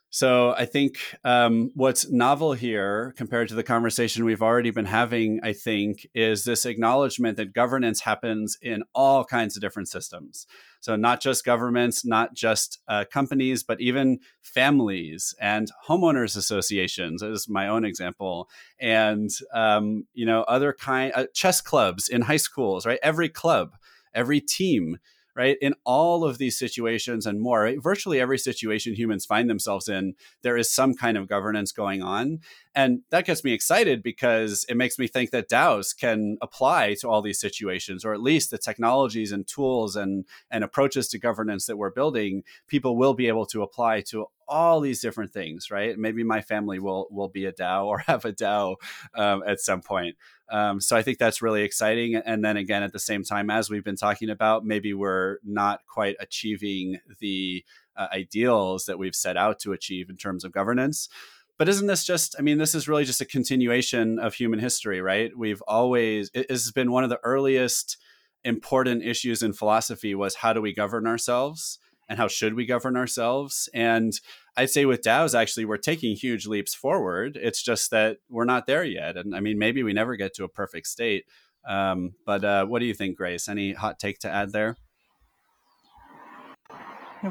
So 0.10 0.54
I 0.58 0.66
think 0.66 1.00
um, 1.26 1.72
what's 1.76 2.10
novel 2.10 2.54
here 2.54 3.14
compared 3.18 3.50
to 3.50 3.56
the 3.56 3.64
conversation 3.64 4.24
we've 4.24 4.42
already 4.42 4.72
been 4.72 4.86
having, 4.86 5.42
I 5.44 5.52
think, 5.52 6.08
is 6.14 6.46
this 6.46 6.66
acknowledgement 6.66 7.36
that 7.38 7.54
governance 7.54 8.02
happens 8.02 8.58
in 8.62 8.84
all 8.96 9.26
kinds 9.26 9.58
of 9.58 9.62
different 9.62 9.90
systems. 9.90 10.48
So 10.80 10.96
not 10.96 11.20
just 11.22 11.44
governments, 11.44 12.06
not 12.06 12.34
just 12.34 12.80
uh, 12.88 13.04
companies, 13.12 13.64
but 13.64 13.82
even 13.82 14.20
families 14.42 15.36
and 15.42 15.70
homeowners 15.88 16.38
associations, 16.38 17.22
as 17.22 17.50
my 17.50 17.68
own 17.68 17.84
example, 17.84 18.50
and 18.80 19.30
um, 19.54 20.06
you 20.14 20.26
know 20.26 20.44
other 20.44 20.72
kind 20.72 21.12
uh, 21.16 21.26
chess 21.34 21.60
clubs 21.60 22.08
in 22.08 22.22
high 22.22 22.38
schools, 22.38 22.86
right? 22.86 23.00
Every 23.04 23.28
club, 23.28 23.76
every 24.14 24.40
team 24.40 25.00
right? 25.38 25.56
In 25.62 25.76
all 25.84 26.26
of 26.26 26.40
these 26.40 26.58
situations 26.58 27.28
and 27.28 27.40
more, 27.40 27.62
right? 27.62 27.82
virtually 27.82 28.20
every 28.20 28.40
situation 28.40 28.96
humans 28.96 29.24
find 29.24 29.48
themselves 29.48 29.88
in, 29.88 30.16
there 30.42 30.58
is 30.58 30.72
some 30.72 30.96
kind 30.96 31.16
of 31.16 31.28
governance 31.28 31.72
going 31.72 32.02
on. 32.02 32.40
And 32.74 33.02
that 33.12 33.26
gets 33.26 33.44
me 33.44 33.54
excited 33.54 34.02
because 34.02 34.66
it 34.68 34.76
makes 34.76 34.98
me 34.98 35.08
think 35.08 35.30
that 35.32 35.48
DAOs 35.48 35.96
can 35.96 36.38
apply 36.42 36.96
to 37.02 37.08
all 37.08 37.22
these 37.22 37.40
situations, 37.40 38.04
or 38.04 38.14
at 38.14 38.22
least 38.22 38.50
the 38.50 38.58
technologies 38.58 39.32
and 39.32 39.48
tools 39.48 39.96
and, 39.96 40.26
and 40.50 40.64
approaches 40.64 41.08
to 41.10 41.20
governance 41.20 41.68
that 41.68 41.78
we're 41.78 41.92
building, 41.92 42.44
people 42.68 42.98
will 42.98 43.14
be 43.14 43.28
able 43.28 43.46
to 43.46 43.62
apply 43.62 44.02
to 44.02 44.26
all 44.48 44.80
these 44.80 45.02
different 45.02 45.32
things, 45.32 45.70
right? 45.70 45.98
Maybe 45.98 46.24
my 46.24 46.42
family 46.42 46.80
will 46.80 47.08
will 47.12 47.28
be 47.30 47.46
a 47.46 47.52
DAO 47.52 47.86
or 47.86 48.00
have 48.08 48.26
a 48.26 48.34
DAO 48.34 48.76
um, 49.16 49.44
at 49.46 49.60
some 49.60 49.82
point. 49.82 50.16
Um, 50.50 50.80
so 50.80 50.96
I 50.96 51.02
think 51.02 51.18
that's 51.18 51.42
really 51.42 51.64
exciting. 51.64 52.16
And 52.16 52.44
then 52.44 52.58
again, 52.58 52.84
at 52.84 52.94
the 52.94 53.00
same 53.00 53.24
time, 53.24 53.50
as 53.50 53.70
we've 53.70 53.84
been 53.84 53.98
talking 53.98 54.30
about, 54.30 54.66
maybe 54.66 54.94
we're 54.94 55.38
not 55.44 55.82
quite 55.88 56.16
achieving 56.20 57.00
the 57.20 57.66
uh, 57.96 58.08
ideals 58.14 58.86
that 58.86 58.98
we've 58.98 59.16
set 59.16 59.36
out 59.36 59.60
to 59.60 59.74
achieve 59.74 60.10
in 60.10 60.16
terms 60.16 60.44
of 60.44 60.52
governance. 60.52 61.10
But 61.58 61.68
isn't 61.68 61.88
this 61.88 62.06
just, 62.06 62.36
I 62.38 62.44
mean, 62.44 62.60
this 62.60 62.76
is 62.76 62.88
really 62.88 63.04
just 63.04 63.20
a 63.20 63.26
continuation 63.26 64.20
of 64.20 64.36
human 64.36 64.60
history, 64.60 65.02
right? 65.02 65.32
We've 65.36 65.62
always, 65.68 66.30
it 66.34 66.50
has 66.52 66.72
been 66.72 66.92
one 66.92 67.04
of 67.04 67.10
the 67.10 67.20
earliest 67.24 67.98
important 68.44 69.04
issues 69.04 69.42
in 69.42 69.54
philosophy 69.54 70.14
was 70.14 70.36
how 70.36 70.54
do 70.54 70.62
we 70.62 70.74
govern 70.74 71.08
ourselves? 71.08 71.80
And 72.10 72.18
how 72.18 72.28
should 72.28 72.54
we 72.54 72.66
govern 72.66 72.96
ourselves 72.96 73.70
and 73.74 74.20
i'd 74.56 74.70
say 74.70 74.86
with 74.86 75.02
daos 75.02 75.38
actually 75.38 75.66
we're 75.66 75.78
taking 75.78 76.16
huge 76.16 76.48
leaps 76.48 76.74
forward 76.74 77.38
it's 77.42 77.62
just 77.62 77.92
that 77.92 78.18
we're 78.30 78.46
not 78.46 78.68
there 78.68 78.84
yet 78.84 79.18
and 79.18 79.36
i 79.36 79.40
mean 79.40 79.58
maybe 79.58 79.84
we 79.84 79.94
never 79.94 80.16
get 80.16 80.34
to 80.34 80.44
a 80.44 80.50
perfect 80.50 80.88
state 80.88 81.26
um, 81.68 82.14
but 82.26 82.46
uh, 82.46 82.66
what 82.66 82.80
do 82.80 82.86
you 82.86 82.94
think 82.94 83.18
grace 83.18 83.50
any 83.50 83.74
hot 83.74 84.00
take 84.00 84.20
to 84.20 84.30
add 84.30 84.54
there 84.54 84.78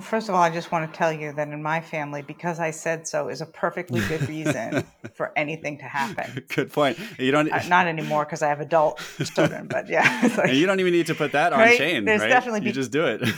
First 0.00 0.28
of 0.28 0.34
all, 0.34 0.42
I 0.42 0.50
just 0.50 0.72
want 0.72 0.92
to 0.92 0.96
tell 0.96 1.12
you 1.12 1.32
that 1.32 1.48
in 1.48 1.62
my 1.62 1.80
family, 1.80 2.20
because 2.20 2.58
I 2.58 2.72
said 2.72 3.06
so 3.06 3.28
is 3.28 3.40
a 3.40 3.46
perfectly 3.46 4.00
good 4.08 4.28
reason 4.28 4.84
for 5.14 5.32
anything 5.36 5.78
to 5.78 5.84
happen. 5.84 6.44
Good 6.54 6.72
point. 6.72 6.98
You 7.18 7.30
don't 7.30 7.50
uh, 7.50 7.62
not 7.68 7.86
anymore 7.86 8.24
because 8.24 8.42
I 8.42 8.48
have 8.48 8.60
adult 8.60 9.00
children, 9.34 9.68
but 9.68 9.88
yeah, 9.88 10.28
like, 10.36 10.52
you 10.52 10.66
don't 10.66 10.80
even 10.80 10.92
need 10.92 11.06
to 11.06 11.14
put 11.14 11.32
that 11.32 11.52
on 11.52 11.60
right? 11.60 11.78
chain. 11.78 12.04
There's 12.04 12.20
right? 12.20 12.28
definitely 12.28 12.66
you 12.66 12.72
just 12.72 12.90
do 12.90 13.06
it. 13.06 13.28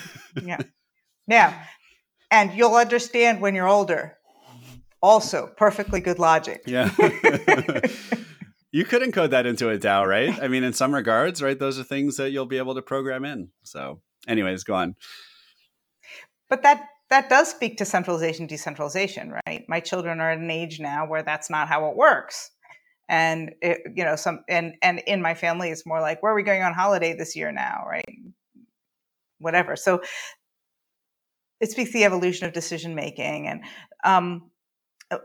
yeah, 0.43 0.59
yeah, 1.29 1.55
and 2.31 2.53
you'll 2.55 2.75
understand 2.75 3.41
when 3.41 3.55
you're 3.55 3.69
older. 3.69 4.17
Also, 5.01 5.53
perfectly 5.57 6.01
good 6.01 6.19
logic. 6.19 6.63
Yeah. 6.67 6.91
you 8.73 8.85
could 8.85 9.03
encode 9.03 9.31
that 9.31 9.47
into 9.47 9.71
a 9.71 9.79
DAO, 9.79 10.05
right? 10.05 10.43
I 10.43 10.49
mean, 10.49 10.65
in 10.65 10.73
some 10.73 10.93
regards, 10.93 11.41
right? 11.41 11.57
Those 11.57 11.79
are 11.79 11.85
things 11.85 12.17
that 12.17 12.31
you'll 12.31 12.47
be 12.47 12.59
able 12.59 12.75
to 12.75 12.83
program 12.83 13.25
in. 13.25 13.51
So, 13.63 14.01
anyways, 14.27 14.65
go 14.65 14.75
on. 14.75 14.97
But 16.51 16.63
that 16.65 16.85
that 17.11 17.29
does 17.29 17.51
speak 17.51 17.79
to 17.79 17.85
centralization 17.85 18.47
decentralization 18.47 19.33
right 19.47 19.65
my 19.69 19.81
children 19.81 20.21
are 20.21 20.31
at 20.31 20.39
an 20.39 20.51
age 20.51 20.81
now 20.81 21.07
where 21.07 21.23
that's 21.23 21.51
not 21.51 21.69
how 21.69 21.89
it 21.89 21.97
works 21.97 22.51
and 23.09 23.55
it, 23.63 23.81
you 23.95 24.05
know 24.05 24.17
some 24.17 24.41
and 24.49 24.75
and 24.83 25.01
in 25.07 25.23
my 25.23 25.35
family 25.35 25.71
it's 25.71 25.87
more 25.87 26.01
like 26.01 26.23
where 26.23 26.33
are 26.33 26.37
we 26.37 26.43
going 26.43 26.63
on 26.63 26.75
holiday 26.75 27.15
this 27.15 27.35
year 27.35 27.51
now 27.53 27.85
right 27.89 28.05
whatever 29.39 29.77
so 29.77 30.01
it 31.61 31.71
speaks 31.71 31.93
the 31.93 32.05
evolution 32.05 32.47
of 32.47 32.53
decision 32.53 32.95
making 32.95 33.49
and 33.49 33.63
um, 34.05 34.51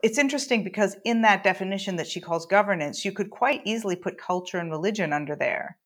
it's 0.02 0.18
interesting 0.18 0.64
because 0.64 0.96
in 1.04 1.22
that 1.22 1.44
definition 1.44 1.98
that 1.98 2.08
she 2.08 2.22
calls 2.22 2.46
governance 2.46 3.04
you 3.04 3.12
could 3.12 3.30
quite 3.30 3.62
easily 3.66 3.96
put 3.96 4.18
culture 4.18 4.58
and 4.58 4.72
religion 4.72 5.14
under 5.14 5.36
there 5.36 5.78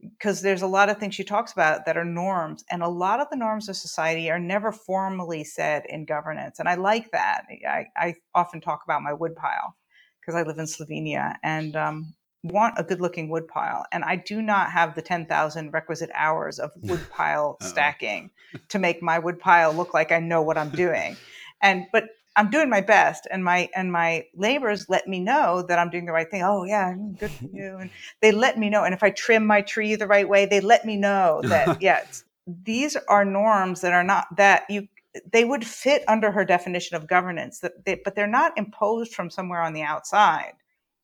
because 0.00 0.42
there's 0.42 0.62
a 0.62 0.66
lot 0.66 0.88
of 0.88 0.98
things 0.98 1.14
she 1.14 1.24
talks 1.24 1.52
about 1.52 1.84
that 1.84 1.96
are 1.96 2.04
norms 2.04 2.64
and 2.70 2.82
a 2.82 2.88
lot 2.88 3.20
of 3.20 3.28
the 3.30 3.36
norms 3.36 3.68
of 3.68 3.76
society 3.76 4.30
are 4.30 4.38
never 4.38 4.70
formally 4.70 5.42
said 5.44 5.82
in 5.88 6.04
governance 6.04 6.58
and 6.58 6.68
i 6.68 6.74
like 6.74 7.10
that. 7.10 7.44
I, 7.68 7.86
I 7.96 8.14
often 8.34 8.60
talk 8.60 8.82
about 8.84 9.02
my 9.02 9.12
woodpile 9.12 9.76
because 10.20 10.34
i 10.34 10.42
live 10.42 10.58
in 10.58 10.66
slovenia 10.66 11.36
and 11.42 11.76
um, 11.76 12.14
want 12.44 12.74
a 12.78 12.84
good 12.84 13.00
looking 13.00 13.28
woodpile 13.28 13.84
and 13.92 14.04
i 14.04 14.14
do 14.14 14.40
not 14.40 14.70
have 14.70 14.94
the 14.94 15.02
10000 15.02 15.72
requisite 15.72 16.10
hours 16.14 16.58
of 16.58 16.70
woodpile 16.82 17.56
stacking 17.60 18.30
to 18.68 18.78
make 18.78 19.02
my 19.02 19.18
woodpile 19.18 19.72
look 19.72 19.92
like 19.92 20.12
i 20.12 20.20
know 20.20 20.42
what 20.42 20.56
i'm 20.56 20.70
doing 20.70 21.16
and 21.62 21.86
but 21.92 22.10
I'm 22.38 22.50
doing 22.50 22.70
my 22.70 22.80
best, 22.80 23.26
and 23.32 23.42
my 23.42 23.68
and 23.74 23.90
my 23.90 24.24
neighbors 24.32 24.88
let 24.88 25.08
me 25.08 25.18
know 25.18 25.62
that 25.62 25.76
I'm 25.76 25.90
doing 25.90 26.06
the 26.06 26.12
right 26.12 26.30
thing. 26.30 26.42
Oh 26.44 26.62
yeah, 26.62 26.94
good 27.18 27.32
for 27.32 27.46
you. 27.52 27.78
And 27.78 27.90
they 28.22 28.30
let 28.30 28.56
me 28.56 28.70
know. 28.70 28.84
And 28.84 28.94
if 28.94 29.02
I 29.02 29.10
trim 29.10 29.44
my 29.44 29.60
tree 29.60 29.96
the 29.96 30.06
right 30.06 30.28
way, 30.28 30.46
they 30.46 30.60
let 30.60 30.84
me 30.84 30.96
know 30.96 31.40
that 31.42 31.82
yeah, 31.82 32.06
these 32.46 32.96
are 33.08 33.24
norms 33.24 33.80
that 33.80 33.92
are 33.92 34.04
not 34.04 34.28
that 34.36 34.70
you 34.70 34.86
they 35.32 35.44
would 35.44 35.66
fit 35.66 36.04
under 36.06 36.30
her 36.30 36.44
definition 36.44 36.96
of 36.96 37.08
governance. 37.08 37.58
That 37.58 37.84
they, 37.84 38.00
but 38.04 38.14
they're 38.14 38.28
not 38.28 38.56
imposed 38.56 39.14
from 39.14 39.30
somewhere 39.30 39.62
on 39.62 39.72
the 39.72 39.82
outside. 39.82 40.52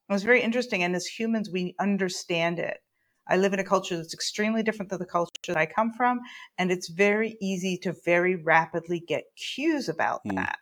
It 0.08 0.12
was 0.12 0.22
very 0.22 0.42
interesting, 0.42 0.82
and 0.82 0.94
as 0.94 1.06
humans, 1.06 1.50
we 1.50 1.74
understand 1.78 2.58
it. 2.58 2.78
I 3.26 3.38
live 3.38 3.54
in 3.54 3.58
a 3.58 3.64
culture 3.64 3.96
that's 3.96 4.12
extremely 4.12 4.62
different 4.62 4.90
than 4.90 4.98
the 4.98 5.06
culture 5.06 5.30
that 5.48 5.56
I 5.56 5.64
come 5.64 5.92
from, 5.92 6.20
and 6.58 6.70
it's 6.70 6.88
very 6.88 7.36
easy 7.40 7.78
to 7.78 7.94
very 8.04 8.36
rapidly 8.36 9.00
get 9.00 9.24
cues 9.36 9.88
about 9.88 10.20
mm. 10.26 10.34
that. 10.34 10.58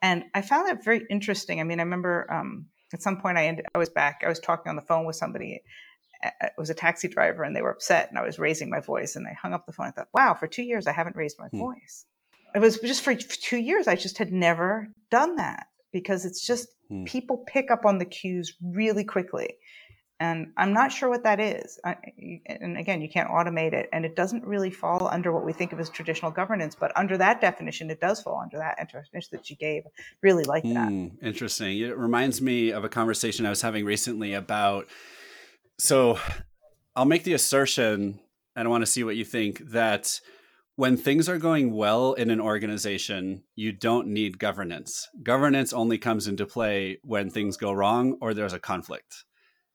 And 0.00 0.24
I 0.34 0.42
found 0.42 0.68
that 0.68 0.84
very 0.84 1.04
interesting. 1.10 1.60
I 1.60 1.64
mean, 1.64 1.80
I 1.80 1.82
remember 1.82 2.32
um, 2.32 2.66
at 2.92 3.02
some 3.02 3.20
point 3.20 3.38
I 3.38 3.46
ended, 3.46 3.66
I 3.74 3.78
was 3.78 3.88
back, 3.88 4.22
I 4.24 4.28
was 4.28 4.38
talking 4.38 4.70
on 4.70 4.76
the 4.76 4.82
phone 4.82 5.04
with 5.04 5.16
somebody. 5.16 5.62
It 6.22 6.52
was 6.56 6.70
a 6.70 6.74
taxi 6.74 7.08
driver, 7.08 7.42
and 7.42 7.56
they 7.56 7.62
were 7.62 7.72
upset, 7.72 8.08
and 8.08 8.18
I 8.18 8.22
was 8.22 8.38
raising 8.38 8.70
my 8.70 8.80
voice, 8.80 9.16
and 9.16 9.26
I 9.26 9.32
hung 9.32 9.52
up 9.52 9.66
the 9.66 9.72
phone. 9.72 9.86
I 9.86 9.90
thought, 9.90 10.08
wow, 10.14 10.34
for 10.34 10.46
two 10.46 10.62
years 10.62 10.86
I 10.86 10.92
haven't 10.92 11.16
raised 11.16 11.38
my 11.40 11.48
hmm. 11.48 11.58
voice. 11.58 12.06
It 12.54 12.60
was 12.60 12.78
just 12.78 13.02
for 13.02 13.14
two 13.14 13.58
years. 13.58 13.88
I 13.88 13.96
just 13.96 14.18
had 14.18 14.32
never 14.32 14.88
done 15.10 15.36
that 15.36 15.66
because 15.92 16.24
it's 16.24 16.46
just 16.46 16.68
hmm. 16.88 17.04
people 17.04 17.44
pick 17.46 17.70
up 17.70 17.84
on 17.84 17.98
the 17.98 18.04
cues 18.04 18.56
really 18.62 19.04
quickly 19.04 19.56
and 20.20 20.52
I'm 20.56 20.72
not 20.72 20.90
sure 20.90 21.08
what 21.08 21.22
that 21.22 21.38
is. 21.38 21.78
I, 21.84 21.96
and 22.46 22.76
again, 22.76 23.00
you 23.00 23.08
can't 23.08 23.30
automate 23.30 23.72
it, 23.72 23.88
and 23.92 24.04
it 24.04 24.16
doesn't 24.16 24.44
really 24.44 24.70
fall 24.70 25.08
under 25.08 25.32
what 25.32 25.44
we 25.44 25.52
think 25.52 25.72
of 25.72 25.78
as 25.78 25.90
traditional 25.90 26.32
governance. 26.32 26.74
But 26.74 26.96
under 26.96 27.16
that 27.18 27.40
definition, 27.40 27.88
it 27.90 28.00
does 28.00 28.20
fall 28.20 28.40
under 28.40 28.58
that 28.58 28.76
definition 28.78 29.28
that 29.32 29.48
you 29.48 29.56
gave. 29.56 29.84
Really 30.20 30.42
like 30.42 30.64
that. 30.64 30.88
Mm, 30.88 31.12
interesting. 31.22 31.78
It 31.78 31.96
reminds 31.96 32.42
me 32.42 32.70
of 32.70 32.82
a 32.84 32.88
conversation 32.88 33.46
I 33.46 33.50
was 33.50 33.62
having 33.62 33.84
recently 33.84 34.34
about. 34.34 34.88
So, 35.78 36.18
I'll 36.96 37.04
make 37.04 37.22
the 37.22 37.34
assertion, 37.34 38.18
and 38.56 38.66
I 38.66 38.70
want 38.70 38.82
to 38.82 38.90
see 38.90 39.04
what 39.04 39.14
you 39.14 39.24
think 39.24 39.70
that 39.70 40.20
when 40.78 40.96
things 40.96 41.28
are 41.28 41.38
going 41.38 41.74
well 41.74 42.12
in 42.12 42.30
an 42.30 42.40
organization, 42.40 43.42
you 43.56 43.72
don't 43.72 44.06
need 44.06 44.38
governance. 44.38 45.08
Governance 45.24 45.72
only 45.72 45.98
comes 45.98 46.28
into 46.28 46.46
play 46.46 47.00
when 47.02 47.30
things 47.30 47.56
go 47.56 47.72
wrong 47.72 48.16
or 48.20 48.32
there's 48.32 48.52
a 48.52 48.60
conflict. 48.60 49.24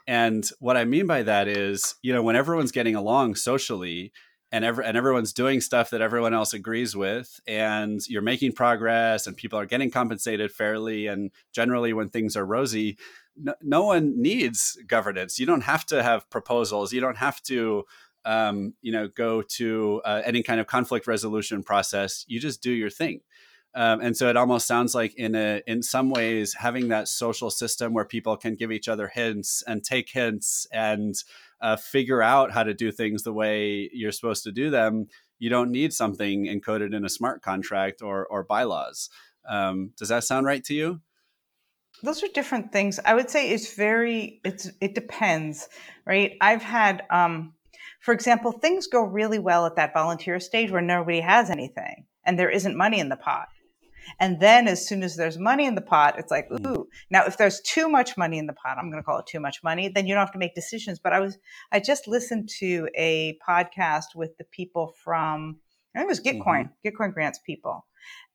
And 0.08 0.50
what 0.62 0.78
I 0.78 0.86
mean 0.86 1.06
by 1.06 1.24
that 1.24 1.50
is, 1.50 1.96
you 2.04 2.14
know, 2.14 2.24
when 2.24 2.38
everyone's 2.38 2.72
getting 2.72 2.96
along 2.96 3.36
socially 3.36 4.14
and 4.50 4.64
and 4.64 4.96
everyone's 4.96 5.34
doing 5.34 5.60
stuff 5.60 5.90
that 5.90 6.00
everyone 6.00 6.34
else 6.34 6.54
agrees 6.54 6.96
with 6.96 7.38
and 7.46 8.00
you're 8.08 8.22
making 8.22 8.54
progress 8.54 9.28
and 9.28 9.36
people 9.36 9.60
are 9.60 9.66
getting 9.66 9.92
compensated 9.92 10.54
fairly 10.54 11.08
and 11.08 11.32
generally 11.54 11.92
when 11.92 12.08
things 12.08 12.38
are 12.38 12.46
rosy, 12.46 12.98
no, 13.36 13.56
no 13.62 13.84
one 13.84 14.22
needs 14.22 14.78
governance. 14.88 15.38
You 15.38 15.48
don't 15.48 15.64
have 15.64 15.86
to 15.88 16.02
have 16.02 16.30
proposals. 16.30 16.94
You 16.94 17.02
don't 17.02 17.18
have 17.18 17.42
to 17.42 17.84
um, 18.26 18.74
you 18.82 18.92
know, 18.92 19.08
go 19.08 19.42
to 19.42 20.02
uh, 20.06 20.22
any 20.26 20.44
kind 20.44 20.60
of 20.60 20.68
conflict 20.68 21.08
resolution 21.08 21.64
process. 21.64 22.26
You 22.28 22.40
just 22.40 22.62
do 22.62 22.72
your 22.72 22.90
thing. 22.90 23.22
Um, 23.76 24.02
and 24.02 24.16
so 24.16 24.30
it 24.30 24.38
almost 24.38 24.68
sounds 24.68 24.94
like 24.94 25.16
in 25.16 25.34
a 25.34 25.62
in 25.66 25.82
some 25.82 26.12
ways 26.12 26.54
having 26.54 26.90
that 26.90 27.08
social 27.08 27.50
system 27.50 27.94
where 27.94 28.06
people 28.06 28.38
can 28.38 28.56
give 28.56 28.72
each 28.72 28.88
other 28.88 29.08
hints 29.08 29.64
and 29.66 29.84
take 29.84 30.10
hints 30.10 30.68
and 30.72 31.16
uh, 31.60 31.76
figure 31.76 32.22
out 32.22 32.52
how 32.52 32.62
to 32.62 32.74
do 32.74 32.92
things 32.92 33.24
the 33.24 33.34
way 33.34 33.90
you're 33.92 34.12
supposed 34.12 34.44
to 34.44 34.52
do 34.52 34.70
them 34.70 35.08
you 35.40 35.50
don't 35.50 35.72
need 35.72 35.92
something 35.92 36.46
encoded 36.46 36.94
in 36.94 37.04
a 37.04 37.10
smart 37.10 37.42
contract 37.42 38.02
or 38.04 38.28
or 38.28 38.44
bylaws 38.44 39.10
um, 39.50 39.92
does 39.98 40.10
that 40.10 40.24
sound 40.24 40.46
right 40.46 40.64
to 40.64 40.76
you 40.76 41.02
those 42.04 42.22
are 42.22 42.28
different 42.34 42.72
things 42.72 43.00
i 43.06 43.14
would 43.16 43.30
say 43.30 43.50
it's 43.50 43.74
very 43.74 44.40
it's 44.46 44.70
it 44.82 44.94
depends 44.94 45.68
right 46.06 46.38
i've 46.42 46.62
had 46.62 47.04
um, 47.10 47.54
for 48.04 48.14
example 48.14 48.52
things 48.52 48.88
go 48.88 49.02
really 49.02 49.40
well 49.40 49.66
at 49.66 49.76
that 49.76 49.94
volunteer 49.94 50.40
stage 50.40 50.72
where 50.72 50.82
nobody 50.82 51.20
has 51.20 51.50
anything 51.50 52.06
and 52.26 52.38
there 52.38 52.50
isn't 52.50 52.78
money 52.78 53.00
in 53.00 53.10
the 53.10 53.18
pot 53.18 53.48
and 54.20 54.40
then 54.40 54.68
as 54.68 54.88
soon 54.88 55.04
as 55.04 55.16
there's 55.16 55.38
money 55.38 55.66
in 55.66 55.76
the 55.76 55.82
pot, 55.82 56.18
it's 56.18 56.32
like, 56.32 56.50
mm. 56.50 56.66
ooh. 56.66 56.88
Now, 57.10 57.26
if 57.26 57.38
there's 57.38 57.62
too 57.62 57.90
much 57.90 58.18
money 58.18 58.38
in 58.38 58.48
the 58.48 58.54
pot, 58.54 58.78
I'm 58.78 58.90
going 58.90 59.02
to 59.02 59.06
call 59.06 59.20
it 59.20 59.28
too 59.28 59.40
much 59.40 59.64
money, 59.64 59.88
then 59.88 60.08
you 60.08 60.14
don't 60.14 60.22
have 60.22 60.34
to 60.34 60.40
make 60.40 60.56
decisions. 60.56 61.00
But 61.00 61.14
I 61.14 61.20
was, 61.20 61.38
I 61.72 61.80
just 61.80 62.08
listened 62.08 62.50
to 62.60 62.88
a 62.96 63.38
podcast 63.48 64.16
with 64.16 64.38
the 64.38 64.46
people 64.46 64.94
from, 65.04 65.58
I 65.96 66.00
think 66.00 66.08
it 66.08 66.10
was 66.10 66.20
Gitcoin, 66.22 66.70
mm-hmm. 66.70 66.88
Gitcoin 66.88 67.14
grants 67.14 67.40
people. 67.46 67.86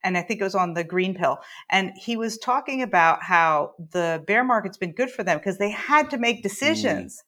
And 0.04 0.16
I 0.16 0.22
think 0.22 0.40
it 0.40 0.44
was 0.44 0.54
on 0.54 0.74
the 0.74 0.84
GreenPill. 0.84 1.38
And 1.70 1.92
he 1.96 2.16
was 2.16 2.38
talking 2.38 2.82
about 2.82 3.22
how 3.22 3.72
the 3.92 4.22
bear 4.26 4.44
market's 4.44 4.78
been 4.78 4.92
good 4.92 5.10
for 5.10 5.24
them 5.24 5.38
because 5.38 5.58
they 5.58 5.70
had 5.70 6.10
to 6.10 6.18
make 6.18 6.38
mm. 6.38 6.42
decisions. 6.42 7.16
Mm 7.16 7.24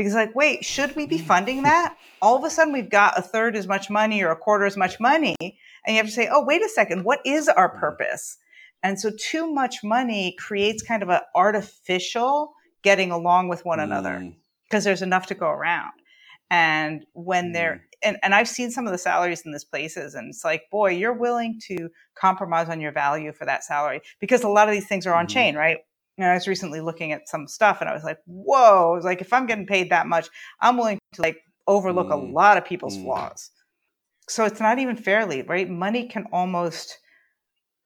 because 0.00 0.14
like 0.14 0.34
wait 0.34 0.64
should 0.64 0.94
we 0.96 1.06
be 1.06 1.18
mm. 1.18 1.24
funding 1.24 1.62
that 1.62 1.96
all 2.22 2.36
of 2.36 2.44
a 2.44 2.50
sudden 2.50 2.72
we've 2.72 2.90
got 2.90 3.18
a 3.18 3.22
third 3.22 3.56
as 3.56 3.66
much 3.66 3.90
money 3.90 4.22
or 4.22 4.30
a 4.30 4.36
quarter 4.36 4.64
as 4.64 4.76
much 4.76 4.98
money 4.98 5.36
and 5.84 5.94
you 5.94 5.96
have 5.96 6.06
to 6.06 6.12
say, 6.12 6.28
oh, 6.30 6.44
wait 6.44 6.62
a 6.62 6.68
second, 6.68 7.04
what 7.04 7.20
is 7.24 7.48
our 7.48 7.74
mm. 7.74 7.80
purpose? 7.80 8.38
And 8.82 8.98
so 8.98 9.10
too 9.18 9.50
much 9.52 9.82
money 9.82 10.34
creates 10.38 10.82
kind 10.82 11.02
of 11.02 11.08
an 11.08 11.20
artificial 11.34 12.52
getting 12.82 13.10
along 13.10 13.48
with 13.48 13.64
one 13.64 13.78
mm. 13.78 13.84
another 13.84 14.32
because 14.68 14.84
there's 14.84 15.02
enough 15.02 15.26
to 15.26 15.34
go 15.34 15.48
around. 15.48 15.92
And 16.50 17.04
when 17.12 17.50
mm. 17.50 17.52
they're, 17.54 17.84
and, 18.02 18.16
and 18.22 18.34
I've 18.34 18.48
seen 18.48 18.70
some 18.70 18.86
of 18.86 18.92
the 18.92 18.98
salaries 18.98 19.42
in 19.44 19.52
these 19.52 19.64
places, 19.64 20.14
and 20.14 20.30
it's 20.30 20.44
like, 20.44 20.62
boy, 20.70 20.92
you're 20.92 21.12
willing 21.12 21.60
to 21.66 21.90
compromise 22.14 22.68
on 22.68 22.80
your 22.80 22.92
value 22.92 23.32
for 23.32 23.44
that 23.44 23.64
salary 23.64 24.00
because 24.20 24.42
a 24.42 24.48
lot 24.48 24.68
of 24.68 24.74
these 24.74 24.86
things 24.86 25.06
are 25.06 25.14
on 25.14 25.26
mm. 25.26 25.30
chain, 25.30 25.54
right? 25.54 25.78
And 26.22 26.30
I 26.30 26.34
was 26.34 26.48
recently 26.48 26.80
looking 26.80 27.12
at 27.12 27.28
some 27.28 27.46
stuff 27.46 27.80
and 27.80 27.88
I 27.88 27.94
was 27.94 28.04
like, 28.04 28.18
whoa, 28.26 28.92
I 28.92 28.94
was 28.94 29.04
like, 29.04 29.20
if 29.20 29.32
I'm 29.32 29.46
getting 29.46 29.66
paid 29.66 29.90
that 29.90 30.06
much, 30.06 30.28
I'm 30.60 30.76
willing 30.76 30.98
to 31.14 31.22
like 31.22 31.38
overlook 31.66 32.08
mm. 32.08 32.12
a 32.12 32.16
lot 32.16 32.56
of 32.56 32.64
people's 32.64 32.96
mm. 32.96 33.04
flaws 33.04 33.50
so 34.30 34.44
it's 34.44 34.60
not 34.60 34.78
even 34.78 34.96
fairly 34.96 35.42
right 35.42 35.68
money 35.68 36.06
can 36.06 36.24
almost 36.32 36.98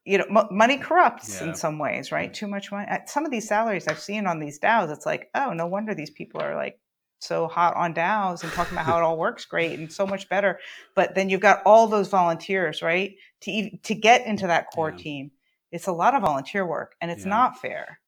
you 0.05 0.17
know 0.17 0.25
m- 0.29 0.47
money 0.51 0.77
corrupts 0.77 1.41
yeah. 1.41 1.47
in 1.47 1.55
some 1.55 1.79
ways 1.79 2.11
right 2.11 2.33
too 2.33 2.47
much 2.47 2.71
money 2.71 2.87
some 3.07 3.25
of 3.25 3.31
these 3.31 3.47
salaries 3.47 3.87
i've 3.87 3.99
seen 3.99 4.27
on 4.27 4.39
these 4.39 4.59
daos 4.59 4.91
it's 4.91 5.05
like 5.05 5.29
oh 5.35 5.51
no 5.53 5.65
wonder 5.65 5.93
these 5.93 6.11
people 6.11 6.41
are 6.41 6.55
like 6.55 6.79
so 7.19 7.47
hot 7.47 7.75
on 7.75 7.93
daos 7.93 8.43
and 8.43 8.51
talking 8.51 8.73
about 8.73 8.85
how 8.85 8.97
it 8.97 9.03
all 9.03 9.17
works 9.17 9.45
great 9.45 9.79
and 9.79 9.91
so 9.91 10.05
much 10.05 10.29
better 10.29 10.59
but 10.95 11.15
then 11.15 11.29
you've 11.29 11.41
got 11.41 11.63
all 11.65 11.87
those 11.87 12.09
volunteers 12.09 12.81
right 12.81 13.15
to 13.41 13.69
to 13.83 13.95
get 13.95 14.25
into 14.27 14.45
that 14.45 14.67
core 14.73 14.91
yeah. 14.91 14.97
team 14.97 15.31
it's 15.71 15.87
a 15.87 15.91
lot 15.91 16.13
of 16.13 16.21
volunteer 16.21 16.65
work 16.65 16.95
and 17.01 17.09
it's 17.09 17.23
yeah. 17.23 17.29
not 17.29 17.59
fair 17.59 17.99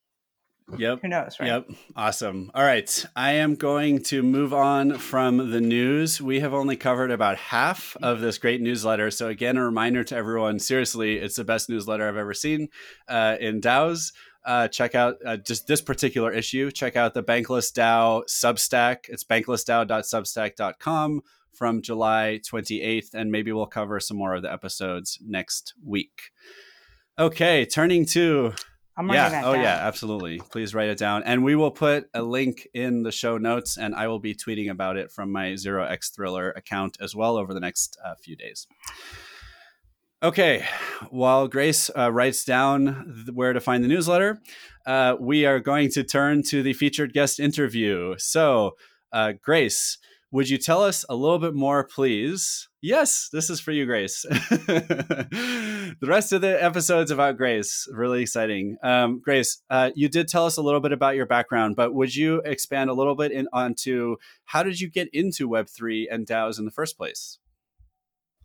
Yep. 0.76 1.02
Who 1.02 1.08
knows, 1.08 1.40
right? 1.40 1.48
Yep. 1.48 1.70
Awesome. 1.96 2.52
All 2.54 2.64
right. 2.64 3.06
I 3.16 3.34
am 3.34 3.56
going 3.56 4.04
to 4.04 4.22
move 4.22 4.54
on 4.54 4.98
from 4.98 5.52
the 5.52 5.62
news. 5.62 6.22
We 6.22 6.42
have 6.42 6.54
only 6.54 6.76
covered 6.76 7.10
about 7.10 7.38
half 7.38 7.96
of 8.02 8.20
this 8.20 8.38
great 8.38 8.62
newsletter. 8.62 9.10
So, 9.10 9.30
again, 9.30 9.56
a 9.56 9.64
reminder 9.64 10.04
to 10.04 10.16
everyone 10.16 10.60
seriously, 10.60 11.18
it's 11.18 11.38
the 11.38 11.46
best 11.46 11.70
newsletter 11.70 12.08
I've 12.08 12.18
ever 12.18 12.34
seen 12.34 12.68
uh, 13.08 13.38
in 13.40 13.62
DAOs. 13.62 14.12
Uh, 14.46 14.68
check 14.68 14.94
out 14.94 15.16
uh, 15.26 15.38
just 15.38 15.68
this 15.68 15.82
particular 15.82 16.34
issue. 16.34 16.70
Check 16.70 16.98
out 16.98 17.14
the 17.14 17.24
Bankless 17.24 17.72
DAO 17.72 18.24
Substack. 18.28 19.10
It's 19.10 19.24
banklessdao.substack.com 19.24 21.22
from 21.54 21.82
July 21.82 22.40
28th. 22.50 23.14
And 23.14 23.32
maybe 23.32 23.52
we'll 23.54 23.68
cover 23.68 24.00
some 24.00 24.18
more 24.18 24.36
of 24.36 24.42
the 24.42 24.52
episodes 24.52 25.18
next 25.26 25.74
week. 25.84 26.32
Okay. 27.18 27.66
Turning 27.66 28.06
to 28.08 28.54
I'm 28.98 29.08
yeah. 29.10 29.30
that 29.30 29.46
oh, 29.46 29.54
down. 29.54 29.64
yeah. 29.64 29.78
Absolutely. 29.82 30.40
Please 30.40 30.74
write 30.74 30.90
it 30.90 30.98
down, 30.98 31.24
and 31.24 31.44
we 31.44 31.56
will 31.56 31.72
put 31.72 32.10
a 32.14 32.24
link 32.24 32.68
in 32.74 33.04
the 33.04 33.12
show 33.12 33.38
notes, 33.38 33.78
and 33.78 33.94
I 33.94 34.08
will 34.08 34.20
be 34.20 34.34
tweeting 34.34 34.72
about 34.72 34.98
it 34.98 35.12
from 35.12 35.32
my 35.32 35.56
Zero 35.56 35.86
X 35.86 36.10
Thriller 36.10 36.52
account 36.52 36.98
as 37.00 37.16
well 37.16 37.38
over 37.38 37.54
the 37.54 37.60
next 37.60 37.98
uh, 38.04 38.16
few 38.16 38.36
days. 38.36 38.66
Okay, 40.24 40.66
while 41.12 41.48
Grace 41.48 41.92
uh, 41.96 42.12
writes 42.12 42.44
down 42.44 43.26
where 43.32 43.54
to 43.54 43.60
find 43.60 43.84
the 43.84 43.88
newsletter, 43.88 44.42
uh, 44.88 45.16
we 45.20 45.46
are 45.46 45.60
going 45.60 45.92
to 45.92 46.04
turn 46.04 46.42
to 46.44 46.64
the 46.64 46.74
featured 46.74 47.14
guest 47.14 47.40
interview. 47.40 48.16
So, 48.18 48.72
uh, 49.14 49.34
Grace, 49.40 50.00
would 50.32 50.50
you 50.50 50.58
tell 50.58 50.84
us 50.84 51.06
a 51.10 51.16
little 51.16 51.40
bit 51.40 51.54
more, 51.54 51.84
please? 51.86 52.68
Yes, 52.82 53.30
this 53.32 53.50
is 53.50 53.60
for 53.60 53.72
you, 53.72 53.86
Grace. 53.86 54.22
the 54.30 55.96
rest 56.02 56.34
of 56.34 56.42
the 56.42 56.62
episodes 56.62 57.12
about 57.12 57.38
Grace, 57.38 57.88
really 57.92 58.22
exciting. 58.24 58.78
Um, 58.84 59.20
Grace, 59.20 59.62
uh, 59.70 59.92
you 59.96 60.10
did 60.10 60.28
tell 60.28 60.46
us 60.46 60.58
a 60.58 60.62
little 60.62 60.82
bit 60.82 60.92
about 60.92 61.16
your 61.16 61.26
background, 61.26 61.76
but 61.76 61.94
would 61.94 62.16
you 62.16 62.42
expand 62.46 62.90
a 62.90 62.94
little 62.94 63.16
bit 63.16 63.32
in, 63.32 63.48
onto 63.54 64.18
how 64.46 64.64
did 64.64 64.82
you 64.82 64.90
get 64.90 65.08
into 65.14 65.48
Web3 65.48 66.06
and 66.12 66.28
DAOs 66.28 66.60
in 66.60 66.66
the 66.66 66.72
first 66.72 66.98
place? 66.98 67.40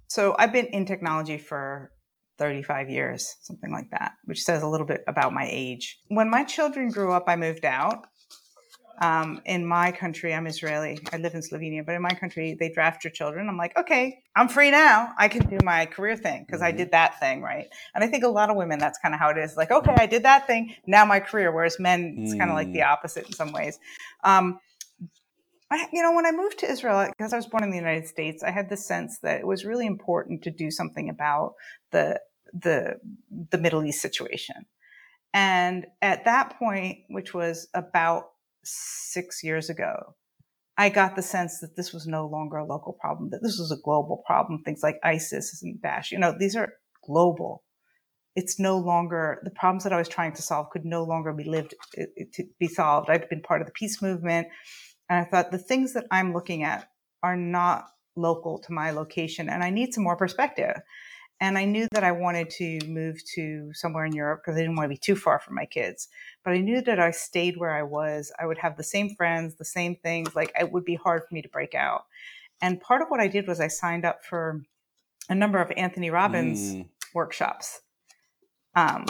So 0.09 0.37
I've 0.39 0.53
been 0.53 0.67
in 0.67 0.87
technology 0.87 1.39
for 1.39 1.91
35 2.39 2.91
years, 2.91 3.37
something 3.43 3.73
like 3.73 3.91
that, 3.91 4.13
which 4.25 4.43
says 4.43 4.63
a 4.63 4.69
little 4.69 4.87
bit 4.87 5.03
about 5.07 5.33
my 5.33 5.49
age. 5.51 5.99
When 6.09 6.31
my 6.31 6.45
children 6.45 6.91
grew 6.91 7.13
up, 7.13 7.25
I 7.27 7.37
moved 7.37 7.65
out. 7.65 8.07
Um, 9.01 9.41
in 9.45 9.67
my 9.67 9.91
country, 9.91 10.35
I'm 10.35 10.47
Israeli. 10.47 11.01
I 11.13 11.17
live 11.17 11.35
in 11.35 11.41
Slovenia, 11.41 11.85
but 11.85 11.95
in 11.95 12.03
my 12.03 12.11
country, 12.11 12.57
they 12.59 12.69
draft 12.69 13.05
your 13.05 13.11
children. 13.11 13.49
I'm 13.49 13.57
like, 13.57 13.77
okay, 13.77 14.21
I'm 14.37 14.49
free 14.49 14.71
now. 14.71 15.13
I 15.19 15.29
can 15.29 15.49
do 15.49 15.59
my 15.65 15.87
career 15.87 16.17
thing 16.17 16.45
because 16.47 16.61
mm-hmm. 16.61 16.75
I 16.75 16.77
did 16.77 16.93
that 16.93 17.19
thing, 17.19 17.43
right? 17.43 17.67
And 17.95 18.05
I 18.05 18.07
think 18.07 18.23
a 18.25 18.29
lot 18.29 18.51
of 18.51 18.57
women, 18.57 18.79
that's 18.79 18.99
kind 18.99 19.15
of 19.15 19.21
how 19.21 19.31
it 19.31 19.39
is. 19.39 19.57
Like, 19.57 19.71
okay, 19.71 19.95
I 19.97 20.07
did 20.07 20.25
that 20.25 20.47
thing. 20.47 20.75
Now 20.87 21.05
my 21.05 21.21
career. 21.21 21.53
Whereas 21.53 21.81
men, 21.81 22.17
it's 22.19 22.35
mm. 22.35 22.39
kind 22.39 22.51
of 22.51 22.55
like 22.55 22.73
the 22.73 22.81
mm. 22.81 22.89
opposite 22.89 23.27
in 23.27 23.33
some 23.33 23.53
ways. 23.53 23.79
Um, 24.23 24.61
I, 25.71 25.89
you 25.93 26.03
know, 26.03 26.13
when 26.13 26.27
I 26.27 26.33
moved 26.33 26.59
to 26.59 26.71
Israel, 26.71 27.09
because 27.09 27.33
I 27.33 27.37
was 27.37 27.47
born 27.47 27.65
in 27.65 27.71
the 27.71 27.79
United 27.79 28.07
States, 28.07 28.43
I 28.43 28.51
had 28.51 28.69
the 28.69 28.77
sense 28.77 29.19
that 29.21 29.41
it 29.41 29.47
was 29.47 29.65
really 29.65 29.87
important 29.87 30.43
to 30.43 30.51
do 30.51 30.71
something 30.71 31.09
about 31.09 31.55
the 31.93 32.21
the 32.53 32.97
the 33.51 33.57
Middle 33.57 33.83
East 33.83 34.03
situation. 34.03 34.67
And 35.33 35.87
at 36.03 36.27
that 36.27 36.59
point, 36.59 36.99
which 37.09 37.33
was 37.33 37.69
about 37.73 38.32
six 38.65 39.43
years 39.43 39.69
ago, 39.71 40.15
I 40.77 40.89
got 40.89 41.17
the 41.17 41.23
sense 41.23 41.61
that 41.61 41.77
this 41.77 41.93
was 41.93 42.07
no 42.07 42.27
longer 42.27 42.57
a 42.57 42.67
local 42.67 42.95
problem, 42.95 43.31
that 43.31 43.43
this 43.43 43.59
was 43.59 43.71
a 43.71 43.83
global 43.83 44.23
problem. 44.27 44.63
Things 44.63 44.83
like 44.83 44.99
ISIS 45.05 45.63
and 45.63 45.81
Bash, 45.81 46.13
you 46.13 46.19
know, 46.19 46.35
these 46.39 46.57
are 46.57 46.75
global. 47.05 47.63
It's 48.35 48.59
no 48.59 48.79
longer 48.79 49.43
the 49.45 49.51
problems 49.51 49.85
that 49.85 49.93
I 49.93 49.99
was 49.99 50.09
trying 50.09 50.33
to 50.33 50.43
solve 50.43 50.71
could 50.71 50.87
no 50.87 51.05
longer 51.05 51.33
be 51.35 51.45
lived 51.45 51.75
to 51.95 52.45
be 52.59 52.69
solved. 52.69 53.11
I've 53.11 53.29
been 53.29 53.43
part 53.43 53.61
of 53.61 53.67
the 53.67 53.73
peace 53.73 54.01
movement. 54.01 54.49
And 55.11 55.19
I 55.21 55.29
thought 55.29 55.51
the 55.51 55.59
things 55.59 55.93
that 55.93 56.07
I'm 56.11 56.33
looking 56.33 56.63
at 56.63 56.89
are 57.23 57.37
not 57.37 57.85
local 58.17 58.59
to 58.61 58.73
my 58.73 58.91
location 58.91 59.49
and 59.49 59.63
I 59.63 59.71
need 59.71 59.93
some 59.93 60.05
more 60.05 60.17
perspective. 60.17 60.77
And 61.43 61.59
I 61.59 61.65
knew 61.65 61.89
that 61.91 62.05
I 62.05 62.13
wanted 62.13 62.51
to 62.51 62.79
move 62.87 63.21
to 63.35 63.73
somewhere 63.75 64.05
in 64.05 64.13
Europe 64.13 64.43
because 64.45 64.57
I 64.57 64.61
didn't 64.61 64.77
want 64.77 64.85
to 64.85 64.95
be 64.95 64.97
too 64.97 65.17
far 65.17 65.41
from 65.41 65.57
my 65.57 65.65
kids. 65.65 66.07
But 66.45 66.53
I 66.53 66.59
knew 66.59 66.81
that 66.83 67.01
I 67.01 67.11
stayed 67.11 67.57
where 67.57 67.75
I 67.75 67.83
was, 67.83 68.31
I 68.39 68.47
would 68.47 68.59
have 68.59 68.77
the 68.77 68.85
same 68.85 69.17
friends, 69.17 69.57
the 69.57 69.65
same 69.65 69.97
things. 69.97 70.37
Like 70.37 70.53
it 70.59 70.71
would 70.71 70.85
be 70.85 70.95
hard 70.95 71.23
for 71.23 71.35
me 71.35 71.43
to 71.43 71.49
break 71.49 71.75
out. 71.75 72.05
And 72.61 72.81
part 72.81 73.03
of 73.03 73.09
what 73.09 73.19
I 73.19 73.27
did 73.27 73.49
was 73.49 73.59
I 73.59 73.67
signed 73.67 74.05
up 74.05 74.25
for 74.25 74.63
a 75.29 75.35
number 75.35 75.61
of 75.61 75.73
Anthony 75.77 76.11
Robbins 76.11 76.77
mm. 76.77 76.89
workshops. 77.13 77.81
Um, 78.77 79.07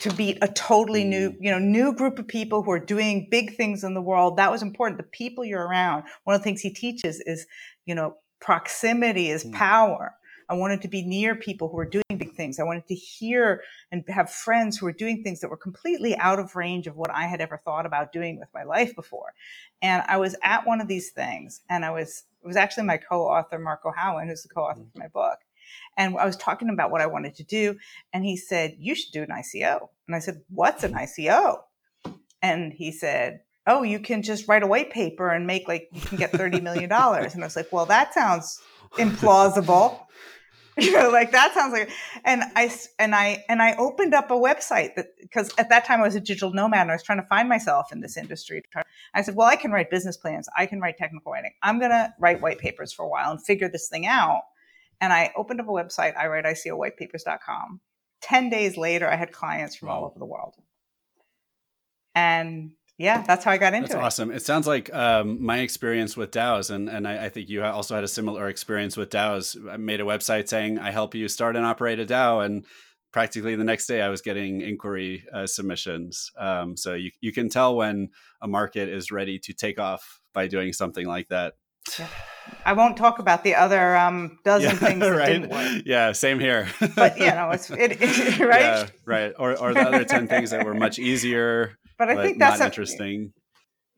to 0.00 0.14
meet 0.16 0.36
a 0.42 0.48
totally 0.48 1.04
new, 1.04 1.30
mm. 1.30 1.36
you 1.40 1.50
know, 1.50 1.58
new 1.58 1.94
group 1.94 2.18
of 2.18 2.28
people 2.28 2.62
who 2.62 2.72
are 2.72 2.78
doing 2.78 3.26
big 3.30 3.56
things 3.56 3.84
in 3.84 3.94
the 3.94 4.02
world. 4.02 4.36
That 4.36 4.50
was 4.50 4.60
important. 4.60 4.98
The 4.98 5.04
people 5.04 5.46
you're 5.46 5.66
around. 5.66 6.04
One 6.24 6.36
of 6.36 6.42
the 6.42 6.44
things 6.44 6.60
he 6.60 6.74
teaches 6.74 7.22
is, 7.24 7.46
you 7.86 7.94
know, 7.94 8.16
proximity 8.38 9.30
is 9.30 9.44
mm. 9.44 9.54
power. 9.54 10.12
I 10.50 10.54
wanted 10.54 10.82
to 10.82 10.88
be 10.88 11.02
near 11.02 11.36
people 11.36 11.68
who 11.68 11.76
were 11.76 11.88
doing 11.88 12.02
big 12.18 12.34
things. 12.34 12.58
I 12.58 12.64
wanted 12.64 12.88
to 12.88 12.94
hear 12.96 13.62
and 13.92 14.04
have 14.08 14.28
friends 14.28 14.76
who 14.76 14.86
were 14.86 14.92
doing 14.92 15.22
things 15.22 15.40
that 15.40 15.48
were 15.48 15.56
completely 15.56 16.16
out 16.16 16.40
of 16.40 16.56
range 16.56 16.88
of 16.88 16.96
what 16.96 17.10
I 17.10 17.26
had 17.28 17.40
ever 17.40 17.62
thought 17.64 17.86
about 17.86 18.12
doing 18.12 18.36
with 18.36 18.48
my 18.52 18.64
life 18.64 18.96
before. 18.96 19.32
And 19.80 20.02
I 20.08 20.16
was 20.16 20.34
at 20.42 20.66
one 20.66 20.80
of 20.80 20.88
these 20.88 21.10
things 21.10 21.60
and 21.70 21.84
I 21.84 21.92
was, 21.92 22.24
it 22.42 22.46
was 22.48 22.56
actually 22.56 22.82
my 22.82 22.96
co-author, 22.96 23.60
Marco 23.60 23.92
Howen, 23.96 24.26
who's 24.26 24.42
the 24.42 24.48
co-author 24.48 24.80
mm. 24.80 24.92
for 24.92 24.98
my 24.98 25.06
book. 25.06 25.38
And 25.96 26.16
I 26.16 26.26
was 26.26 26.36
talking 26.36 26.68
about 26.68 26.90
what 26.90 27.00
I 27.00 27.06
wanted 27.06 27.36
to 27.36 27.44
do. 27.44 27.76
And 28.12 28.24
he 28.24 28.36
said, 28.36 28.74
You 28.76 28.96
should 28.96 29.12
do 29.12 29.22
an 29.22 29.28
ICO. 29.28 29.88
And 30.08 30.16
I 30.16 30.18
said, 30.18 30.42
What's 30.48 30.82
an 30.82 30.94
ICO? 30.94 31.60
And 32.42 32.72
he 32.72 32.90
said, 32.90 33.42
Oh, 33.68 33.84
you 33.84 34.00
can 34.00 34.22
just 34.22 34.48
write 34.48 34.64
a 34.64 34.66
white 34.66 34.90
paper 34.90 35.30
and 35.30 35.46
make 35.46 35.68
like, 35.68 35.88
you 35.92 36.00
can 36.00 36.18
get 36.18 36.32
$30 36.32 36.60
million. 36.60 36.90
and 36.90 36.92
I 36.92 37.46
was 37.46 37.54
like, 37.54 37.72
Well, 37.72 37.86
that 37.86 38.14
sounds 38.14 38.60
implausible. 38.94 40.00
you 40.84 40.92
know 40.92 41.10
like 41.10 41.32
that 41.32 41.52
sounds 41.54 41.72
like 41.72 41.90
and 42.24 42.42
i 42.56 42.70
and 42.98 43.14
i 43.14 43.44
and 43.48 43.60
i 43.60 43.74
opened 43.76 44.14
up 44.14 44.30
a 44.30 44.34
website 44.34 44.94
that 44.94 45.06
because 45.20 45.52
at 45.58 45.68
that 45.68 45.84
time 45.84 46.00
i 46.00 46.04
was 46.04 46.14
a 46.14 46.20
digital 46.20 46.52
nomad 46.52 46.82
and 46.82 46.90
i 46.90 46.94
was 46.94 47.02
trying 47.02 47.20
to 47.20 47.26
find 47.26 47.48
myself 47.48 47.92
in 47.92 48.00
this 48.00 48.16
industry. 48.16 48.62
I 49.14 49.22
said 49.22 49.34
well 49.34 49.46
i 49.46 49.56
can 49.56 49.72
write 49.72 49.90
business 49.90 50.16
plans. 50.16 50.48
I 50.56 50.66
can 50.66 50.80
write 50.80 50.96
technical 50.96 51.32
writing. 51.32 51.52
I'm 51.62 51.78
going 51.78 51.90
to 51.90 52.12
write 52.18 52.40
white 52.40 52.58
papers 52.58 52.92
for 52.92 53.04
a 53.04 53.08
while 53.08 53.30
and 53.30 53.42
figure 53.42 53.68
this 53.68 53.88
thing 53.88 54.06
out. 54.06 54.42
And 55.00 55.12
I 55.12 55.32
opened 55.36 55.60
up 55.60 55.68
a 55.68 55.72
website, 55.72 56.16
I 56.16 56.26
write 56.26 56.44
ICOWhitePapers.com. 56.44 57.80
10 58.20 58.50
days 58.50 58.76
later, 58.76 59.08
I 59.08 59.16
had 59.16 59.32
clients 59.32 59.74
from 59.74 59.88
all 59.88 60.04
over 60.04 60.18
the 60.18 60.26
world. 60.26 60.54
And 62.14 62.72
yeah, 63.00 63.22
that's 63.22 63.46
how 63.46 63.50
I 63.50 63.56
got 63.56 63.72
into 63.72 63.88
that's 63.88 63.98
it. 63.98 64.04
awesome. 64.04 64.30
It 64.30 64.42
sounds 64.42 64.66
like 64.66 64.92
um, 64.94 65.42
my 65.42 65.60
experience 65.60 66.18
with 66.18 66.32
DAOs, 66.32 66.68
and, 66.68 66.86
and 66.86 67.08
I, 67.08 67.24
I, 67.24 67.28
think 67.30 67.48
you 67.48 67.64
also 67.64 67.94
had 67.94 68.04
a 68.04 68.08
similar 68.08 68.48
experience 68.48 68.94
with 68.94 69.08
DAOs. 69.08 69.56
I 69.70 69.78
made 69.78 70.02
a 70.02 70.04
website 70.04 70.48
saying, 70.48 70.78
I 70.78 70.90
help 70.90 71.14
you 71.14 71.26
start 71.26 71.56
and 71.56 71.64
operate 71.64 71.98
a 71.98 72.04
DAO. 72.04 72.44
And 72.44 72.66
practically 73.10 73.56
the 73.56 73.64
next 73.64 73.86
day, 73.86 74.02
I 74.02 74.10
was 74.10 74.20
getting 74.20 74.60
inquiry 74.60 75.24
uh, 75.32 75.46
submissions. 75.46 76.30
Um, 76.38 76.76
so 76.76 76.92
you, 76.92 77.10
you 77.22 77.32
can 77.32 77.48
tell 77.48 77.74
when 77.74 78.10
a 78.42 78.46
market 78.46 78.90
is 78.90 79.10
ready 79.10 79.38
to 79.38 79.54
take 79.54 79.78
off 79.78 80.20
by 80.34 80.46
doing 80.46 80.74
something 80.74 81.06
like 81.06 81.28
that. 81.28 81.54
Yeah. 81.98 82.06
I 82.64 82.72
won't 82.74 82.96
talk 82.96 83.18
about 83.18 83.44
the 83.44 83.54
other 83.54 83.96
um, 83.96 84.38
dozen 84.44 84.70
yeah, 84.70 84.76
things 84.76 85.08
right? 85.08 85.82
Yeah, 85.86 86.12
same 86.12 86.38
here. 86.38 86.68
but 86.94 87.18
you 87.18 87.26
know, 87.26 87.50
it's 87.50 87.70
it, 87.70 87.92
it 88.00 88.38
right. 88.40 88.60
Yeah, 88.60 88.86
right. 89.06 89.32
Or 89.38 89.56
or 89.58 89.72
the 89.72 89.80
other 89.80 90.04
ten 90.04 90.28
things 90.28 90.50
that 90.50 90.64
were 90.66 90.74
much 90.74 90.98
easier, 90.98 91.78
but 92.00 92.08
I 92.08 92.14
but 92.14 92.24
think 92.24 92.38
that's 92.38 92.58
not 92.58 92.64
a, 92.64 92.68
interesting. 92.68 93.34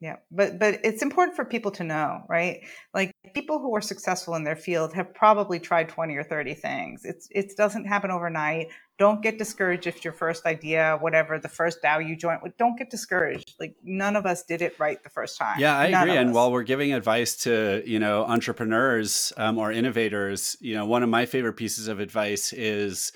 Yeah, 0.01 0.17
but 0.33 0.59
but 0.59 0.81
it's 0.83 1.03
important 1.03 1.37
for 1.37 1.45
people 1.45 1.71
to 1.71 1.85
know, 1.85 2.23
right? 2.29 2.63
Like 2.93 3.13
people 3.33 3.61
who 3.61 3.77
are 3.77 3.81
successful 3.81 4.35
in 4.35 4.43
their 4.43 4.57
field 4.57 4.93
have 4.95 5.15
probably 5.15 5.61
tried 5.61 5.89
20 5.89 6.17
or 6.17 6.25
30 6.25 6.55
things. 6.55 7.05
It's 7.05 7.29
it 7.31 7.57
doesn't 7.57 7.85
happen 7.85 8.11
overnight. 8.11 8.71
Don't 8.99 9.23
get 9.23 9.39
discouraged 9.39 9.87
if 9.87 10.05
your 10.05 10.13
first 10.13 10.47
idea, 10.47 10.99
whatever, 11.01 11.39
the 11.39 11.49
first 11.49 11.81
DAO 11.85 12.05
you 12.05 12.17
joined 12.17 12.41
with, 12.43 12.57
don't 12.57 12.77
get 12.77 12.91
discouraged. 12.91 13.55
Like 13.61 13.77
none 13.85 14.17
of 14.17 14.27
us 14.27 14.43
did 14.43 14.63
it 14.63 14.77
right 14.81 15.01
the 15.05 15.11
first 15.11 15.39
time. 15.39 15.61
Yeah, 15.61 15.79
I 15.79 15.91
none 15.91 16.09
agree. 16.09 16.17
And 16.17 16.35
while 16.35 16.51
we're 16.51 16.65
giving 16.65 16.93
advice 16.93 17.37
to, 17.45 17.85
you 17.87 18.01
know, 18.01 18.25
entrepreneurs 18.25 19.33
um, 19.37 19.57
or 19.57 19.71
innovators, 19.71 20.57
you 20.61 20.75
know, 20.75 20.85
one 20.85 21.05
of 21.05 21.11
my 21.11 21.27
favorite 21.27 21.53
pieces 21.53 21.87
of 21.87 22.01
advice 22.01 22.53
is, 22.53 23.13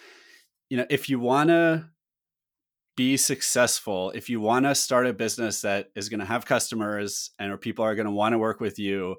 you 0.71 0.77
know, 0.77 0.87
if 0.89 1.09
you 1.09 1.19
want 1.19 1.49
to 1.49 1.89
be 2.97 3.17
successful 3.17 4.11
if 4.13 4.29
you 4.31 4.41
want 4.41 4.65
to 4.65 4.75
start 4.75 5.07
a 5.07 5.13
business 5.13 5.61
that 5.61 5.91
is 5.95 6.09
going 6.09 6.21
to 6.21 6.27
have 6.27 6.47
customers 6.47 7.31
and 7.39 7.53
or 7.53 7.59
people 7.59 7.85
are 7.85 7.95
going 7.95 8.07
to 8.07 8.13
want 8.13 8.33
to 8.33 8.39
work 8.39 8.59
with 8.59 8.79
you 8.79 9.17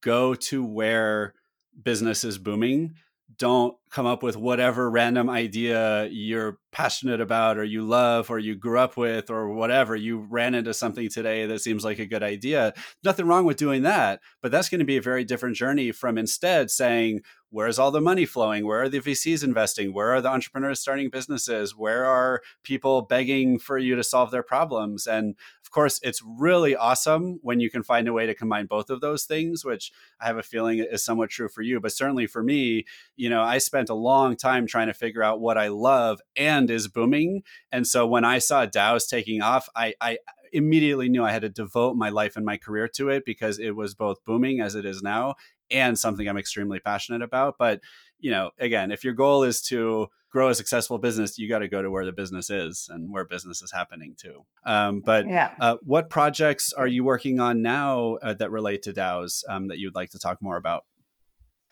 go 0.00 0.34
to 0.34 0.64
where 0.64 1.34
business 1.82 2.22
is 2.24 2.38
booming 2.38 2.94
don't 3.38 3.76
come 3.90 4.06
up 4.06 4.22
with 4.22 4.36
whatever 4.36 4.90
random 4.90 5.28
idea 5.28 6.06
you're 6.06 6.58
passionate 6.70 7.20
about 7.20 7.58
or 7.58 7.64
you 7.64 7.82
love 7.82 8.30
or 8.30 8.38
you 8.38 8.54
grew 8.54 8.78
up 8.78 8.96
with 8.96 9.30
or 9.30 9.52
whatever. 9.52 9.96
You 9.96 10.26
ran 10.30 10.54
into 10.54 10.74
something 10.74 11.08
today 11.08 11.46
that 11.46 11.60
seems 11.60 11.84
like 11.84 11.98
a 11.98 12.06
good 12.06 12.22
idea. 12.22 12.72
Nothing 13.02 13.26
wrong 13.26 13.44
with 13.44 13.56
doing 13.56 13.82
that 13.82 14.20
but 14.42 14.52
that's 14.52 14.68
going 14.68 14.78
to 14.78 14.84
be 14.84 14.96
a 14.96 15.02
very 15.02 15.24
different 15.24 15.56
journey 15.56 15.92
from 15.92 16.18
instead 16.18 16.70
saying 16.70 17.20
where's 17.50 17.78
all 17.78 17.90
the 17.90 18.00
money 18.00 18.26
flowing? 18.26 18.66
Where 18.66 18.82
are 18.82 18.88
the 18.88 19.00
vcs 19.00 19.42
investing? 19.42 19.92
Where 19.92 20.12
are 20.12 20.20
the 20.20 20.28
entrepreneurs 20.28 20.80
starting 20.80 21.10
businesses? 21.10 21.74
Where 21.74 22.04
are 22.04 22.42
people 22.62 23.02
begging 23.02 23.58
for 23.58 23.78
you 23.78 23.96
to 23.96 24.04
solve 24.04 24.30
their 24.30 24.42
problems? 24.42 25.06
And 25.06 25.36
of 25.66 25.72
course 25.72 25.98
it's 26.04 26.22
really 26.24 26.76
awesome 26.76 27.40
when 27.42 27.58
you 27.58 27.68
can 27.68 27.82
find 27.82 28.06
a 28.06 28.12
way 28.12 28.24
to 28.24 28.34
combine 28.34 28.66
both 28.66 28.88
of 28.88 29.00
those 29.00 29.24
things 29.24 29.64
which 29.64 29.90
i 30.20 30.26
have 30.26 30.38
a 30.38 30.42
feeling 30.42 30.78
is 30.78 31.04
somewhat 31.04 31.28
true 31.28 31.48
for 31.48 31.60
you 31.62 31.80
but 31.80 31.90
certainly 31.90 32.24
for 32.24 32.40
me 32.40 32.84
you 33.16 33.28
know 33.28 33.42
i 33.42 33.58
spent 33.58 33.90
a 33.90 33.94
long 33.94 34.36
time 34.36 34.64
trying 34.64 34.86
to 34.86 34.94
figure 34.94 35.24
out 35.24 35.40
what 35.40 35.58
i 35.58 35.66
love 35.66 36.20
and 36.36 36.70
is 36.70 36.86
booming 36.86 37.42
and 37.72 37.84
so 37.84 38.06
when 38.06 38.24
i 38.24 38.38
saw 38.38 38.64
daos 38.64 39.08
taking 39.08 39.42
off 39.42 39.68
i 39.74 39.92
i 40.00 40.16
immediately 40.52 41.08
knew 41.08 41.24
I 41.24 41.32
had 41.32 41.42
to 41.42 41.48
devote 41.48 41.96
my 41.96 42.08
life 42.08 42.36
and 42.36 42.46
my 42.46 42.56
career 42.56 42.88
to 42.94 43.10
it 43.10 43.24
because 43.26 43.58
it 43.58 43.72
was 43.72 43.94
both 43.94 44.24
booming 44.24 44.60
as 44.60 44.76
it 44.76 44.84
is 44.86 45.02
now 45.02 45.34
and 45.70 45.98
something 45.98 46.28
I'm 46.28 46.38
extremely 46.38 46.78
passionate 46.78 47.22
about. 47.22 47.56
But, 47.58 47.80
you 48.18 48.30
know, 48.30 48.50
again, 48.58 48.90
if 48.90 49.04
your 49.04 49.14
goal 49.14 49.42
is 49.42 49.60
to 49.62 50.08
grow 50.30 50.48
a 50.48 50.54
successful 50.54 50.98
business, 50.98 51.38
you 51.38 51.48
got 51.48 51.60
to 51.60 51.68
go 51.68 51.80
to 51.80 51.90
where 51.90 52.04
the 52.04 52.12
business 52.12 52.50
is 52.50 52.88
and 52.90 53.10
where 53.10 53.24
business 53.24 53.62
is 53.62 53.72
happening 53.72 54.14
too. 54.18 54.44
Um, 54.64 55.00
but 55.00 55.26
yeah. 55.26 55.54
uh, 55.60 55.76
what 55.82 56.10
projects 56.10 56.72
are 56.72 56.86
you 56.86 57.04
working 57.04 57.40
on 57.40 57.62
now 57.62 58.16
uh, 58.22 58.34
that 58.34 58.50
relate 58.50 58.82
to 58.82 58.92
DAOs 58.92 59.44
um, 59.48 59.68
that 59.68 59.78
you'd 59.78 59.94
like 59.94 60.10
to 60.10 60.18
talk 60.18 60.42
more 60.42 60.56
about? 60.56 60.84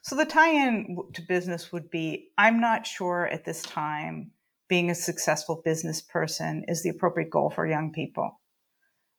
So 0.03 0.17
the 0.17 0.25
tie-in 0.27 0.97
to 1.15 1.23
business 1.23 1.73
would 1.73 1.91
be: 1.91 2.29
I'm 2.37 2.61
not 2.61 2.87
sure 2.87 3.27
at 3.27 3.45
this 3.45 3.63
time 3.63 4.33
being 4.69 4.91
a 4.91 4.95
successful 4.95 5.63
business 5.65 6.01
person 6.01 6.65
is 6.69 6.83
the 6.83 6.91
appropriate 6.91 7.31
goal 7.31 7.51
for 7.51 7.67
young 7.67 7.93
people. 7.93 8.41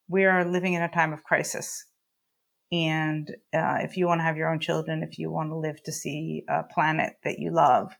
We 0.07 0.25
are 0.25 0.45
living 0.45 0.73
in 0.73 0.81
a 0.81 0.91
time 0.91 1.13
of 1.13 1.23
crisis 1.23 1.85
and 2.71 3.29
uh, 3.53 3.77
if 3.81 3.97
you 3.97 4.07
want 4.07 4.19
to 4.19 4.23
have 4.23 4.37
your 4.37 4.51
own 4.51 4.59
children, 4.59 5.03
if 5.03 5.17
you 5.17 5.31
want 5.31 5.49
to 5.49 5.57
live 5.57 5.81
to 5.83 5.91
see 5.91 6.43
a 6.49 6.63
planet 6.63 7.13
that 7.23 7.39
you 7.39 7.51
love, 7.51 7.95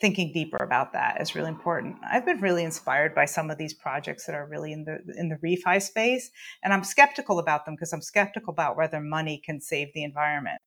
thinking 0.00 0.32
deeper 0.32 0.58
about 0.58 0.92
that 0.92 1.20
is 1.20 1.34
really 1.34 1.48
important. 1.48 1.96
I've 2.10 2.26
been 2.26 2.40
really 2.40 2.64
inspired 2.64 3.14
by 3.14 3.24
some 3.24 3.50
of 3.50 3.58
these 3.58 3.72
projects 3.74 4.26
that 4.26 4.34
are 4.34 4.46
really 4.46 4.72
in 4.72 4.84
the 4.84 4.98
in 5.18 5.28
the 5.28 5.36
refi 5.36 5.80
space, 5.80 6.30
and 6.62 6.72
I'm 6.72 6.84
skeptical 6.84 7.38
about 7.38 7.64
them 7.64 7.74
because 7.74 7.92
I'm 7.92 8.02
skeptical 8.02 8.52
about 8.52 8.76
whether 8.76 9.00
money 9.00 9.40
can 9.44 9.60
save 9.60 9.88
the 9.94 10.04
environment. 10.04 10.60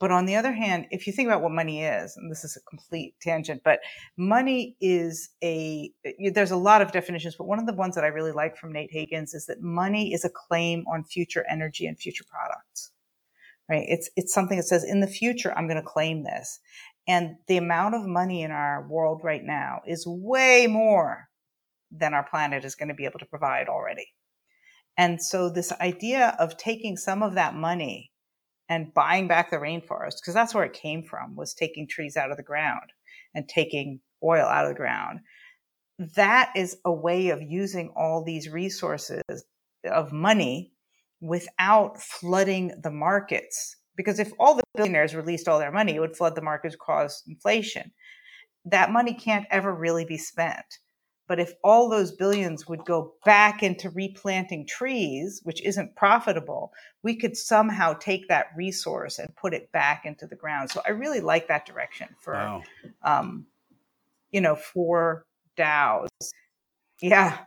But 0.00 0.10
on 0.10 0.24
the 0.24 0.34
other 0.34 0.52
hand, 0.52 0.86
if 0.90 1.06
you 1.06 1.12
think 1.12 1.28
about 1.28 1.42
what 1.42 1.52
money 1.52 1.84
is, 1.84 2.16
and 2.16 2.30
this 2.30 2.42
is 2.42 2.56
a 2.56 2.68
complete 2.68 3.14
tangent, 3.20 3.60
but 3.62 3.80
money 4.16 4.74
is 4.80 5.28
a, 5.44 5.92
there's 6.32 6.50
a 6.50 6.56
lot 6.56 6.80
of 6.80 6.90
definitions, 6.90 7.36
but 7.36 7.46
one 7.46 7.58
of 7.58 7.66
the 7.66 7.74
ones 7.74 7.94
that 7.96 8.04
I 8.04 8.08
really 8.08 8.32
like 8.32 8.56
from 8.56 8.72
Nate 8.72 8.90
Hagens 8.90 9.34
is 9.34 9.44
that 9.46 9.60
money 9.60 10.14
is 10.14 10.24
a 10.24 10.30
claim 10.30 10.84
on 10.90 11.04
future 11.04 11.44
energy 11.50 11.86
and 11.86 11.98
future 11.98 12.24
products, 12.30 12.92
right? 13.68 13.84
It's, 13.88 14.08
it's 14.16 14.32
something 14.32 14.56
that 14.56 14.64
says 14.64 14.84
in 14.84 15.00
the 15.00 15.06
future, 15.06 15.52
I'm 15.56 15.68
going 15.68 15.76
to 15.76 15.86
claim 15.86 16.24
this. 16.24 16.60
And 17.06 17.36
the 17.46 17.58
amount 17.58 17.94
of 17.94 18.06
money 18.06 18.42
in 18.42 18.52
our 18.52 18.88
world 18.88 19.20
right 19.22 19.44
now 19.44 19.82
is 19.86 20.06
way 20.06 20.66
more 20.66 21.28
than 21.90 22.14
our 22.14 22.26
planet 22.26 22.64
is 22.64 22.74
going 22.74 22.88
to 22.88 22.94
be 22.94 23.04
able 23.04 23.18
to 23.18 23.26
provide 23.26 23.68
already. 23.68 24.06
And 24.96 25.22
so 25.22 25.50
this 25.50 25.72
idea 25.72 26.36
of 26.38 26.56
taking 26.56 26.96
some 26.96 27.22
of 27.22 27.34
that 27.34 27.54
money 27.54 28.09
and 28.70 28.94
buying 28.94 29.26
back 29.26 29.50
the 29.50 29.56
rainforest 29.56 30.20
because 30.20 30.32
that's 30.32 30.54
where 30.54 30.64
it 30.64 30.72
came 30.72 31.02
from 31.02 31.34
was 31.34 31.52
taking 31.52 31.86
trees 31.86 32.16
out 32.16 32.30
of 32.30 32.36
the 32.36 32.42
ground 32.42 32.92
and 33.34 33.48
taking 33.48 34.00
oil 34.24 34.46
out 34.46 34.64
of 34.64 34.70
the 34.70 34.76
ground. 34.76 35.18
That 36.14 36.52
is 36.56 36.78
a 36.84 36.92
way 36.92 37.28
of 37.30 37.42
using 37.42 37.92
all 37.96 38.24
these 38.24 38.48
resources 38.48 39.22
of 39.84 40.12
money 40.12 40.72
without 41.20 42.00
flooding 42.00 42.72
the 42.82 42.90
markets 42.90 43.76
because 43.96 44.18
if 44.18 44.32
all 44.38 44.54
the 44.54 44.62
billionaires 44.76 45.14
released 45.14 45.48
all 45.48 45.58
their 45.58 45.72
money 45.72 45.96
it 45.96 46.00
would 46.00 46.16
flood 46.16 46.36
the 46.36 46.40
markets 46.40 46.76
cause 46.80 47.22
inflation. 47.26 47.90
That 48.64 48.92
money 48.92 49.14
can't 49.14 49.46
ever 49.50 49.74
really 49.74 50.04
be 50.04 50.16
spent 50.16 50.64
but 51.30 51.38
if 51.38 51.54
all 51.62 51.88
those 51.88 52.10
billions 52.10 52.66
would 52.66 52.84
go 52.84 53.14
back 53.24 53.62
into 53.62 53.88
replanting 53.90 54.66
trees, 54.66 55.40
which 55.44 55.62
isn't 55.62 55.94
profitable, 55.94 56.72
we 57.04 57.14
could 57.14 57.36
somehow 57.36 57.92
take 57.92 58.26
that 58.26 58.46
resource 58.56 59.20
and 59.20 59.32
put 59.36 59.54
it 59.54 59.70
back 59.70 60.04
into 60.04 60.26
the 60.26 60.34
ground. 60.34 60.72
So 60.72 60.82
I 60.84 60.90
really 60.90 61.20
like 61.20 61.46
that 61.46 61.66
direction 61.66 62.08
for, 62.18 62.34
wow. 62.34 62.62
um, 63.04 63.46
you 64.32 64.40
know, 64.40 64.56
for 64.56 65.24
DAOs. 65.56 66.08
Yeah. 67.00 67.38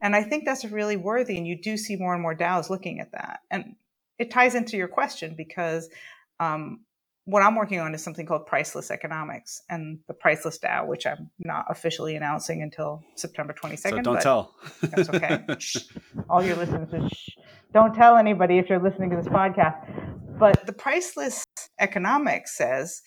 And 0.00 0.14
I 0.14 0.22
think 0.22 0.44
that's 0.44 0.64
really 0.64 0.96
worthy. 0.96 1.36
And 1.36 1.44
you 1.44 1.60
do 1.60 1.76
see 1.76 1.96
more 1.96 2.12
and 2.12 2.22
more 2.22 2.36
DAOs 2.36 2.70
looking 2.70 3.00
at 3.00 3.10
that. 3.10 3.40
And 3.50 3.74
it 4.16 4.30
ties 4.30 4.54
into 4.54 4.76
your 4.76 4.86
question 4.86 5.34
because 5.36 5.90
um, 6.38 6.82
what 7.26 7.42
I'm 7.42 7.54
working 7.54 7.80
on 7.80 7.94
is 7.94 8.04
something 8.04 8.26
called 8.26 8.46
priceless 8.46 8.90
economics 8.90 9.62
and 9.70 9.98
the 10.08 10.14
priceless 10.14 10.58
DAO, 10.58 10.86
which 10.86 11.06
I'm 11.06 11.30
not 11.38 11.64
officially 11.70 12.16
announcing 12.16 12.62
until 12.62 13.02
September 13.16 13.54
22nd. 13.54 13.78
So 13.78 14.02
don't 14.02 14.20
tell. 14.20 14.54
That's 14.82 15.08
okay. 15.08 15.44
All 16.28 16.44
your 16.44 16.56
listeners, 16.56 17.10
shh. 17.10 17.30
don't 17.72 17.94
tell 17.94 18.16
anybody 18.16 18.58
if 18.58 18.68
you're 18.68 18.82
listening 18.82 19.10
to 19.10 19.16
this 19.16 19.26
podcast. 19.26 20.38
But 20.38 20.66
the 20.66 20.72
priceless 20.72 21.44
economics 21.80 22.56
says 22.56 23.00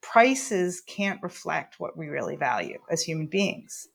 prices 0.00 0.80
can't 0.80 1.22
reflect 1.22 1.76
what 1.78 1.96
we 1.96 2.08
really 2.08 2.36
value 2.36 2.78
as 2.90 3.02
human 3.02 3.26
beings. 3.26 3.88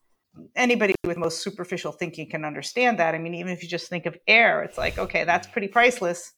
Anybody 0.55 0.93
with 1.03 1.17
most 1.17 1.41
superficial 1.41 1.91
thinking 1.91 2.29
can 2.29 2.45
understand 2.45 2.99
that. 2.99 3.15
I 3.15 3.17
mean, 3.17 3.33
even 3.33 3.51
if 3.51 3.63
you 3.63 3.69
just 3.69 3.89
think 3.89 4.05
of 4.05 4.15
air, 4.27 4.61
it's 4.61 4.77
like, 4.77 4.99
okay, 4.99 5.23
that's 5.23 5.47
pretty 5.47 5.67
priceless 5.67 6.33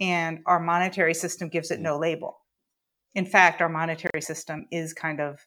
and 0.00 0.40
our 0.46 0.60
monetary 0.60 1.14
system 1.14 1.48
gives 1.48 1.70
it 1.70 1.80
no 1.80 1.96
mm. 1.96 2.00
label. 2.00 2.38
In 3.14 3.26
fact, 3.26 3.60
our 3.60 3.68
monetary 3.68 4.20
system 4.20 4.66
is 4.70 4.92
kind 4.92 5.20
of 5.20 5.40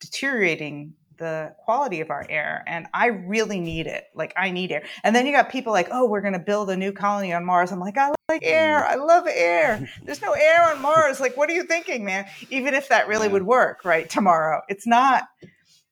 deteriorating 0.00 0.94
the 1.18 1.54
quality 1.64 2.00
of 2.00 2.10
our 2.10 2.26
air 2.28 2.64
and 2.66 2.86
I 2.92 3.06
really 3.06 3.60
need 3.60 3.86
it. 3.86 4.04
Like 4.14 4.32
I 4.36 4.50
need 4.50 4.72
air. 4.72 4.82
And 5.04 5.14
then 5.14 5.26
you 5.26 5.32
got 5.32 5.50
people 5.50 5.72
like, 5.72 5.88
"Oh, 5.92 6.08
we're 6.08 6.20
going 6.20 6.32
to 6.32 6.40
build 6.40 6.70
a 6.70 6.76
new 6.76 6.90
colony 6.90 7.32
on 7.32 7.44
Mars." 7.44 7.70
I'm 7.70 7.78
like, 7.78 7.96
"I 7.96 8.12
like 8.28 8.42
mm. 8.42 8.48
air. 8.48 8.84
I 8.84 8.96
love 8.96 9.26
air. 9.28 9.88
There's 10.02 10.22
no 10.22 10.32
air 10.32 10.62
on 10.64 10.82
Mars." 10.82 11.20
Like, 11.20 11.36
what 11.36 11.48
are 11.48 11.52
you 11.52 11.64
thinking, 11.64 12.04
man? 12.04 12.26
Even 12.50 12.74
if 12.74 12.88
that 12.88 13.06
really 13.06 13.28
would 13.28 13.44
work, 13.44 13.84
right? 13.84 14.08
Tomorrow. 14.08 14.62
It's 14.68 14.86
not 14.86 15.24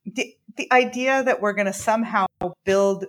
the, 0.04 0.34
the 0.56 0.72
idea 0.72 1.22
that 1.22 1.40
we're 1.40 1.52
going 1.52 1.66
to 1.66 1.72
somehow 1.72 2.26
build 2.64 3.06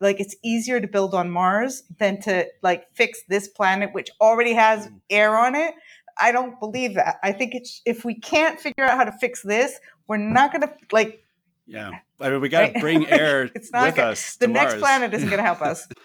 like 0.00 0.20
it's 0.20 0.34
easier 0.42 0.80
to 0.80 0.88
build 0.88 1.14
on 1.14 1.30
Mars 1.30 1.82
than 1.98 2.20
to 2.22 2.46
like 2.62 2.86
fix 2.94 3.22
this 3.28 3.48
planet, 3.48 3.92
which 3.92 4.10
already 4.20 4.54
has 4.54 4.86
mm. 4.86 5.00
air 5.10 5.36
on 5.36 5.54
it. 5.54 5.74
I 6.18 6.32
don't 6.32 6.58
believe 6.60 6.94
that. 6.94 7.16
I 7.22 7.32
think 7.32 7.54
it's 7.54 7.80
if 7.86 8.04
we 8.04 8.14
can't 8.14 8.60
figure 8.60 8.84
out 8.84 8.96
how 8.96 9.04
to 9.04 9.12
fix 9.12 9.42
this, 9.42 9.78
we're 10.08 10.16
not 10.16 10.52
going 10.52 10.62
to 10.62 10.74
like. 10.92 11.24
Yeah, 11.66 11.90
I 12.20 12.30
mean, 12.30 12.40
we 12.40 12.48
got 12.48 12.74
to 12.74 12.80
bring 12.80 13.06
air 13.06 13.42
it's 13.54 13.70
not 13.70 13.86
with 13.86 13.96
gonna, 13.96 14.10
us. 14.10 14.36
The 14.36 14.48
next 14.48 14.72
Mars. 14.72 14.80
planet 14.80 15.14
isn't 15.14 15.28
going 15.28 15.38
to 15.38 15.44
help 15.44 15.62
us. 15.62 15.86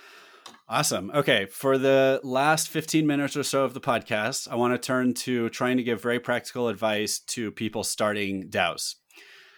Awesome. 0.68 1.12
Okay. 1.14 1.46
For 1.46 1.78
the 1.78 2.20
last 2.24 2.70
15 2.70 3.06
minutes 3.06 3.38
or 3.38 3.44
so 3.44 3.66
of 3.66 3.76
the 3.76 3.80
podcast, 3.80 4.48
I 4.50 4.56
want 4.56 4.74
to 4.74 4.80
turn 4.80 5.14
to 5.14 5.48
trying 5.50 5.78
to 5.78 5.84
give 5.84 6.02
very 6.02 6.20
practical 6.20 6.70
advice 6.70 7.20
to 7.20 7.52
people 7.52 7.84
starting 7.84 8.50
DAOs. 8.50 8.96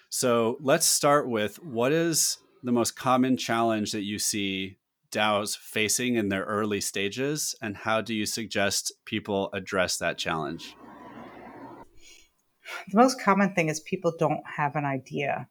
So 0.09 0.57
let's 0.59 0.85
start 0.85 1.29
with 1.29 1.63
what 1.63 1.93
is 1.93 2.39
the 2.64 2.72
most 2.72 2.95
common 2.95 3.38
challenge 3.38 3.91
that 3.91 4.03
you 4.03 4.20
see 4.20 4.78
DAOs 5.12 5.58
facing 5.58 6.16
in 6.16 6.30
their 6.30 6.43
early 6.43 6.82
stages, 6.82 7.55
and 7.62 7.78
how 7.78 8.01
do 8.01 8.14
you 8.14 8.26
suggest 8.26 8.91
people 9.05 9.49
address 9.53 9.97
that 9.97 10.18
challenge? 10.18 10.76
The 12.91 12.97
most 12.97 13.22
common 13.22 13.53
thing 13.53 13.70
is 13.70 13.80
people 13.80 14.14
don't 14.20 14.43
have 14.58 14.76
an 14.76 14.86
idea, 14.86 15.47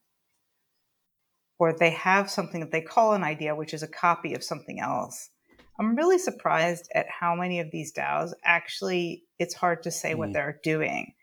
or 1.59 1.73
they 1.73 1.91
have 1.91 2.31
something 2.31 2.61
that 2.61 2.73
they 2.73 2.83
call 2.83 3.15
an 3.15 3.25
idea, 3.25 3.55
which 3.55 3.73
is 3.73 3.83
a 3.83 3.89
copy 3.89 4.35
of 4.35 4.45
something 4.45 4.81
else. 4.81 5.31
I'm 5.79 5.97
really 5.97 6.19
surprised 6.19 6.91
at 6.95 7.07
how 7.09 7.35
many 7.35 7.61
of 7.61 7.71
these 7.71 7.93
DAOs 7.93 8.33
actually, 8.45 9.25
it's 9.39 9.55
hard 9.55 9.83
to 9.85 9.91
say 9.91 10.13
mm. 10.13 10.19
what 10.19 10.33
they're 10.33 10.61
doing. 10.63 11.15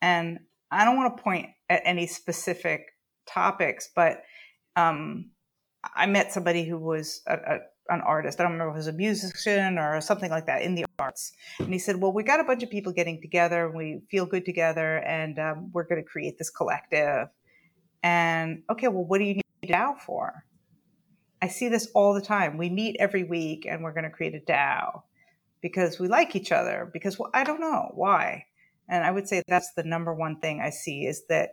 And 0.00 0.40
I 0.70 0.84
don't 0.84 0.96
want 0.96 1.16
to 1.16 1.22
point 1.22 1.50
at 1.68 1.82
any 1.84 2.06
specific 2.06 2.86
topics, 3.26 3.90
but 3.94 4.22
um, 4.76 5.30
I 5.94 6.06
met 6.06 6.32
somebody 6.32 6.64
who 6.64 6.78
was 6.78 7.22
a, 7.26 7.34
a, 7.34 7.58
an 7.88 8.00
artist. 8.00 8.40
I 8.40 8.44
don't 8.44 8.52
remember 8.52 8.72
if 8.72 8.76
it 8.76 8.78
was 8.78 8.86
a 8.88 8.92
musician 8.92 9.78
or 9.78 10.00
something 10.00 10.30
like 10.30 10.46
that 10.46 10.62
in 10.62 10.74
the 10.74 10.84
arts. 10.98 11.32
And 11.58 11.72
he 11.72 11.78
said, 11.78 11.96
Well, 11.96 12.12
we 12.12 12.22
got 12.22 12.40
a 12.40 12.44
bunch 12.44 12.62
of 12.62 12.70
people 12.70 12.92
getting 12.92 13.20
together. 13.20 13.66
And 13.66 13.76
we 13.76 14.00
feel 14.10 14.26
good 14.26 14.44
together, 14.44 14.98
and 14.98 15.38
um, 15.38 15.70
we're 15.72 15.84
going 15.84 16.02
to 16.02 16.08
create 16.08 16.38
this 16.38 16.50
collective. 16.50 17.28
And 18.02 18.62
okay, 18.70 18.88
well, 18.88 19.04
what 19.04 19.18
do 19.18 19.24
you 19.24 19.34
need 19.34 19.42
DAO 19.64 19.98
for? 19.98 20.44
I 21.42 21.48
see 21.48 21.68
this 21.68 21.88
all 21.94 22.14
the 22.14 22.20
time. 22.20 22.56
We 22.56 22.70
meet 22.70 22.96
every 22.98 23.24
week 23.24 23.66
and 23.68 23.82
we're 23.82 23.92
going 23.92 24.04
to 24.04 24.10
create 24.10 24.34
a 24.34 24.40
DAO 24.50 25.02
because 25.60 25.98
we 25.98 26.08
like 26.08 26.34
each 26.36 26.52
other. 26.52 26.88
Because 26.92 27.18
well, 27.18 27.30
I 27.34 27.44
don't 27.44 27.60
know 27.60 27.90
why. 27.94 28.46
And 28.88 29.04
I 29.04 29.10
would 29.10 29.28
say 29.28 29.42
that's 29.48 29.72
the 29.74 29.82
number 29.82 30.14
one 30.14 30.38
thing 30.40 30.60
I 30.60 30.70
see 30.70 31.06
is 31.06 31.24
that 31.28 31.50